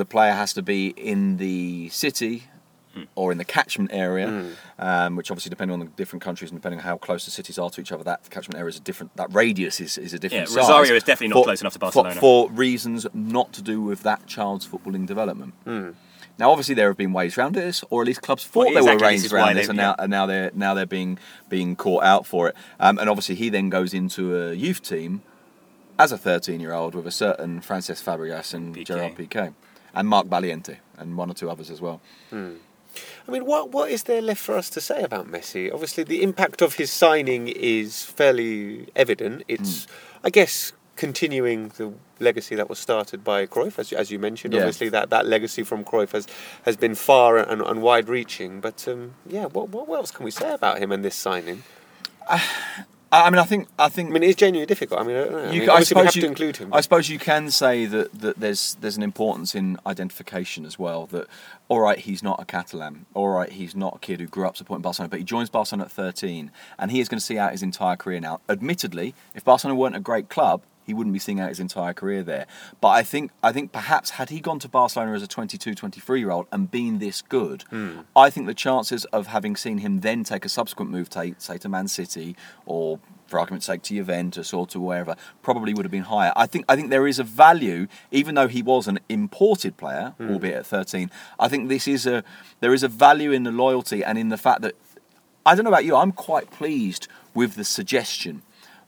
the 0.00 0.04
player 0.04 0.32
has 0.42 0.52
to 0.52 0.62
be 0.62 0.88
in 1.12 1.38
the 1.38 1.88
city 1.90 2.44
Hmm. 2.94 3.02
or 3.16 3.32
in 3.32 3.38
the 3.38 3.44
catchment 3.44 3.90
area, 3.92 4.26
um, 4.78 5.16
which 5.16 5.28
obviously 5.28 5.50
depending 5.50 5.72
on 5.72 5.80
the 5.80 5.90
different 5.96 6.22
countries 6.22 6.52
and 6.52 6.60
depending 6.60 6.78
on 6.78 6.84
how 6.84 6.96
close 6.96 7.24
the 7.24 7.32
cities 7.32 7.58
are 7.58 7.68
to 7.70 7.80
each 7.80 7.90
other, 7.90 8.04
that 8.04 8.20
catchment 8.30 8.56
area 8.56 8.68
is 8.68 8.76
a 8.76 8.80
different. 8.88 9.10
That 9.16 9.34
radius 9.34 9.80
is, 9.80 9.98
is 9.98 10.14
a 10.14 10.18
different. 10.20 10.48
Yeah, 10.48 10.54
size 10.54 10.68
Rosario 10.68 10.94
is 10.94 11.02
definitely 11.02 11.34
not 11.34 11.42
close 11.42 11.60
enough 11.60 11.72
to 11.72 11.80
Barcelona. 11.80 12.14
for, 12.20 12.48
reasons 12.52 13.04
not 13.12 13.52
to 13.54 13.62
do 13.62 13.82
with 13.82 14.04
that 14.04 14.28
child's 14.28 14.64
footballing 14.64 15.06
development. 15.08 15.54
Hmm. 15.64 15.90
Now, 16.38 16.50
obviously, 16.50 16.74
there 16.74 16.88
have 16.88 16.96
been 16.96 17.12
ways 17.12 17.38
around 17.38 17.54
this, 17.54 17.84
or 17.90 18.02
at 18.02 18.06
least 18.06 18.22
clubs 18.22 18.44
thought 18.44 18.66
Well, 18.66 18.84
there 18.84 18.94
exactly, 18.94 19.02
were 19.06 19.10
ways 19.12 19.32
around 19.32 19.54
this, 19.56 19.68
and 19.68 19.76
now, 19.76 19.94
and 19.98 20.10
now 20.10 20.26
they're 20.26 20.50
now 20.54 20.74
they're 20.74 20.84
being 20.86 21.18
being 21.48 21.76
caught 21.76 22.02
out 22.02 22.26
for 22.26 22.48
it. 22.48 22.56
Um, 22.80 22.98
and 22.98 23.08
obviously, 23.08 23.36
he 23.36 23.48
then 23.50 23.70
goes 23.70 23.94
into 23.94 24.36
a 24.36 24.52
youth 24.54 24.82
team 24.82 25.22
as 25.98 26.10
a 26.10 26.18
13 26.18 26.58
year 26.60 26.72
old 26.72 26.94
with 26.96 27.06
a 27.06 27.12
certain 27.12 27.60
Francesc 27.60 28.02
Fabregas 28.02 28.52
and 28.52 28.74
Piqué. 28.74 28.84
Gerard 28.86 29.14
Piqué, 29.14 29.54
and 29.94 30.08
Marc 30.08 30.26
Valiente, 30.26 30.78
and 30.98 31.16
one 31.16 31.30
or 31.30 31.34
two 31.34 31.48
others 31.48 31.70
as 31.70 31.80
well. 31.80 32.00
I 32.32 33.30
mean, 33.30 33.44
what 33.44 33.70
what 33.70 33.90
is 33.90 34.02
there 34.04 34.20
left 34.22 34.40
for 34.40 34.56
us 34.56 34.68
to 34.70 34.80
say 34.80 35.02
about 35.02 35.28
Messi? 35.30 35.72
Obviously, 35.72 36.02
the 36.04 36.22
impact 36.22 36.62
of 36.62 36.74
his 36.74 36.90
signing 36.90 37.46
is 37.48 38.04
fairly 38.04 38.88
evident. 38.96 39.42
It's, 39.48 39.84
Hmm. 39.84 39.90
I 40.24 40.30
guess, 40.30 40.72
continuing 40.96 41.68
the 41.76 41.92
legacy 42.20 42.54
that 42.54 42.68
was 42.68 42.78
started 42.78 43.24
by 43.24 43.46
Cruyff, 43.46 43.78
as, 43.78 43.90
you- 43.90 43.98
as 43.98 44.10
you 44.10 44.18
mentioned. 44.18 44.54
Yeah. 44.54 44.60
Obviously, 44.60 44.88
that, 44.90 45.10
that 45.10 45.26
legacy 45.26 45.62
from 45.62 45.84
Cruyff 45.84 46.12
has, 46.12 46.26
has 46.64 46.76
been 46.76 46.94
far 46.94 47.38
and, 47.38 47.60
and 47.62 47.82
wide 47.82 48.08
reaching. 48.08 48.60
But 48.60 48.86
um, 48.88 49.14
yeah, 49.26 49.46
what, 49.46 49.68
what 49.70 49.88
else 49.90 50.10
can 50.10 50.24
we 50.24 50.30
say 50.30 50.52
about 50.52 50.78
him 50.78 50.92
and 50.92 51.04
this 51.04 51.14
signing? 51.16 51.62
I 52.28 52.42
I 53.12 53.30
mean, 53.30 53.38
I 53.38 53.44
think 53.44 53.68
I 53.78 53.88
think 53.88 54.10
I 54.10 54.12
mean, 54.12 54.22
it's 54.24 54.34
genuinely 54.36 54.66
difficult. 54.66 55.00
I 55.00 55.04
mean, 55.04 55.16
I 55.16 55.20
don't 55.24 55.32
know. 55.32 55.38
I 55.38 55.52
You 55.52 55.60
mean, 55.60 55.70
I 55.70 55.82
suppose 55.84 56.06
have 56.06 56.16
you, 56.16 56.22
to 56.22 56.26
include 56.26 56.56
him. 56.56 56.74
I 56.74 56.80
suppose 56.80 57.08
you 57.08 57.18
can 57.20 57.48
say 57.50 57.86
that, 57.86 58.12
that 58.20 58.40
there's 58.40 58.76
there's 58.80 58.96
an 58.96 59.04
importance 59.04 59.54
in 59.54 59.78
identification 59.86 60.64
as 60.66 60.80
well. 60.80 61.06
That 61.06 61.28
all 61.68 61.78
right, 61.80 61.98
he's 61.98 62.24
not 62.24 62.40
a 62.42 62.44
Catalan. 62.44 63.06
All 63.14 63.28
right, 63.28 63.52
he's 63.52 63.76
not 63.76 63.96
a 63.96 63.98
kid 64.00 64.20
who 64.20 64.26
grew 64.26 64.46
up 64.48 64.56
supporting 64.56 64.82
Barcelona, 64.82 65.10
but 65.10 65.20
he 65.20 65.24
joins 65.24 65.48
Barcelona 65.48 65.84
at 65.84 65.92
13, 65.92 66.50
and 66.78 66.90
he 66.90 66.98
is 66.98 67.08
going 67.08 67.18
to 67.20 67.24
see 67.24 67.38
out 67.38 67.52
his 67.52 67.62
entire 67.62 67.94
career 67.94 68.18
now. 68.18 68.40
Admittedly, 68.48 69.14
if 69.34 69.44
Barcelona 69.44 69.78
weren't 69.78 69.96
a 69.96 70.00
great 70.00 70.28
club. 70.28 70.62
He 70.84 70.94
wouldn't 70.94 71.12
be 71.12 71.18
seeing 71.18 71.40
out 71.40 71.48
his 71.48 71.60
entire 71.60 71.92
career 71.94 72.22
there, 72.22 72.46
but 72.80 72.88
I 72.88 73.02
think 73.02 73.30
I 73.42 73.52
think 73.52 73.72
perhaps 73.72 74.10
had 74.10 74.30
he 74.30 74.40
gone 74.40 74.58
to 74.60 74.68
Barcelona 74.68 75.12
as 75.12 75.22
a 75.22 75.26
22, 75.26 75.74
23 75.74 76.20
year 76.20 76.30
old 76.30 76.46
and 76.52 76.70
been 76.70 76.98
this 76.98 77.22
good, 77.22 77.62
Hmm. 77.70 78.00
I 78.14 78.30
think 78.30 78.46
the 78.46 78.54
chances 78.54 79.04
of 79.06 79.28
having 79.28 79.56
seen 79.56 79.78
him 79.78 80.00
then 80.00 80.24
take 80.24 80.44
a 80.44 80.48
subsequent 80.48 80.90
move, 80.90 81.08
to, 81.10 81.34
say 81.38 81.58
to 81.58 81.68
Man 81.68 81.88
City 81.88 82.36
or 82.66 82.98
for 83.26 83.40
argument's 83.40 83.66
sake, 83.66 83.80
to 83.82 83.94
Juventus 83.94 84.52
or 84.52 84.66
to 84.66 84.78
wherever, 84.78 85.16
probably 85.42 85.72
would 85.72 85.84
have 85.84 85.90
been 85.90 86.02
higher. 86.02 86.32
I 86.36 86.46
think 86.46 86.66
I 86.68 86.76
think 86.76 86.90
there 86.90 87.06
is 87.06 87.18
a 87.18 87.24
value, 87.24 87.86
even 88.10 88.34
though 88.34 88.48
he 88.48 88.62
was 88.62 88.86
an 88.86 89.00
imported 89.08 89.76
player, 89.76 90.14
albeit 90.20 90.54
at 90.56 90.66
13. 90.66 91.10
I 91.40 91.48
think 91.48 91.68
this 91.68 91.88
is 91.88 92.06
a 92.06 92.22
there 92.60 92.74
is 92.74 92.82
a 92.82 92.88
value 92.88 93.32
in 93.32 93.44
the 93.44 93.50
loyalty 93.50 94.04
and 94.04 94.18
in 94.18 94.28
the 94.28 94.36
fact 94.36 94.60
that 94.62 94.74
I 95.46 95.54
don't 95.54 95.64
know 95.64 95.70
about 95.70 95.84
you, 95.84 95.96
I'm 95.96 96.12
quite 96.12 96.50
pleased 96.50 97.08
with 97.34 97.54
the 97.54 97.64
suggestion 97.64 98.42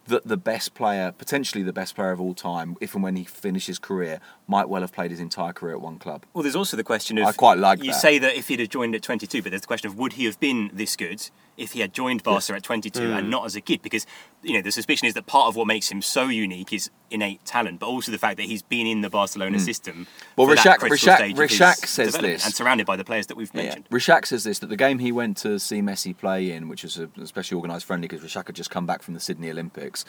that 0.06 0.26
the 0.26 0.36
best 0.36 0.74
player, 0.74 1.12
potentially 1.12 1.62
the 1.62 1.72
best 1.72 1.94
player 1.94 2.10
of 2.10 2.20
all 2.20 2.34
time, 2.34 2.76
if 2.80 2.94
and 2.94 3.02
when 3.02 3.16
he 3.16 3.24
finishes 3.24 3.78
career, 3.78 4.20
might 4.48 4.68
well 4.68 4.80
have 4.82 4.92
played 4.92 5.10
his 5.10 5.20
entire 5.20 5.52
career 5.52 5.74
at 5.74 5.80
one 5.80 5.98
club. 5.98 6.24
Well, 6.32 6.42
there's 6.42 6.54
also 6.56 6.76
the 6.76 6.84
question 6.84 7.18
of 7.18 7.26
I 7.26 7.32
quite 7.32 7.58
like 7.58 7.82
you 7.82 7.90
that. 7.90 8.00
say 8.00 8.18
that 8.18 8.36
if 8.36 8.48
he'd 8.48 8.60
have 8.60 8.68
joined 8.68 8.94
at 8.94 9.02
22, 9.02 9.42
but 9.42 9.50
there's 9.50 9.62
the 9.62 9.66
question 9.66 9.88
of 9.90 9.98
would 9.98 10.12
he 10.14 10.24
have 10.26 10.38
been 10.38 10.70
this 10.72 10.94
good 10.96 11.28
if 11.56 11.72
he 11.72 11.80
had 11.80 11.92
joined 11.92 12.22
Barca 12.22 12.54
at 12.54 12.62
22 12.62 13.00
Hmm. 13.00 13.16
and 13.16 13.30
not 13.30 13.44
as 13.46 13.56
a 13.56 13.60
kid? 13.60 13.82
Because 13.82 14.06
you 14.42 14.54
know 14.54 14.62
the 14.62 14.70
suspicion 14.70 15.08
is 15.08 15.14
that 15.14 15.26
part 15.26 15.48
of 15.48 15.56
what 15.56 15.66
makes 15.66 15.90
him 15.90 16.00
so 16.00 16.28
unique 16.28 16.72
is 16.72 16.90
innate 17.10 17.44
talent, 17.44 17.80
but 17.80 17.86
also 17.86 18.10
the 18.12 18.18
fact 18.18 18.36
that 18.36 18.44
he's 18.44 18.62
been 18.62 18.86
in 18.86 19.00
the 19.00 19.10
Barcelona 19.10 19.58
system. 19.58 20.06
Hmm. 20.36 20.40
Well, 20.42 20.56
Rexach- 20.56 20.78
Rexach- 20.78 21.16
stage 21.16 21.32
of 21.38 21.38
his 21.50 21.58
Rexach 21.60 21.86
says 21.86 22.14
this. 22.18 22.44
and 22.44 22.54
surrounded 22.54 22.86
by 22.86 22.96
the 22.96 23.04
players 23.04 23.26
that 23.28 23.36
we've 23.36 23.52
mentioned. 23.54 23.86
Yeah. 23.90 23.96
Rexach 23.96 24.26
says 24.26 24.44
this 24.44 24.58
that 24.60 24.68
the 24.68 24.76
game 24.76 24.98
he 25.00 25.10
went 25.12 25.36
to 25.38 25.58
see 25.58 25.80
Messi 25.80 26.16
play 26.16 26.50
in, 26.52 26.68
which 26.68 26.82
was 26.84 26.98
a 26.98 27.08
especially 27.20 27.56
organised 27.56 27.84
friendly 27.86 28.06
because 28.08 28.24
Rexach 28.24 28.46
had 28.46 28.54
just 28.56 28.70
come 28.70 28.86
back 28.86 29.02
from 29.02 29.14
the 29.14 29.20
Sydney 29.20 29.50
Olympics, 29.50 30.04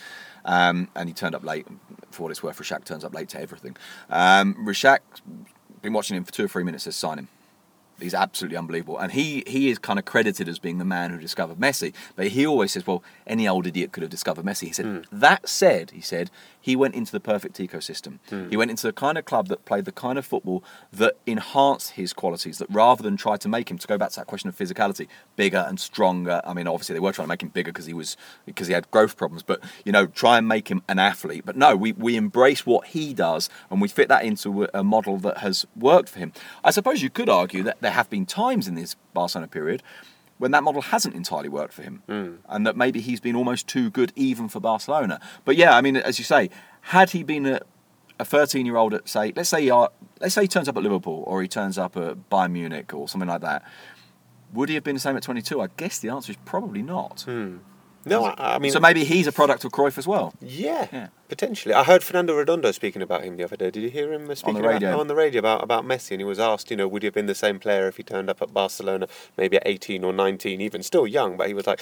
um, 0.47 0.87
and 0.95 1.07
he 1.07 1.13
turned 1.13 1.35
up 1.35 1.43
late. 1.43 1.67
For 2.09 2.23
what 2.23 2.31
it's 2.31 2.41
worth, 2.41 2.57
Rexach 2.57 2.85
turns 2.85 3.03
up 3.03 3.13
late 3.13 3.29
to 3.29 3.41
everything. 3.41 3.77
Um, 4.09 4.55
Rexach 4.65 4.99
been 5.81 5.93
watching 5.93 6.17
him 6.17 6.23
for 6.23 6.31
two 6.31 6.45
or 6.45 6.47
three 6.47 6.63
minutes. 6.63 6.85
Says 6.85 6.95
sign 6.95 7.19
him. 7.19 7.27
He's 7.99 8.13
absolutely 8.13 8.57
unbelievable, 8.57 8.97
and 8.97 9.11
he 9.11 9.43
he 9.47 9.69
is 9.69 9.79
kind 9.79 9.97
of 9.97 10.05
credited 10.05 10.47
as 10.47 10.59
being 10.59 10.77
the 10.77 10.85
man 10.85 11.11
who 11.11 11.17
discovered 11.17 11.57
Messi. 11.57 11.93
But 12.15 12.27
he 12.27 12.45
always 12.45 12.71
says, 12.71 12.85
"Well, 12.85 13.03
any 13.25 13.47
old 13.47 13.65
idiot 13.65 13.91
could 13.91 14.03
have 14.03 14.11
discovered 14.11 14.45
Messi." 14.45 14.67
He 14.67 14.71
said, 14.71 14.85
hmm. 14.85 14.99
"That 15.11 15.49
said, 15.49 15.91
he 15.91 16.01
said 16.01 16.29
he 16.67 16.75
went 16.75 16.95
into 16.95 17.13
the 17.13 17.21
perfect 17.21 17.57
ecosystem. 17.59 18.19
Hmm. 18.29 18.49
He 18.49 18.57
went 18.57 18.71
into 18.71 18.85
the 18.85 18.91
kind 18.91 19.17
of 19.17 19.23
club 19.23 19.47
that 19.47 19.63
played 19.63 19.85
the 19.85 19.91
kind 19.93 20.17
of 20.17 20.25
football 20.25 20.65
that 20.91 21.15
enhanced 21.25 21.91
his 21.91 22.11
qualities. 22.11 22.57
That 22.57 22.67
rather 22.69 23.01
than 23.01 23.15
try 23.15 23.37
to 23.37 23.47
make 23.47 23.71
him, 23.71 23.77
to 23.77 23.87
go 23.87 23.97
back 23.97 24.09
to 24.11 24.15
that 24.17 24.27
question 24.27 24.49
of 24.49 24.57
physicality, 24.57 25.07
bigger 25.37 25.65
and 25.65 25.79
stronger. 25.79 26.41
I 26.45 26.53
mean, 26.53 26.67
obviously 26.67 26.93
they 26.93 26.99
were 26.99 27.13
trying 27.13 27.27
to 27.27 27.29
make 27.29 27.41
him 27.41 27.49
bigger 27.49 27.71
because 27.71 27.85
he 27.85 27.93
was 27.93 28.17
because 28.45 28.67
he 28.67 28.73
had 28.73 28.91
growth 28.91 29.15
problems. 29.15 29.43
But 29.43 29.63
you 29.85 29.93
know, 29.93 30.07
try 30.07 30.37
and 30.37 30.45
make 30.45 30.67
him 30.67 30.83
an 30.89 30.99
athlete. 30.99 31.43
But 31.45 31.55
no, 31.55 31.75
we 31.75 31.93
we 31.93 32.17
embrace 32.17 32.65
what 32.65 32.87
he 32.87 33.13
does, 33.13 33.49
and 33.71 33.79
we 33.79 33.87
fit 33.87 34.09
that 34.09 34.25
into 34.25 34.65
a, 34.65 34.69
a 34.73 34.83
model 34.83 35.17
that 35.19 35.37
has 35.37 35.65
worked 35.73 36.09
for 36.09 36.19
him. 36.19 36.33
I 36.65 36.71
suppose 36.71 37.01
you 37.01 37.09
could 37.09 37.29
argue 37.29 37.63
that 37.63 37.86
there 37.87 37.93
have 37.93 38.09
been 38.09 38.25
times 38.25 38.67
in 38.67 38.75
this 38.75 38.97
Barcelona 39.13 39.47
period 39.47 39.81
when 40.39 40.51
that 40.51 40.61
model 40.61 40.81
hasn't 40.81 41.15
entirely 41.15 41.47
worked 41.47 41.73
for 41.73 41.83
him, 41.83 42.03
hmm. 42.05 42.35
and 42.49 42.67
that 42.67 42.75
maybe 42.75 42.99
he's 42.99 43.21
been 43.21 43.35
almost 43.35 43.65
too 43.65 43.89
good 43.89 44.11
even 44.17 44.49
for 44.49 44.59
Barcelona. 44.59 45.21
But 45.45 45.55
yeah, 45.55 45.73
I 45.73 45.79
mean, 45.79 45.95
as 45.95 46.19
you 46.19 46.25
say, 46.25 46.49
had 46.81 47.11
he 47.11 47.23
been 47.23 47.45
a 47.45 47.61
a 48.19 48.25
13 48.25 48.65
year 48.65 48.77
old 48.77 48.95
at 48.95 49.07
say 49.07 49.31
let's 49.35 49.47
say 49.47 49.61
he 49.61 49.69
are, 49.69 49.91
let's 50.19 50.33
say 50.33 50.41
he 50.41 50.47
turns 50.47 50.67
up 50.67 50.75
at 50.75 50.81
Liverpool 50.81 51.23
or 51.27 51.41
he 51.43 51.47
turns 51.47 51.77
up 51.77 51.95
at 51.95 52.29
Bayern 52.31 52.51
Munich 52.51 52.91
or 52.91 53.07
something 53.07 53.29
like 53.29 53.41
that 53.41 53.63
would 54.53 54.69
he 54.69 54.75
have 54.75 54.83
been 54.83 54.95
the 54.95 54.99
same 54.99 55.15
at 55.15 55.21
22 55.21 55.61
I 55.61 55.67
guess 55.77 55.99
the 55.99 56.09
answer 56.09 56.31
is 56.31 56.37
probably 56.43 56.81
not 56.81 57.21
hmm. 57.21 57.57
No, 58.09 58.25
I, 58.25 58.55
I 58.55 58.59
mean, 58.59 58.71
so 58.71 58.79
maybe 58.79 59.03
he's 59.03 59.27
a 59.27 59.31
product 59.31 59.63
of 59.65 59.71
Cruyff 59.71 59.97
as 59.97 60.07
well 60.07 60.33
Yeah, 60.41 60.87
Yeah. 60.91 61.07
potentially. 61.29 61.73
I 61.73 61.83
heard 61.83 62.03
Fernando 62.03 62.33
Redondo 62.35 62.71
speaking 62.71 63.01
about 63.01 63.23
him 63.23 63.37
the 63.37 63.43
other 63.43 63.55
day. 63.57 63.69
Did 63.71 63.83
you 63.83 63.89
hear 63.89 64.11
him 64.13 64.33
speaking 64.35 64.57
about- 64.59 64.73
radio. 64.73 64.99
on 64.99 65.07
the 65.07 65.15
radio 65.15 65.39
about, 65.39 65.63
about 65.63 65.85
Messi? 65.85 66.11
And 66.11 66.21
he 66.21 66.25
was 66.25 66.39
asked, 66.39 66.71
you 66.71 66.77
know, 66.77 66.87
would 66.87 67.01
he 67.03 67.07
have 67.07 67.13
been 67.13 67.25
the 67.25 67.35
same 67.35 67.59
player 67.59 67.87
if 67.87 67.97
he 67.97 68.03
turned 68.03 68.29
up 68.29 68.41
at 68.41 68.53
Barcelona, 68.53 69.07
maybe 69.37 69.57
at 69.57 69.63
18 69.65 70.03
or 70.03 70.13
19, 70.13 70.61
even 70.61 70.83
still 70.83 71.05
young? 71.05 71.37
But 71.37 71.47
he 71.47 71.53
was 71.53 71.67
like, 71.67 71.81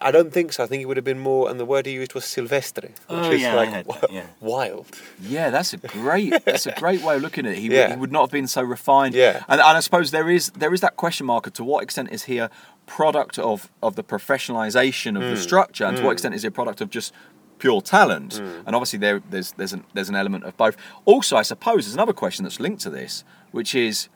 I 0.00 0.10
don't 0.10 0.32
think 0.32 0.52
so. 0.52 0.64
I 0.64 0.66
think 0.66 0.80
he 0.80 0.86
would 0.86 0.96
have 0.96 1.04
been 1.04 1.20
more, 1.20 1.48
and 1.50 1.58
the 1.60 1.64
word 1.64 1.86
he 1.86 1.92
used 1.92 2.14
was 2.14 2.24
silvestre, 2.24 2.88
which 2.88 2.94
Oh, 3.08 3.30
is 3.30 3.40
yeah, 3.40 3.54
like 3.54 3.86
yeah. 4.10 4.26
wild. 4.40 4.86
yeah 5.20 5.50
that's 5.50 5.72
a 5.72 5.76
great 5.76 6.44
that's 6.44 6.66
a 6.66 6.72
great 6.72 7.02
way 7.02 7.16
of 7.16 7.22
looking 7.22 7.46
at 7.46 7.52
it 7.52 7.58
he, 7.58 7.68
would- 7.68 7.90
he 7.90 7.96
would 7.96 8.12
not 8.12 8.22
have 8.22 8.30
been 8.30 8.46
so 8.48 8.62
refined 8.62 9.14
Yeah. 9.14 9.42
and, 9.48 9.60
and 9.60 9.76
I 9.78 9.80
suppose 9.80 10.10
there 10.10 10.28
is 10.28 10.50
there 10.56 10.72
is 10.74 10.80
that 10.80 10.96
question 10.96 11.26
marker 11.26 11.50
to 11.50 11.64
what 11.64 11.82
extent 11.82 12.08
is 12.10 12.24
he 12.24 12.38
a 12.38 12.50
product 12.96 13.38
of 13.38 13.70
of 13.82 13.96
the 13.96 14.04
professionalization 14.04 15.16
of 15.16 15.22
the 15.22 15.30
hmm. 15.30 15.48
structure 15.48 15.86
and 15.86 15.96
to 15.96 16.02
what 16.02 16.10
hmm. 16.10 16.12
extent 16.12 16.34
is 16.34 16.44
it 16.44 16.48
a 16.48 16.50
product 16.50 16.82
of 16.82 16.90
just 16.90 17.10
pure 17.58 17.80
talent 17.80 18.34
hmm. 18.34 18.66
and 18.66 18.76
obviously 18.76 18.98
there 18.98 19.22
there's 19.30 19.52
there's 19.52 19.72
an 19.72 19.82
there's 19.94 20.10
an 20.10 20.14
element 20.14 20.44
of 20.44 20.54
both 20.58 20.76
also 21.06 21.34
I 21.38 21.42
suppose 21.52 21.86
there's 21.86 21.94
another 21.94 22.12
question 22.12 22.42
that's 22.42 22.60
linked 22.60 22.82
to 22.82 22.90
this 22.90 23.24
which 23.50 23.74
is 23.74 24.10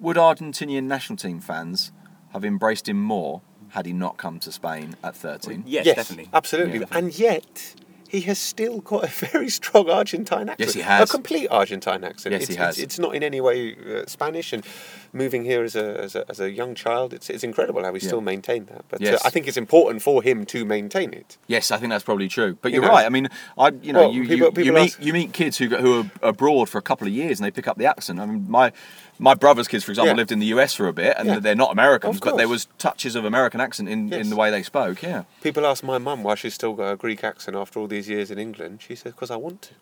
would 0.00 0.16
Argentinian 0.16 0.84
national 0.84 1.18
team 1.18 1.38
fans 1.38 1.92
have 2.32 2.44
embraced 2.44 2.88
him 2.88 3.00
more 3.00 3.42
had 3.76 3.86
he 3.86 3.92
not 3.92 4.16
come 4.16 4.40
to 4.40 4.50
Spain 4.50 4.96
at 5.04 5.14
13 5.14 5.62
Yes, 5.64 5.86
yes, 5.86 5.94
definitely. 5.94 6.28
absolutely. 6.32 6.80
Yeah. 6.80 6.86
And 6.90 7.16
yet, 7.16 7.76
he 8.10 8.22
has 8.22 8.38
still 8.38 8.80
got 8.80 9.04
a 9.04 9.06
very 9.30 9.48
strong 9.48 9.88
Argentine 9.88 10.48
accent. 10.48 10.58
Yes, 10.68 10.74
he 10.74 10.80
has. 10.80 11.08
A 11.08 11.12
complete 11.12 11.46
Argentine 11.48 12.02
accent. 12.04 12.32
Yes, 12.32 12.42
it's, 12.42 12.50
he 12.50 12.56
has. 12.56 12.76
It's, 12.78 12.84
it's 12.84 12.98
not 12.98 13.14
in 13.14 13.22
any 13.22 13.40
way 13.40 13.74
uh, 13.76 14.04
Spanish, 14.06 14.52
and 14.52 14.64
moving 15.12 15.44
here 15.44 15.62
as 15.62 15.76
a, 15.76 16.00
as 16.00 16.14
a, 16.16 16.24
as 16.28 16.40
a 16.40 16.50
young 16.50 16.74
child, 16.74 17.12
it's, 17.12 17.30
it's 17.30 17.44
incredible 17.44 17.82
how 17.84 17.92
he 17.94 18.00
Yeah. 18.00 18.06
still 18.08 18.20
maintained 18.20 18.66
that. 18.68 18.84
But 18.88 19.00
Yes. 19.00 19.24
uh, 19.24 19.28
I 19.28 19.30
think 19.30 19.46
it's 19.48 19.56
important 19.56 20.02
for 20.02 20.22
him 20.22 20.44
to 20.46 20.64
maintain 20.64 21.12
it. 21.12 21.38
Yes, 21.46 21.70
I 21.70 21.76
think 21.78 21.90
that's 21.90 22.04
probably 22.04 22.28
true. 22.28 22.58
But 22.60 22.72
You 22.72 22.76
you're 22.80 22.84
know- 22.88 22.94
right. 22.94 23.06
I 23.06 23.10
mean, 23.10 23.28
I 23.56 23.68
you 23.82 23.92
know 23.92 24.00
Well, 24.08 24.12
you, 24.12 24.26
people- 24.26 24.58
you, 24.58 24.64
you 24.66 24.72
meet 24.72 24.92
ask- 24.94 25.04
you 25.04 25.12
meet 25.12 25.32
kids 25.32 25.58
who 25.58 25.68
who 25.68 26.00
are 26.00 26.10
abroad 26.30 26.68
for 26.68 26.78
a 26.78 26.82
couple 26.82 27.06
of 27.06 27.12
years 27.12 27.38
and 27.38 27.46
they 27.46 27.50
pick 27.52 27.68
up 27.68 27.78
the 27.78 27.86
accent. 27.86 28.18
I 28.20 28.26
mean, 28.26 28.46
my 28.48 28.72
my 29.20 29.34
brother's 29.34 29.68
kids, 29.68 29.84
for 29.84 29.92
example, 29.92 30.08
Yeah. 30.12 30.16
lived 30.16 30.32
in 30.32 30.38
the 30.40 30.46
US 30.46 30.74
for 30.74 30.88
a 30.88 30.92
bit, 30.92 31.14
and 31.18 31.28
Yeah. 31.28 31.38
they're 31.38 31.54
not 31.54 31.70
Americans, 31.72 32.18
but 32.20 32.36
there 32.36 32.48
was 32.48 32.66
touches 32.78 33.14
of 33.14 33.24
American 33.24 33.60
accent 33.60 33.88
in, 33.88 34.08
Yes. 34.08 34.22
in 34.22 34.30
the 34.30 34.36
way 34.36 34.50
they 34.50 34.62
spoke. 34.62 35.02
Yeah. 35.02 35.24
People 35.42 35.64
ask 35.66 35.84
my 35.84 35.98
mum 35.98 36.22
why 36.22 36.34
she's 36.34 36.54
still 36.54 36.72
got 36.72 36.90
a 36.92 36.96
Greek 36.96 37.22
accent 37.22 37.56
after 37.56 37.78
all 37.78 37.86
these 37.86 38.08
years 38.08 38.30
in 38.30 38.38
England. 38.38 38.80
She 38.86 38.94
says, 38.96 39.12
because 39.12 39.30
I 39.30 39.36
want 39.36 39.62
to. 39.62 39.74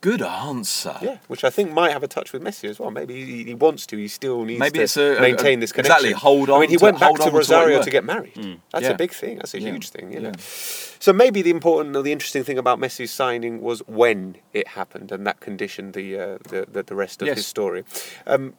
Good 0.00 0.22
answer. 0.22 0.96
Yeah, 1.02 1.18
which 1.28 1.44
I 1.44 1.50
think 1.50 1.72
might 1.72 1.92
have 1.92 2.02
a 2.02 2.08
touch 2.08 2.32
with 2.32 2.42
Messi 2.42 2.68
as 2.70 2.78
well. 2.78 2.90
Maybe 2.90 3.24
he, 3.24 3.44
he 3.44 3.54
wants 3.54 3.84
to. 3.88 3.96
He 3.98 4.08
still 4.08 4.44
needs 4.44 4.58
Maybe 4.58 4.78
to 4.78 4.84
it's 4.84 4.96
a- 4.96 5.18
a- 5.18 5.20
maintain 5.20 5.60
this 5.60 5.72
connection. 5.72 5.92
exactly, 6.06 6.12
hold 6.12 6.48
on. 6.48 6.56
I 6.56 6.60
mean, 6.62 6.70
he 6.70 6.76
to- 6.78 6.84
went 6.84 6.98
back 7.00 7.14
to 7.16 7.22
on 7.24 7.30
to 7.30 7.36
Rosario 7.36 7.82
to 7.82 7.90
get 7.90 8.04
married. 8.04 8.32
That's 8.72 8.84
Yeah. 8.84 8.90
a 8.92 8.96
big 8.96 9.12
thing. 9.12 9.36
That's 9.36 9.52
a 9.52 9.60
Yeah. 9.60 9.70
huge 9.72 9.90
thing. 9.90 10.12
You 10.12 10.20
Yeah. 10.20 10.30
know. 10.30 10.32
So 10.38 11.12
maybe 11.12 11.42
the 11.42 11.50
important 11.50 11.96
or 11.96 12.02
the 12.02 12.12
interesting 12.12 12.44
thing 12.44 12.56
about 12.58 12.78
Messi's 12.78 13.10
signing 13.10 13.60
was 13.60 13.80
when 13.86 14.36
it 14.54 14.68
happened, 14.68 15.12
and 15.12 15.26
that 15.26 15.40
conditioned 15.40 15.92
the 15.92 16.18
uh, 16.18 16.38
the, 16.48 16.66
the 16.70 16.82
the 16.82 16.94
rest 16.94 17.20
of 17.20 17.28
Yes. 17.28 17.36
his 17.38 17.46
story. 17.46 17.84
Um, 18.26 18.54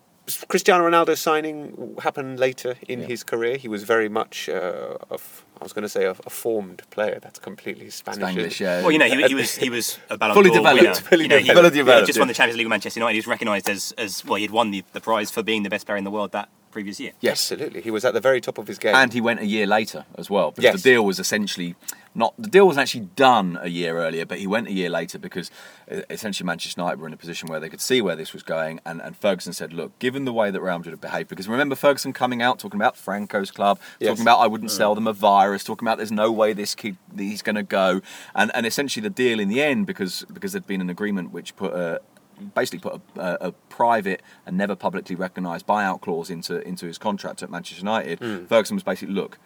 Cristiano 0.47 0.87
Ronaldo's 0.87 1.19
signing 1.19 1.95
happened 2.03 2.39
later 2.39 2.75
in 2.87 3.01
Yeah. 3.01 3.07
his 3.07 3.23
career. 3.23 3.57
He 3.57 3.67
was 3.67 3.83
very 3.83 4.07
much 4.09 4.47
uh, 4.47 4.97
of 5.09 5.43
I 5.61 5.63
was 5.63 5.73
going 5.73 5.83
to 5.83 5.89
say 5.89 6.05
a, 6.05 6.11
a 6.11 6.29
formed 6.29 6.81
player. 6.89 7.19
That's 7.21 7.37
completely 7.39 7.91
Spanish. 7.91 8.19
Spanglish, 8.35 8.59
yeah. 8.59 8.81
Well, 8.81 8.91
you 8.91 8.97
know, 8.97 9.05
he, 9.05 9.15
he 9.27 9.33
uh, 9.35 9.37
was 9.37 9.55
he 9.55 9.69
was 9.69 9.99
a 10.09 10.17
Ballon 10.17 10.33
Fully 10.33 10.49
d'Or 10.49 10.57
developed. 10.57 10.81
winner. 10.81 10.93
Fully 10.95 11.23
You 11.23 11.29
know, 11.29 11.37
he- 11.37 11.43
developed. 11.47 11.75
he 11.75 11.83
Fully 11.83 12.05
just 12.05 12.17
won 12.19 12.27
the 12.27 12.33
Champions 12.33 12.57
League 12.57 12.65
with 12.65 12.71
Manchester 12.71 12.99
United. 12.99 13.13
He 13.13 13.19
was 13.19 13.27
recognised 13.27 13.69
as 13.69 13.93
as 13.97 14.25
well. 14.25 14.35
He'd 14.37 14.49
won 14.51 14.71
the, 14.71 14.83
the 14.93 15.01
prize 15.01 15.29
for 15.29 15.43
being 15.43 15.61
the 15.63 15.69
best 15.69 15.85
player 15.85 15.97
in 15.97 16.03
the 16.03 16.09
world 16.11 16.31
that 16.31 16.49
previous 16.71 16.99
year. 16.99 17.11
Yes. 17.21 17.51
Absolutely, 17.51 17.81
he 17.81 17.91
was 17.91 18.03
at 18.05 18.13
the 18.13 18.19
very 18.21 18.41
top 18.41 18.57
of 18.57 18.67
his 18.67 18.77
game. 18.77 18.95
And 18.95 19.13
he 19.13 19.21
went 19.21 19.39
a 19.41 19.45
year 19.45 19.67
later 19.67 20.05
as 20.17 20.29
well. 20.29 20.51
Because 20.51 20.63
Yes. 20.63 20.81
the 20.81 20.89
deal 20.91 21.05
was 21.05 21.19
essentially 21.19 21.75
not 22.13 22.33
the 22.37 22.49
deal 22.49 22.65
wasn't 22.67 22.81
actually 22.81 23.07
done 23.15 23.57
a 23.61 23.69
year 23.69 23.97
earlier, 23.97 24.25
but 24.25 24.37
he 24.37 24.45
went 24.45 24.67
a 24.67 24.71
year 24.73 24.89
later 24.89 25.17
because 25.17 25.49
uh, 25.89 26.01
essentially 26.09 26.45
Manchester 26.45 26.81
United 26.81 26.99
were 26.99 27.07
in 27.07 27.13
a 27.13 27.17
position 27.17 27.47
where 27.47 27.59
they 27.61 27.69
could 27.69 27.79
see 27.79 28.01
where 28.01 28.17
this 28.17 28.33
was 28.33 28.43
going, 28.43 28.81
and, 28.85 29.01
and 29.01 29.15
Ferguson 29.15 29.53
said, 29.53 29.71
"Look, 29.71 29.97
given 29.99 30.25
the 30.25 30.33
way 30.33 30.51
that 30.51 30.59
Real 30.61 30.77
Madrid 30.77 30.91
have 30.91 30.99
behaved, 30.99 31.29
because 31.29 31.47
remember 31.47 31.73
Ferguson 31.75 32.11
coming 32.11 32.41
out 32.41 32.59
talking 32.59 32.77
about 32.79 32.97
Franco's 32.97 33.49
club, 33.49 33.79
Yes. 33.99 34.09
talking 34.09 34.23
about 34.23 34.39
I 34.39 34.47
wouldn't 34.47 34.71
sell 34.71 34.93
them 34.93 35.07
a 35.07 35.13
virus, 35.13 35.63
talking 35.63 35.87
about 35.87 35.99
there's 35.99 36.11
no 36.11 36.31
way 36.33 36.51
this 36.51 36.75
kid 36.75 36.97
he's 37.17 37.41
going 37.41 37.55
to 37.55 37.63
go, 37.63 38.01
and 38.35 38.51
and 38.53 38.65
essentially 38.65 39.01
the 39.01 39.09
deal 39.09 39.39
in 39.39 39.47
the 39.47 39.61
end 39.63 39.87
because 39.87 40.25
because 40.33 40.51
there'd 40.51 40.67
been 40.67 40.81
an 40.81 40.89
agreement 40.89 41.31
which 41.31 41.55
put 41.55 41.71
a 41.73 42.01
basically 42.41 42.79
put 42.79 43.01
a, 43.15 43.47
a, 43.47 43.51
private 43.69 44.21
and 44.45 44.57
never 44.57 44.75
publicly 44.75 45.15
recognised 45.15 45.65
buyout 45.65 46.01
clause 46.01 46.29
into 46.29 46.61
into 46.67 46.85
his 46.85 46.97
contract 46.97 47.41
at 47.41 47.49
Manchester 47.49 47.81
United. 47.81 48.19
Hmm. 48.19 48.45
Ferguson 48.45 48.75
was 48.75 48.83
basically, 48.83 49.13
look, 49.13 49.37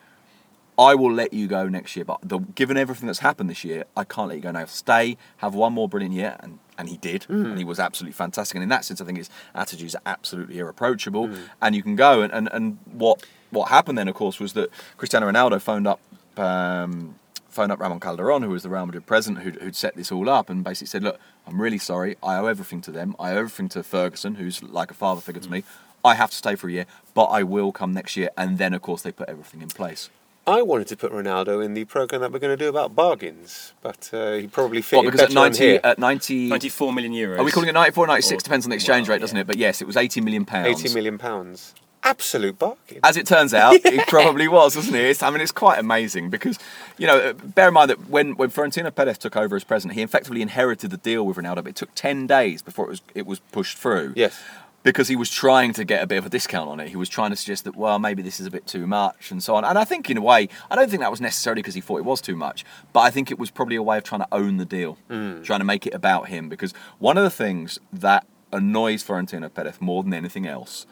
I 0.78 0.96
will 0.96 1.12
let 1.12 1.34
you 1.34 1.48
go 1.48 1.68
next 1.68 1.96
year, 1.96 2.04
but 2.06 2.20
the, 2.22 2.40
given 2.40 2.78
everything 2.78 3.08
that's 3.08 3.20
happened 3.20 3.50
this 3.50 3.64
year, 3.64 3.86
I 3.96 4.04
can't 4.04 4.28
let 4.28 4.36
you 4.36 4.44
go 4.44 4.52
now. 4.52 4.66
Stay, 4.66 5.18
have 5.38 5.56
one 5.56 5.74
more 5.74 5.88
brilliant 5.88 6.14
year, 6.14 6.36
and, 6.42 6.60
and 6.78 6.90
he 6.90 6.98
did, 6.98 7.24
hmm. 7.24 7.46
and 7.46 7.58
he 7.58 7.64
was 7.64 7.80
absolutely 7.80 8.14
fantastic. 8.14 8.56
And 8.56 8.64
in 8.64 8.70
that 8.70 8.84
sense, 8.84 9.00
I 9.00 9.06
think 9.06 9.18
his 9.18 9.30
attitudes 9.54 9.96
are 9.96 10.02
absolutely 10.06 10.60
irreproachable, 10.60 11.28
hmm. 11.28 11.36
and 11.62 11.76
you 11.76 11.84
can 11.84 11.96
go. 11.96 12.22
And, 12.22 12.34
and, 12.34 12.50
and 12.52 12.78
what 12.92 13.24
what 13.52 13.70
happened 13.70 13.98
then, 13.98 14.08
of 14.08 14.16
course, 14.16 14.40
was 14.40 14.54
that 14.54 14.70
Cristiano 14.98 15.32
Ronaldo 15.32 15.62
phoned 15.62 15.88
up. 15.88 16.00
Um, 16.38 17.16
phoned 17.56 17.72
up 17.72 17.80
Ramon 17.80 18.00
Calderon, 18.00 18.44
who 18.44 18.50
was 18.50 18.64
the 18.64 18.70
Real 18.70 18.86
Madrid 18.86 19.06
president, 19.06 19.44
who'd, 19.44 19.56
who'd 19.62 19.76
set 19.76 19.96
this 19.96 20.12
all 20.12 20.30
up, 20.30 20.50
and 20.50 20.64
basically 20.64 20.88
said, 20.88 21.04
"Look, 21.04 21.20
I'm 21.48 21.60
really 21.62 21.78
sorry. 21.78 22.18
I 22.22 22.36
owe 22.36 22.48
everything 22.48 22.82
to 22.82 22.92
them. 22.92 23.16
I 23.18 23.32
owe 23.32 23.38
everything 23.38 23.70
to 23.70 23.82
Ferguson, 23.82 24.36
who's 24.36 24.62
like 24.62 24.92
a 24.92 24.94
father 24.94 25.22
figure 25.22 25.42
to 25.42 25.50
me. 25.50 25.64
I 26.04 26.14
have 26.16 26.30
to 26.32 26.36
stay 26.36 26.56
for 26.56 26.68
a 26.68 26.72
year, 26.72 26.86
but 27.16 27.26
I 27.26 27.42
will 27.44 27.72
come 27.72 27.94
next 27.94 28.16
year." 28.18 28.30
And 28.38 28.58
then, 28.58 28.74
of 28.74 28.82
course, 28.82 29.02
they 29.02 29.12
put 29.12 29.30
everything 29.30 29.62
in 29.62 29.70
place. 29.70 30.10
I 30.48 30.62
wanted 30.62 30.88
to 30.90 30.98
put 30.98 31.12
Ronaldo 31.12 31.66
in 31.66 31.74
the 31.74 31.86
program 31.86 32.22
that 32.22 32.32
we're 32.32 32.38
going 32.38 32.56
to 32.56 32.64
do 32.64 32.70
about 32.70 32.94
bargains, 32.96 33.74
but 33.82 34.12
uh, 34.14 34.34
he 34.34 34.46
probably 34.48 34.82
fit 34.84 34.98
What, 34.98 35.06
in 35.06 35.12
because 35.12 35.22
at 35.22 35.30
better 35.30 35.40
on 35.40 35.46
90, 35.54 35.64
here. 35.66 35.80
at 35.84 35.98
90, 35.98 36.50
94 36.50 36.94
million 36.94 37.14
euros. 37.14 37.40
are 37.40 37.44
we 37.44 37.50
calling 37.52 37.70
it 37.70 37.74
94 37.74 38.06
96? 38.06 38.32
Or- 38.32 38.44
Depends 38.44 38.66
on 38.68 38.70
the 38.70 38.76
exchange 38.76 39.08
well, 39.08 39.16
rate, 39.16 39.22
doesn't 39.22 39.36
yeah. 39.36 39.42
it? 39.42 39.48
But 39.48 39.58
yes, 39.58 39.82
it 39.82 39.88
was 39.88 39.98
80 39.98 40.22
million 40.22 40.46
pounds. 40.46 40.86
80 40.86 40.94
million 40.94 41.18
pounds. 41.18 41.74
Absolute 42.06 42.60
bargain. 42.60 43.00
As 43.04 43.18
it 43.18 43.26
turns 43.26 43.52
out, 43.52 43.74
it 43.84 44.08
probably 44.08 44.48
was, 44.48 44.76
wasn't 44.76 44.96
it? 44.96 45.06
It's, 45.06 45.24
I 45.24 45.32
mean, 45.32 45.42
it's 45.42 45.52
quite 45.52 45.80
amazing 45.80 46.30
because, 46.30 46.60
you 47.00 47.08
know, 47.08 47.34
bear 47.34 47.70
in 47.70 47.74
mind 47.74 47.90
that 47.90 48.08
when, 48.08 48.36
when 48.36 48.52
Florentino 48.52 48.92
Perez 48.92 49.18
took 49.18 49.36
over 49.36 49.56
as 49.56 49.64
president, 49.64 49.96
he 49.96 50.04
effectively 50.04 50.44
inherited 50.44 50.92
the 50.92 50.98
deal 50.98 51.26
with 51.26 51.38
Ronaldo, 51.38 51.56
but 51.56 51.68
it 51.68 51.76
took 51.76 51.90
10 51.96 52.28
days 52.28 52.62
before 52.62 52.86
it 52.86 52.90
was, 52.90 53.02
it 53.16 53.26
was 53.26 53.40
pushed 53.40 53.80
through. 53.80 54.14
Yes. 54.16 54.40
Because 54.84 55.08
he 55.08 55.16
was 55.16 55.32
trying 55.32 55.74
to 55.74 55.84
get 55.84 56.04
a 56.04 56.06
bit 56.06 56.20
of 56.20 56.28
a 56.28 56.30
discount 56.30 56.70
on 56.70 56.80
it. 56.80 56.90
He 56.90 56.96
was 56.96 57.10
trying 57.10 57.32
to 57.32 57.36
suggest 57.36 57.64
that, 57.64 57.76
well, 57.76 57.98
maybe 57.98 58.22
this 58.22 58.40
is 58.40 58.46
a 58.46 58.52
bit 58.52 58.68
too 58.68 58.86
much 58.86 59.32
and 59.32 59.42
so 59.42 59.56
on. 59.56 59.66
And 59.66 59.80
I 59.80 59.84
think, 59.84 60.08
in 60.08 60.18
a 60.18 60.22
way, 60.22 60.48
I 60.70 60.76
don't 60.76 60.92
think 60.92 61.02
that 61.02 61.10
was 61.10 61.22
necessarily 61.22 61.64
because 61.64 61.74
he 61.74 61.82
thought 61.82 61.98
it 61.98 62.06
was 62.06 62.22
too 62.22 62.36
much, 62.36 62.64
but 62.94 63.00
I 63.00 63.10
think 63.10 63.32
it 63.32 63.40
was 63.40 63.50
probably 63.50 63.78
a 63.78 63.84
way 63.84 63.98
of 63.98 64.04
trying 64.04 64.22
to 64.22 64.28
own 64.32 64.58
the 64.58 64.66
deal, 64.66 65.00
mm. 65.10 65.44
trying 65.44 65.60
to 65.60 65.66
make 65.66 65.88
it 65.88 65.96
about 65.96 66.28
him. 66.28 66.50
Because 66.50 66.72
one 67.00 67.18
of 67.18 67.24
the 67.24 67.32
things 67.32 67.80
that 67.92 68.28
annoys 68.54 69.02
Florentino 69.02 69.50
Perez 69.50 69.82
more 69.82 70.04
than 70.04 70.14
anything 70.14 70.46
else 70.46 70.86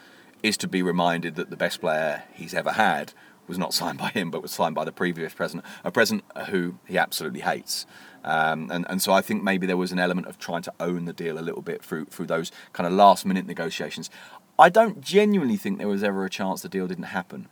is 0.43 0.57
to 0.57 0.67
be 0.67 0.83
reminded 0.83 1.35
that 1.35 1.49
the 1.49 1.57
best 1.57 1.79
player 1.81 2.23
he's 2.33 2.53
ever 2.53 2.73
had 2.73 3.13
was 3.47 3.57
not 3.57 3.73
signed 3.81 3.97
by 3.97 4.09
him, 4.09 4.29
but 4.29 4.41
was 4.41 4.51
signed 4.51 4.75
by 4.75 4.85
the 4.85 4.91
previous 4.91 5.33
president, 5.33 5.65
a 5.83 5.91
president 5.91 6.23
who 6.49 6.77
he 6.85 6.97
absolutely 6.97 7.41
hates. 7.41 7.87
Um, 8.23 8.69
and, 8.71 8.85
and 8.89 9.01
so 9.01 9.11
I 9.11 9.21
think 9.21 9.43
maybe 9.43 9.65
there 9.67 9.77
was 9.77 9.91
an 9.91 9.99
element 9.99 10.27
of 10.27 10.37
trying 10.37 10.61
to 10.63 10.73
own 10.79 11.05
the 11.05 11.13
deal 11.13 11.37
a 11.37 11.41
little 11.41 11.61
bit 11.61 11.83
through 11.83 12.05
through 12.05 12.27
those 12.27 12.51
kind 12.71 12.87
of 12.87 12.93
last 12.93 13.25
minute 13.25 13.45
negotiations. 13.45 14.09
I 14.57 14.69
don't 14.69 15.01
genuinely 15.01 15.57
think 15.57 15.77
there 15.77 15.87
was 15.87 16.03
ever 16.03 16.23
a 16.23 16.29
chance 16.29 16.61
the 16.61 16.69
deal 16.69 16.87
didn't 16.87 17.05
happen. 17.05 17.47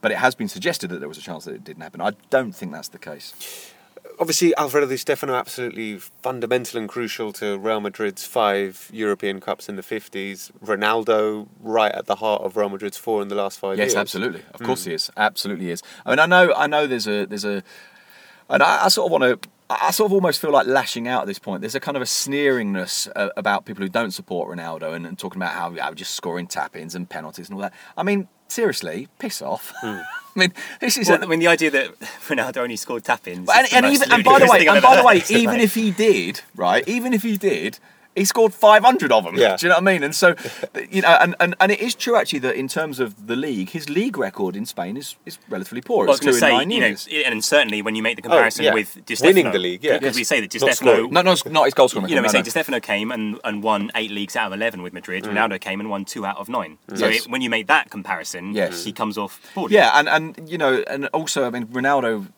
But 0.00 0.12
it 0.12 0.18
has 0.18 0.36
been 0.36 0.48
suggested 0.48 0.90
that 0.90 1.00
there 1.00 1.08
was 1.08 1.18
a 1.18 1.22
chance 1.22 1.46
that 1.46 1.54
it 1.54 1.64
didn't 1.64 1.82
happen. 1.82 2.00
I 2.00 2.12
don't 2.30 2.52
think 2.52 2.70
that's 2.72 2.88
the 2.88 2.98
case. 2.98 3.72
Obviously, 4.20 4.56
Alfredo 4.56 4.86
Di 4.86 4.96
Stefano 4.96 5.34
absolutely 5.34 5.98
fundamental 5.98 6.80
and 6.80 6.88
crucial 6.88 7.32
to 7.34 7.56
Real 7.56 7.80
Madrid's 7.80 8.24
five 8.24 8.90
European 8.92 9.38
Cups 9.40 9.68
in 9.68 9.76
the 9.76 9.82
50s. 9.82 10.50
Ronaldo 10.64 11.46
right 11.60 11.92
at 11.92 12.06
the 12.06 12.16
heart 12.16 12.42
of 12.42 12.56
Real 12.56 12.68
Madrid's 12.68 12.96
four 12.96 13.22
in 13.22 13.28
the 13.28 13.36
last 13.36 13.60
five 13.60 13.78
Yes, 13.78 13.86
years. 13.86 13.94
Yes, 13.94 14.00
absolutely. 14.00 14.42
Of 14.52 14.62
course 14.62 14.84
hmm. 14.84 14.90
he 14.90 14.94
is. 14.94 15.10
Absolutely 15.16 15.70
is. 15.70 15.84
I 16.04 16.10
mean, 16.10 16.18
I 16.18 16.26
know, 16.26 16.52
I 16.52 16.66
know. 16.66 16.88
There's 16.88 17.06
a, 17.06 17.26
there's 17.26 17.44
a, 17.44 17.62
and 18.50 18.60
I, 18.60 18.86
I 18.86 18.88
sort 18.88 19.06
of 19.06 19.12
want 19.12 19.42
to. 19.42 19.48
I 19.70 19.90
sort 19.90 20.08
of 20.08 20.14
almost 20.14 20.40
feel 20.40 20.50
like 20.50 20.66
lashing 20.66 21.06
out 21.08 21.22
at 21.22 21.26
this 21.26 21.38
point. 21.38 21.60
There's 21.60 21.74
a 21.74 21.80
kind 21.80 21.96
of 21.96 22.02
a 22.02 22.06
sneeringness 22.06 23.08
uh, 23.14 23.28
about 23.36 23.64
people 23.66 23.82
who 23.82 23.88
don't 23.90 24.12
support 24.12 24.48
Ronaldo 24.56 24.94
and, 24.94 25.06
and 25.06 25.18
talking 25.18 25.38
about 25.40 25.52
how 25.52 25.74
how 25.78 25.92
just 25.92 26.14
scoring 26.14 26.46
tap-ins 26.46 26.94
and 26.94 27.08
penalties 27.08 27.48
and 27.48 27.56
all 27.56 27.62
that. 27.62 27.74
I 27.96 28.02
mean, 28.02 28.28
seriously, 28.48 29.08
piss 29.18 29.42
off. 29.42 29.72
I 29.82 30.04
mean, 30.34 30.52
this 30.80 30.96
is. 30.96 31.08
Well, 31.08 31.20
a- 31.20 31.24
I 31.24 31.28
mean, 31.28 31.40
the 31.40 31.48
idea 31.48 31.70
that 31.70 31.98
Ronaldo 32.00 32.58
only 32.58 32.76
scored 32.76 33.04
tap-ins. 33.04 33.48
and, 33.52 33.68
and 33.72 33.86
even 33.86 34.10
and 34.12 34.24
by 34.24 34.38
the 34.38 34.46
way, 34.46 34.66
and 34.66 34.80
by 34.82 34.96
the 34.96 35.04
way, 35.04 35.22
even 35.28 35.60
if 35.60 35.74
he 35.74 35.90
did, 35.90 36.40
right? 36.56 36.86
Even 36.88 37.12
if 37.12 37.22
he 37.22 37.36
did, 37.36 37.78
he 38.18 38.24
scored 38.24 38.52
500 38.54 39.12
of 39.12 39.24
them. 39.24 39.36
Yeah. 39.36 39.56
Do 39.56 39.66
you 39.66 39.70
know 39.70 39.76
what 39.76 39.82
I 39.88 39.92
mean? 39.92 40.02
And 40.02 40.14
so, 40.14 40.34
you 40.90 41.02
know, 41.02 41.16
and, 41.20 41.34
and, 41.40 41.54
and 41.60 41.72
it 41.72 41.80
is 41.80 41.94
true 41.94 42.16
actually 42.16 42.40
that 42.40 42.56
in 42.56 42.68
terms 42.68 43.00
of 43.00 43.26
the 43.26 43.36
league, 43.36 43.70
his 43.70 43.88
league 43.88 44.18
record 44.18 44.56
in 44.56 44.66
Spain 44.66 44.96
is, 44.96 45.16
is 45.26 45.38
relatively 45.48 45.80
poor. 45.80 46.00
Well, 46.06 46.08
I 46.08 46.10
was 46.12 46.18
It's 46.20 46.24
going 46.26 46.34
two 46.34 46.40
to 46.40 46.46
in 46.46 46.50
say, 46.52 46.56
nine 46.58 46.70
you 46.70 46.78
years. 46.84 47.08
know, 47.10 47.18
and 47.26 47.44
certainly 47.44 47.82
when 47.82 47.94
you 47.94 48.02
make 48.02 48.16
the 48.16 48.22
comparison 48.22 48.64
yeah. 48.64 48.74
with 48.74 48.94
Di 49.06 49.14
Winning 49.20 49.34
Stefano, 49.34 49.52
the 49.52 49.58
league, 49.58 49.84
yeah. 49.84 49.98
because 49.98 50.16
we 50.16 50.24
say 50.24 50.40
that 50.40 50.50
Di 50.50 50.58
Not 50.58 50.74
Stefano, 50.74 50.94
scoring. 50.94 51.12
no, 51.12 51.22
no, 51.22 51.34
not 51.50 51.64
his 51.64 51.74
goal 51.74 51.88
scoring. 51.88 52.08
you 52.08 52.14
know, 52.16 52.22
we 52.22 52.26
record, 52.28 52.32
say 52.32 52.38
no, 52.38 52.44
Di 52.44 52.50
Stefano 52.50 52.80
came 52.80 53.10
and, 53.12 53.38
and 53.44 53.62
won 53.62 53.90
eight 53.94 54.10
leagues 54.10 54.36
out 54.36 54.48
of 54.48 54.52
eleven 54.52 54.82
with 54.82 54.92
Madrid. 54.92 55.24
Mm. 55.24 55.32
Ronaldo 55.32 55.60
came 55.60 55.80
and 55.80 55.88
won 55.90 56.04
two 56.04 56.26
out 56.26 56.36
of 56.38 56.48
nine. 56.48 56.78
So 56.94 57.06
Yes. 57.08 57.24
it, 57.26 57.30
when 57.30 57.40
you 57.42 57.50
make 57.50 57.66
that 57.68 57.90
comparison, 57.90 58.54
Yes. 58.54 58.84
he 58.84 58.92
comes 58.92 59.16
off 59.16 59.40
poorly. 59.54 59.74
Yeah, 59.74 59.92
and, 59.98 60.08
and 60.08 60.48
you 60.48 60.58
know, 60.58 60.82
and 60.88 61.06
also, 61.08 61.44
I 61.46 61.50
mean, 61.50 61.66
Ronaldo. 61.66 62.28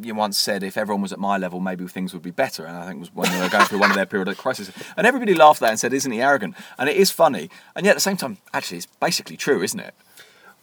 You 0.00 0.14
once 0.14 0.38
said 0.38 0.62
if 0.62 0.76
everyone 0.76 1.02
was 1.02 1.12
at 1.12 1.18
my 1.18 1.38
level, 1.38 1.60
maybe 1.60 1.86
things 1.86 2.12
would 2.12 2.22
be 2.22 2.30
better. 2.30 2.66
And 2.66 2.76
I 2.76 2.86
think 2.86 2.96
it 2.96 3.00
was 3.00 3.14
when 3.14 3.30
they 3.32 3.40
were 3.40 3.48
going 3.48 3.64
through 3.64 3.78
one 3.78 3.90
of 3.90 3.96
their 3.96 4.06
periodic 4.06 4.38
crises. 4.38 4.70
And 4.96 5.06
everybody 5.06 5.34
laughed 5.34 5.62
at 5.62 5.66
that 5.66 5.70
and 5.70 5.80
said, 5.80 5.92
"Isn't 5.92 6.12
he 6.12 6.20
arrogant?" 6.20 6.54
And 6.78 6.88
it 6.88 6.96
is 6.96 7.10
funny. 7.10 7.50
And 7.74 7.84
yet 7.84 7.92
at 7.92 7.96
the 7.96 8.00
same 8.00 8.16
time, 8.16 8.38
actually, 8.52 8.78
it's 8.78 8.86
basically 8.86 9.36
true, 9.36 9.62
isn't 9.62 9.80
it? 9.80 9.94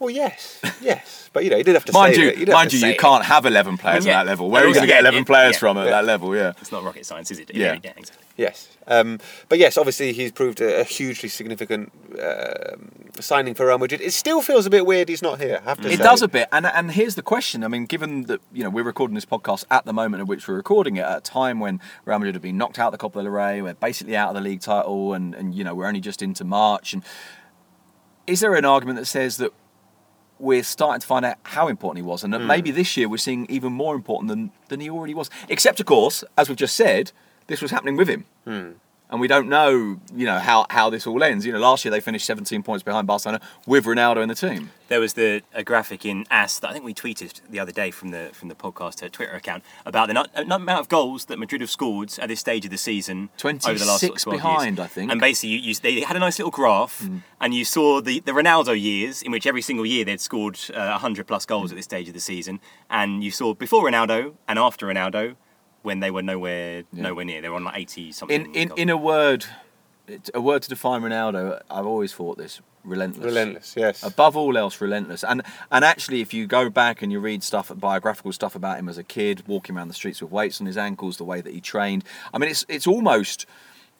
Well, 0.02 0.10
yes, 0.10 0.60
yes. 0.80 1.30
But, 1.32 1.44
you 1.44 1.50
know, 1.50 1.56
he 1.56 1.62
did 1.62 1.74
have 1.74 1.84
to 1.84 1.92
Mind 1.92 2.16
say 2.16 2.22
you, 2.22 2.28
it. 2.28 2.34
He 2.34 2.38
did 2.40 2.48
have 2.48 2.56
mind 2.56 2.72
you, 2.72 2.86
you 2.86 2.96
can't 2.96 3.24
have 3.24 3.46
eleven 3.46 3.78
players 3.78 4.04
Yeah. 4.04 4.20
at 4.20 4.24
that 4.24 4.30
level. 4.30 4.50
Where 4.50 4.64
are 4.64 4.66
you 4.66 4.74
going 4.74 4.86
to 4.86 4.92
get 4.92 5.00
eleven 5.00 5.20
yeah, 5.20 5.24
players 5.24 5.52
yeah. 5.54 5.58
from 5.60 5.78
at 5.78 5.84
Yeah. 5.84 5.90
that 5.92 6.04
level? 6.04 6.34
Yeah. 6.34 6.52
It's 6.60 6.72
not 6.72 6.82
rocket 6.82 7.06
science, 7.06 7.30
is 7.30 7.38
it? 7.38 7.54
Yeah. 7.54 7.78
yeah 7.84 7.92
exactly. 7.96 8.26
Yes, 8.36 8.68
um, 8.86 9.18
but 9.50 9.58
yes, 9.58 9.76
obviously 9.76 10.12
he's 10.14 10.32
proved 10.32 10.60
a, 10.62 10.80
a 10.80 10.84
hugely 10.84 11.28
significant 11.28 11.92
um 12.20 12.90
signing 13.20 13.54
for 13.54 13.66
Real 13.66 13.78
Madrid. 13.78 14.00
It 14.00 14.12
still 14.14 14.40
feels 14.40 14.64
a 14.64 14.70
bit 14.70 14.86
weird 14.86 15.08
he's 15.10 15.20
not 15.22 15.38
here. 15.38 15.60
I 15.64 15.68
have 15.68 15.80
to 15.82 15.88
It 15.88 15.98
say. 15.98 16.02
does 16.02 16.22
a 16.22 16.28
bit, 16.28 16.48
and 16.50 16.66
and 16.66 16.90
here's 16.90 17.14
the 17.14 17.22
question. 17.22 17.62
I 17.62 17.68
mean, 17.68 17.84
given 17.84 18.22
that 18.24 18.40
you 18.52 18.64
know 18.64 18.70
we're 18.70 18.82
recording 18.84 19.14
this 19.14 19.26
podcast 19.26 19.64
at 19.70 19.84
the 19.84 19.92
moment 19.92 20.22
at 20.22 20.26
which 20.26 20.48
we're 20.48 20.56
recording 20.56 20.96
it, 20.96 21.04
at 21.04 21.18
a 21.18 21.20
time 21.20 21.60
when 21.60 21.78
Real 22.06 22.18
Madrid 22.18 22.34
have 22.34 22.42
been 22.42 22.56
knocked 22.56 22.78
out 22.78 22.86
of 22.86 22.92
the 22.92 22.98
Copa 22.98 23.22
del 23.22 23.30
Rey, 23.30 23.60
we're 23.62 23.74
basically 23.74 24.16
out 24.16 24.30
of 24.30 24.34
the 24.34 24.40
league 24.40 24.60
title, 24.62 25.12
and 25.14 25.34
and 25.34 25.54
you 25.54 25.62
know 25.62 25.74
we're 25.74 25.86
only 25.86 26.00
just 26.00 26.22
into 26.22 26.42
March. 26.42 26.94
And 26.94 27.02
is 28.26 28.40
there 28.40 28.54
an 28.54 28.64
argument 28.64 28.98
that 28.98 29.06
says 29.06 29.36
that 29.36 29.52
we're 30.42 30.64
starting 30.64 31.00
to 31.00 31.06
find 31.06 31.24
out 31.24 31.36
how 31.44 31.68
important 31.68 32.04
he 32.04 32.08
was, 32.08 32.24
and 32.24 32.34
that 32.34 32.40
hmm. 32.40 32.48
maybe 32.48 32.70
this 32.72 32.96
year 32.96 33.08
we're 33.08 33.16
seeing 33.16 33.46
even 33.48 33.72
more 33.72 33.94
important 33.94 34.28
than 34.28 34.50
than 34.68 34.80
he 34.80 34.90
already 34.90 35.14
was. 35.14 35.30
Except, 35.48 35.80
of 35.80 35.86
course, 35.86 36.24
as 36.36 36.48
we've 36.48 36.58
just 36.58 36.76
said, 36.76 37.12
this 37.46 37.62
was 37.62 37.70
happening 37.70 37.96
with 37.96 38.08
him. 38.08 38.26
Hmm. 38.44 38.72
And 39.12 39.20
we 39.20 39.28
don't 39.28 39.50
know, 39.50 40.00
you 40.16 40.24
know, 40.24 40.38
how, 40.38 40.64
how 40.70 40.88
this 40.88 41.06
all 41.06 41.22
ends. 41.22 41.44
You 41.44 41.52
know, 41.52 41.58
last 41.58 41.84
year 41.84 41.92
they 41.92 42.00
finished 42.00 42.24
17 42.24 42.62
points 42.62 42.82
behind 42.82 43.06
Barcelona 43.06 43.42
with 43.66 43.84
Ronaldo 43.84 44.22
in 44.22 44.28
the 44.30 44.34
team. 44.34 44.70
There 44.88 45.00
was 45.00 45.12
the 45.12 45.42
a 45.52 45.62
graphic 45.62 46.06
in 46.06 46.24
AS 46.30 46.60
that 46.60 46.70
I 46.70 46.72
think 46.72 46.82
we 46.82 46.94
tweeted 46.94 47.42
the 47.48 47.60
other 47.60 47.72
day 47.72 47.90
from 47.90 48.08
the 48.08 48.30
from 48.32 48.48
the 48.48 48.54
podcast 48.54 49.02
uh, 49.04 49.10
Twitter 49.10 49.34
account 49.34 49.64
about 49.84 50.08
the 50.08 50.14
not, 50.14 50.30
not 50.46 50.62
amount 50.62 50.80
of 50.80 50.88
goals 50.88 51.26
that 51.26 51.38
Madrid 51.38 51.60
have 51.60 51.70
scored 51.70 52.18
at 52.18 52.28
this 52.28 52.40
stage 52.40 52.64
of 52.64 52.70
the 52.70 52.78
season 52.78 53.28
over 53.44 53.52
the 53.58 53.84
last 53.84 54.00
sort 54.00 54.18
26 54.18 54.26
of 54.26 54.32
12 54.32 54.42
behind, 54.42 54.78
years. 54.78 54.84
I 54.84 54.88
think. 54.88 55.12
And 55.12 55.20
basically, 55.20 55.50
you, 55.50 55.58
you, 55.58 55.74
they 55.74 56.00
had 56.00 56.16
a 56.16 56.18
nice 56.18 56.38
little 56.38 56.50
graph, 56.50 57.06
and 57.38 57.54
you 57.54 57.66
saw 57.66 58.00
the, 58.00 58.20
the 58.20 58.32
Ronaldo 58.32 58.80
years 58.80 59.20
in 59.20 59.30
which 59.30 59.46
every 59.46 59.62
single 59.62 59.84
year 59.84 60.06
they'd 60.06 60.22
scored 60.22 60.58
uh, 60.74 60.88
100 60.88 61.26
plus 61.26 61.44
goals 61.44 61.70
at 61.70 61.76
this 61.76 61.84
stage 61.84 62.08
of 62.08 62.14
the 62.14 62.20
season, 62.20 62.60
and 62.88 63.22
you 63.22 63.30
saw 63.30 63.52
before 63.52 63.84
Ronaldo 63.84 64.34
and 64.48 64.58
after 64.58 64.86
Ronaldo 64.86 65.36
when 65.82 66.00
they 66.00 66.10
were 66.10 66.22
nowhere 66.22 66.84
nowhere 66.92 67.24
near. 67.24 67.40
They 67.42 67.48
were 67.48 67.56
on 67.56 67.64
like 67.64 67.78
80 67.78 68.12
something. 68.12 68.46
In 68.46 68.54
in, 68.54 68.72
in 68.76 68.90
a 68.90 68.96
word, 68.96 69.44
it- 70.08 70.30
a 70.34 70.40
word 70.40 70.62
to 70.62 70.68
define 70.68 71.02
Ronaldo, 71.02 71.60
I've 71.70 71.86
always 71.86 72.12
thought 72.12 72.38
this 72.38 72.60
relentless. 72.84 73.24
Relentless, 73.24 73.74
yes. 73.76 74.02
Above 74.02 74.36
all 74.36 74.56
else, 74.58 74.80
relentless. 74.80 75.22
And 75.24 75.42
and 75.70 75.84
actually, 75.84 76.20
if 76.20 76.32
you 76.34 76.46
go 76.46 76.68
back 76.70 77.02
and 77.02 77.12
you 77.12 77.20
read 77.20 77.42
stuff, 77.42 77.70
biographical 77.74 78.32
stuff 78.32 78.54
about 78.54 78.78
him 78.78 78.88
as 78.88 78.98
a 78.98 79.04
kid, 79.04 79.42
walking 79.46 79.76
around 79.76 79.88
the 79.88 79.94
streets 79.94 80.20
with 80.22 80.30
weights 80.32 80.60
on 80.60 80.66
his 80.66 80.76
ankles, 80.78 81.16
the 81.16 81.24
way 81.24 81.40
that 81.40 81.52
he 81.52 81.60
trained, 81.60 82.04
I 82.34 82.38
mean, 82.38 82.50
it's 82.50 82.64
it's 82.68 82.86
almost 82.86 83.46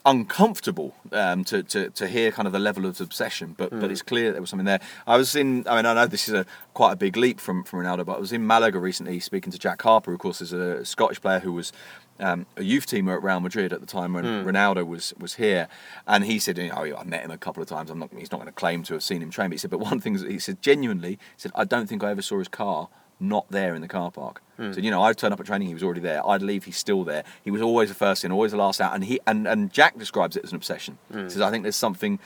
uncomfortable 0.04 0.94
um, 1.12 1.44
to, 1.44 1.62
to, 1.62 1.90
to 1.90 2.08
hear 2.08 2.32
kind 2.32 2.46
of 2.46 2.52
the 2.52 2.58
level 2.58 2.86
of 2.86 3.00
obsession, 3.00 3.54
but 3.56 3.70
but 3.70 3.90
it's 3.90 4.02
clear 4.02 4.32
there 4.32 4.40
was 4.40 4.50
something 4.50 4.66
there. 4.66 4.80
I 5.06 5.16
was 5.16 5.36
in, 5.36 5.66
I 5.68 5.76
mean, 5.76 5.86
I 5.86 5.94
know 5.94 6.06
this 6.06 6.28
is 6.28 6.34
a 6.34 6.44
quite 6.74 6.92
a 6.92 6.96
big 6.96 7.16
leap 7.16 7.38
from, 7.40 7.64
from 7.64 7.80
Ronaldo, 7.80 8.04
but 8.04 8.16
I 8.16 8.20
was 8.20 8.32
in 8.32 8.46
Malaga 8.46 8.78
recently 8.78 9.20
speaking 9.20 9.52
to 9.52 9.58
Jack 9.58 9.82
Harper, 9.82 10.10
who, 10.10 10.14
of 10.14 10.20
course, 10.20 10.40
is 10.40 10.52
a 10.52 10.84
Scottish 10.84 11.20
player 11.20 11.38
who 11.38 11.52
was 11.52 11.72
um, 12.20 12.46
a 12.56 12.62
youth 12.62 12.86
teamer 12.86 13.14
at 13.16 13.22
Real 13.22 13.40
Madrid 13.40 13.72
at 13.72 13.80
the 13.80 13.86
time 13.86 14.12
when 14.12 14.24
Ronaldo 14.44 14.86
was 14.86 15.14
was 15.18 15.34
here, 15.34 15.68
and 16.06 16.24
he 16.24 16.38
said, 16.38 16.58
you 16.58 16.68
know, 16.68 16.96
I 16.96 17.04
met 17.04 17.22
him 17.22 17.30
a 17.30 17.38
couple 17.38 17.62
of 17.62 17.68
times. 17.68 17.90
I'm 17.90 17.98
not, 17.98 18.10
he's 18.16 18.30
not 18.32 18.38
going 18.38 18.46
to 18.46 18.52
claim 18.52 18.82
to 18.84 18.94
have 18.94 19.02
seen 19.02 19.22
him 19.22 19.30
train, 19.30 19.48
but 19.50 19.54
he 19.54 19.58
said, 19.58 19.70
but 19.70 19.80
one 19.80 20.00
thing 20.00 20.18
he 20.18 20.38
said 20.38 20.60
genuinely, 20.62 21.12
he 21.12 21.18
said, 21.36 21.52
I 21.54 21.64
don't 21.64 21.88
think 21.88 22.02
I 22.02 22.10
ever 22.10 22.22
saw 22.22 22.38
his 22.38 22.48
car 22.48 22.88
not 23.22 23.46
there 23.50 23.74
in 23.74 23.80
the 23.80 23.88
car 23.88 24.10
park. 24.10 24.42
Hmm. 24.56 24.72
So 24.72 24.80
you 24.80 24.90
know, 24.90 25.02
I'd 25.02 25.16
turn 25.16 25.32
up 25.32 25.40
at 25.40 25.46
training, 25.46 25.68
he 25.68 25.74
was 25.74 25.82
already 25.82 26.00
there. 26.00 26.26
I'd 26.26 26.42
leave, 26.42 26.64
he's 26.64 26.76
still 26.76 27.04
there. 27.04 27.24
He 27.42 27.50
was 27.50 27.62
always 27.62 27.88
the 27.88 27.94
first 27.94 28.24
in, 28.24 28.32
always 28.32 28.52
the 28.52 28.58
last 28.58 28.80
out, 28.80 28.94
and 28.94 29.04
he 29.04 29.20
and, 29.26 29.46
and 29.46 29.72
Jack 29.72 29.98
describes 29.98 30.36
it 30.36 30.44
as 30.44 30.50
an 30.50 30.56
obsession. 30.56 30.98
Hmm. 31.10 31.24
He 31.24 31.30
says, 31.30 31.40
I 31.40 31.50
think 31.50 31.62
there's 31.62 31.76
something 31.76 32.18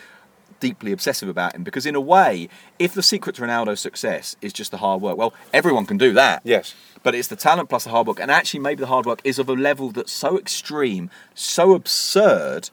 deeply 0.59 0.93
obsessive 0.93 1.29
about 1.29 1.55
him 1.55 1.63
because 1.63 1.87
in 1.87 1.95
a 1.95 2.01
way, 2.01 2.49
if 2.79 2.95
the 2.95 3.03
secret 3.03 3.37
to 3.37 3.43
Ronaldo's 3.43 3.81
success 3.81 4.37
is 4.41 4.53
just 4.53 4.71
the 4.71 4.79
hard 4.79 5.03
work, 5.03 5.17
well, 5.17 5.35
everyone 5.53 5.87
can 5.87 5.99
do 5.99 6.13
that. 6.15 6.41
Yes. 6.45 6.75
But 7.03 7.15
it's 7.15 7.29
the 7.29 7.37
talent 7.37 7.69
plus 7.69 7.85
the 7.85 7.91
hard 7.91 8.07
work, 8.07 8.21
and 8.21 8.31
actually, 8.31 8.61
maybe 8.61 8.81
the 8.81 8.87
hard 8.87 9.07
work 9.07 9.21
is 9.23 9.39
of 9.39 9.49
a 9.49 9.53
level 9.53 9.91
that's 9.91 10.13
so 10.13 10.39
extreme, 10.39 11.11
so 11.35 11.75
absurd, 11.75 12.71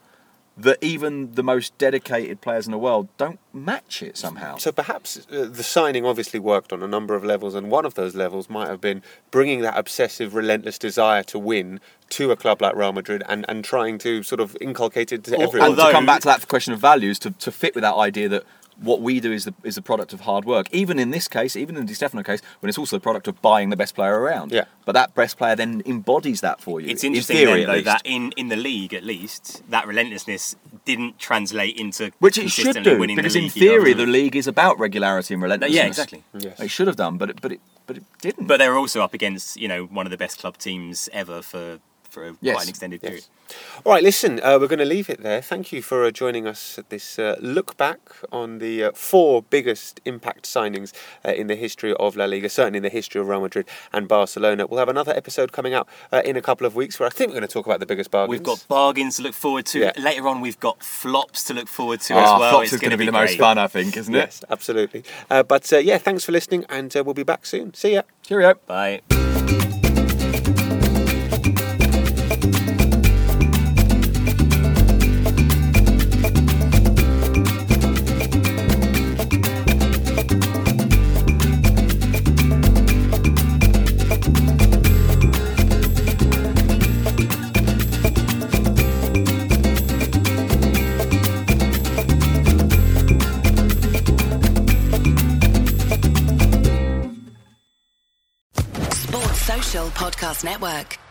that 0.55 0.77
even 0.81 1.33
the 1.33 1.43
most 1.43 1.75
dedicated 1.77 2.39
players 2.41 2.67
in 2.67 2.71
the 2.71 2.77
world 2.77 3.07
don't 3.17 3.39
match 3.51 4.03
it 4.03 4.17
somehow. 4.17 4.57
So 4.57 4.71
perhaps 4.71 5.25
uh, 5.31 5.45
the 5.51 5.63
signing 5.63 6.05
obviously 6.05 6.39
worked 6.39 6.71
on 6.71 6.83
a 6.83 6.87
number 6.87 7.15
of 7.15 7.23
levels, 7.23 7.55
and 7.55 7.71
one 7.71 7.85
of 7.85 7.95
those 7.95 8.15
levels 8.15 8.49
might 8.49 8.67
have 8.67 8.79
been 8.79 9.01
bringing 9.31 9.61
that 9.61 9.77
obsessive, 9.77 10.35
relentless 10.35 10.77
desire 10.77 11.23
to 11.23 11.39
win 11.39 11.79
to 12.09 12.31
a 12.31 12.35
club 12.35 12.61
like 12.61 12.75
Real 12.75 12.93
Madrid 12.93 13.23
and, 13.27 13.45
and 13.49 13.65
trying 13.65 13.97
to 13.99 14.21
sort 14.21 14.39
of 14.39 14.55
inculcate 14.61 15.11
it 15.11 15.23
to 15.23 15.39
everyone. 15.39 15.71
And 15.71 15.79
to 15.79 15.91
come 15.91 16.05
back 16.05 16.21
to 16.21 16.27
that 16.27 16.47
question 16.47 16.73
of 16.73 16.79
values, 16.79 17.17
to, 17.19 17.31
to 17.31 17.51
fit 17.51 17.73
with 17.73 17.81
that 17.81 17.95
idea 17.95 18.29
that 18.29 18.43
what 18.77 19.01
we 19.01 19.19
do 19.19 19.31
is 19.31 19.45
the 19.45 19.53
is 19.63 19.75
the 19.75 19.81
product 19.81 20.13
of 20.13 20.21
hard 20.21 20.45
work. 20.45 20.67
Even 20.71 20.99
in 20.99 21.11
this 21.11 21.27
case, 21.27 21.55
even 21.55 21.75
in 21.75 21.83
the 21.83 21.87
Di 21.87 21.93
Stefano 21.93 22.23
case, 22.23 22.41
when 22.59 22.69
it's 22.69 22.77
also 22.77 22.95
the 22.95 23.01
product 23.01 23.27
of 23.27 23.41
buying 23.41 23.69
the 23.69 23.75
best 23.75 23.95
player 23.95 24.19
around. 24.19 24.51
Yeah. 24.51 24.65
But 24.85 24.93
that 24.93 25.15
best 25.15 25.37
player 25.37 25.55
then 25.55 25.81
embodies 25.85 26.41
that 26.41 26.61
for 26.61 26.81
you. 26.81 26.89
It's 26.89 27.03
in 27.03 27.13
interesting 27.13 27.37
theory, 27.37 27.65
then, 27.65 27.75
though 27.75 27.81
that 27.81 28.01
in, 28.03 28.31
in 28.35 28.49
the 28.49 28.55
league 28.55 28.93
at 28.93 29.03
least 29.03 29.63
that 29.69 29.87
relentlessness 29.87 30.55
didn't 30.85 31.19
translate 31.19 31.77
into 31.77 32.11
Which 32.19 32.37
it 32.37 32.49
should 32.49 32.65
consistently 32.65 32.93
do, 32.93 32.99
winning 32.99 33.15
because 33.15 33.33
the 33.33 33.39
in 33.39 33.45
league, 33.45 33.55
you 33.55 33.65
know? 33.65 33.83
theory 33.83 33.93
the 33.93 34.05
league 34.05 34.35
is 34.35 34.47
about 34.47 34.79
regularity 34.79 35.33
and 35.33 35.43
relentlessness. 35.43 35.75
Yeah, 35.75 35.87
exactly. 35.87 36.23
Yes. 36.37 36.59
It 36.59 36.69
should 36.69 36.87
have 36.87 36.95
done, 36.97 37.17
but 37.17 37.29
it, 37.29 37.41
but 37.41 37.51
it 37.53 37.61
but 37.85 37.97
it 37.97 38.03
didn't. 38.21 38.47
But 38.47 38.57
they 38.57 38.69
were 38.69 38.77
also 38.77 39.01
up 39.01 39.13
against 39.13 39.57
you 39.57 39.67
know 39.67 39.85
one 39.85 40.05
of 40.05 40.11
the 40.11 40.17
best 40.17 40.39
club 40.39 40.57
teams 40.57 41.09
ever 41.13 41.41
for 41.41 41.79
for 42.13 42.27
a, 42.27 42.35
Yes. 42.41 42.55
quite 42.55 42.63
an 42.63 42.69
extended 42.69 43.01
period. 43.01 43.25
All 43.83 43.91
right, 43.93 44.03
listen, 44.03 44.39
uh, 44.41 44.57
we're 44.59 44.67
going 44.67 44.79
to 44.79 44.85
leave 44.85 45.09
it 45.09 45.21
there. 45.21 45.41
Thank 45.41 45.71
you 45.73 45.81
for 45.81 46.05
uh, 46.05 46.11
joining 46.11 46.47
us 46.47 46.79
at 46.79 46.89
this 46.89 47.19
uh, 47.19 47.35
look 47.41 47.75
back 47.77 47.99
on 48.31 48.59
the 48.59 48.85
uh, 48.85 48.91
four 48.93 49.43
biggest 49.43 49.99
impact 50.05 50.45
signings 50.45 50.93
uh, 51.25 51.31
in 51.31 51.47
the 51.47 51.55
history 51.55 51.93
of 51.95 52.15
La 52.15 52.25
Liga, 52.25 52.49
certainly 52.49 52.77
in 52.77 52.83
the 52.83 52.89
history 52.89 53.19
of 53.21 53.27
Real 53.27 53.41
Madrid 53.41 53.67
and 53.91 54.07
Barcelona. 54.07 54.65
We'll 54.65 54.79
have 54.79 54.89
another 54.89 55.13
episode 55.13 55.51
coming 55.51 55.73
out 55.73 55.87
uh, 56.11 56.21
in 56.25 56.37
a 56.37 56.41
couple 56.41 56.65
of 56.65 56.75
weeks 56.75 56.99
where 56.99 57.07
I 57.07 57.09
think 57.09 57.29
we're 57.29 57.39
going 57.39 57.47
to 57.47 57.53
talk 57.53 57.65
about 57.65 57.79
the 57.79 57.85
biggest 57.85 58.09
bargains. 58.11 58.29
We've 58.39 58.43
got 58.43 58.65
bargains 58.67 59.17
to 59.17 59.23
look 59.23 59.33
forward 59.35 59.65
to. 59.67 59.79
Yeah. 59.79 59.91
Later 59.99 60.27
on, 60.27 60.39
we've 60.41 60.59
got 60.59 60.81
flops 60.83 61.43
to 61.45 61.53
look 61.53 61.67
forward 61.67 62.01
to 62.01 62.13
Ah, 62.15 62.17
as 62.35 62.39
well. 62.39 62.49
Flops 62.51 62.63
It's 62.65 62.73
is 62.73 62.79
going 62.79 62.91
to 62.91 62.95
gonna 62.97 63.01
be 63.01 63.05
the 63.07 63.11
most 63.11 63.37
fun, 63.37 63.57
I 63.57 63.67
think, 63.67 63.97
isn't 63.97 64.13
it? 64.15 64.17
Yes, 64.17 64.43
absolutely. 64.49 65.03
Uh, 65.29 65.43
but 65.43 65.71
uh, 65.73 65.77
yeah, 65.77 65.97
thanks 65.97 66.23
for 66.23 66.31
listening, 66.31 66.65
and 66.69 66.95
uh, 66.95 67.03
we'll 67.03 67.13
be 67.13 67.23
back 67.23 67.45
soon. 67.45 67.73
See 67.73 67.93
ya. 67.93 68.03
Cheerio. 68.23 68.55
Bye. 68.67 69.82
Podcast 100.23 100.45
Network. 100.45 101.02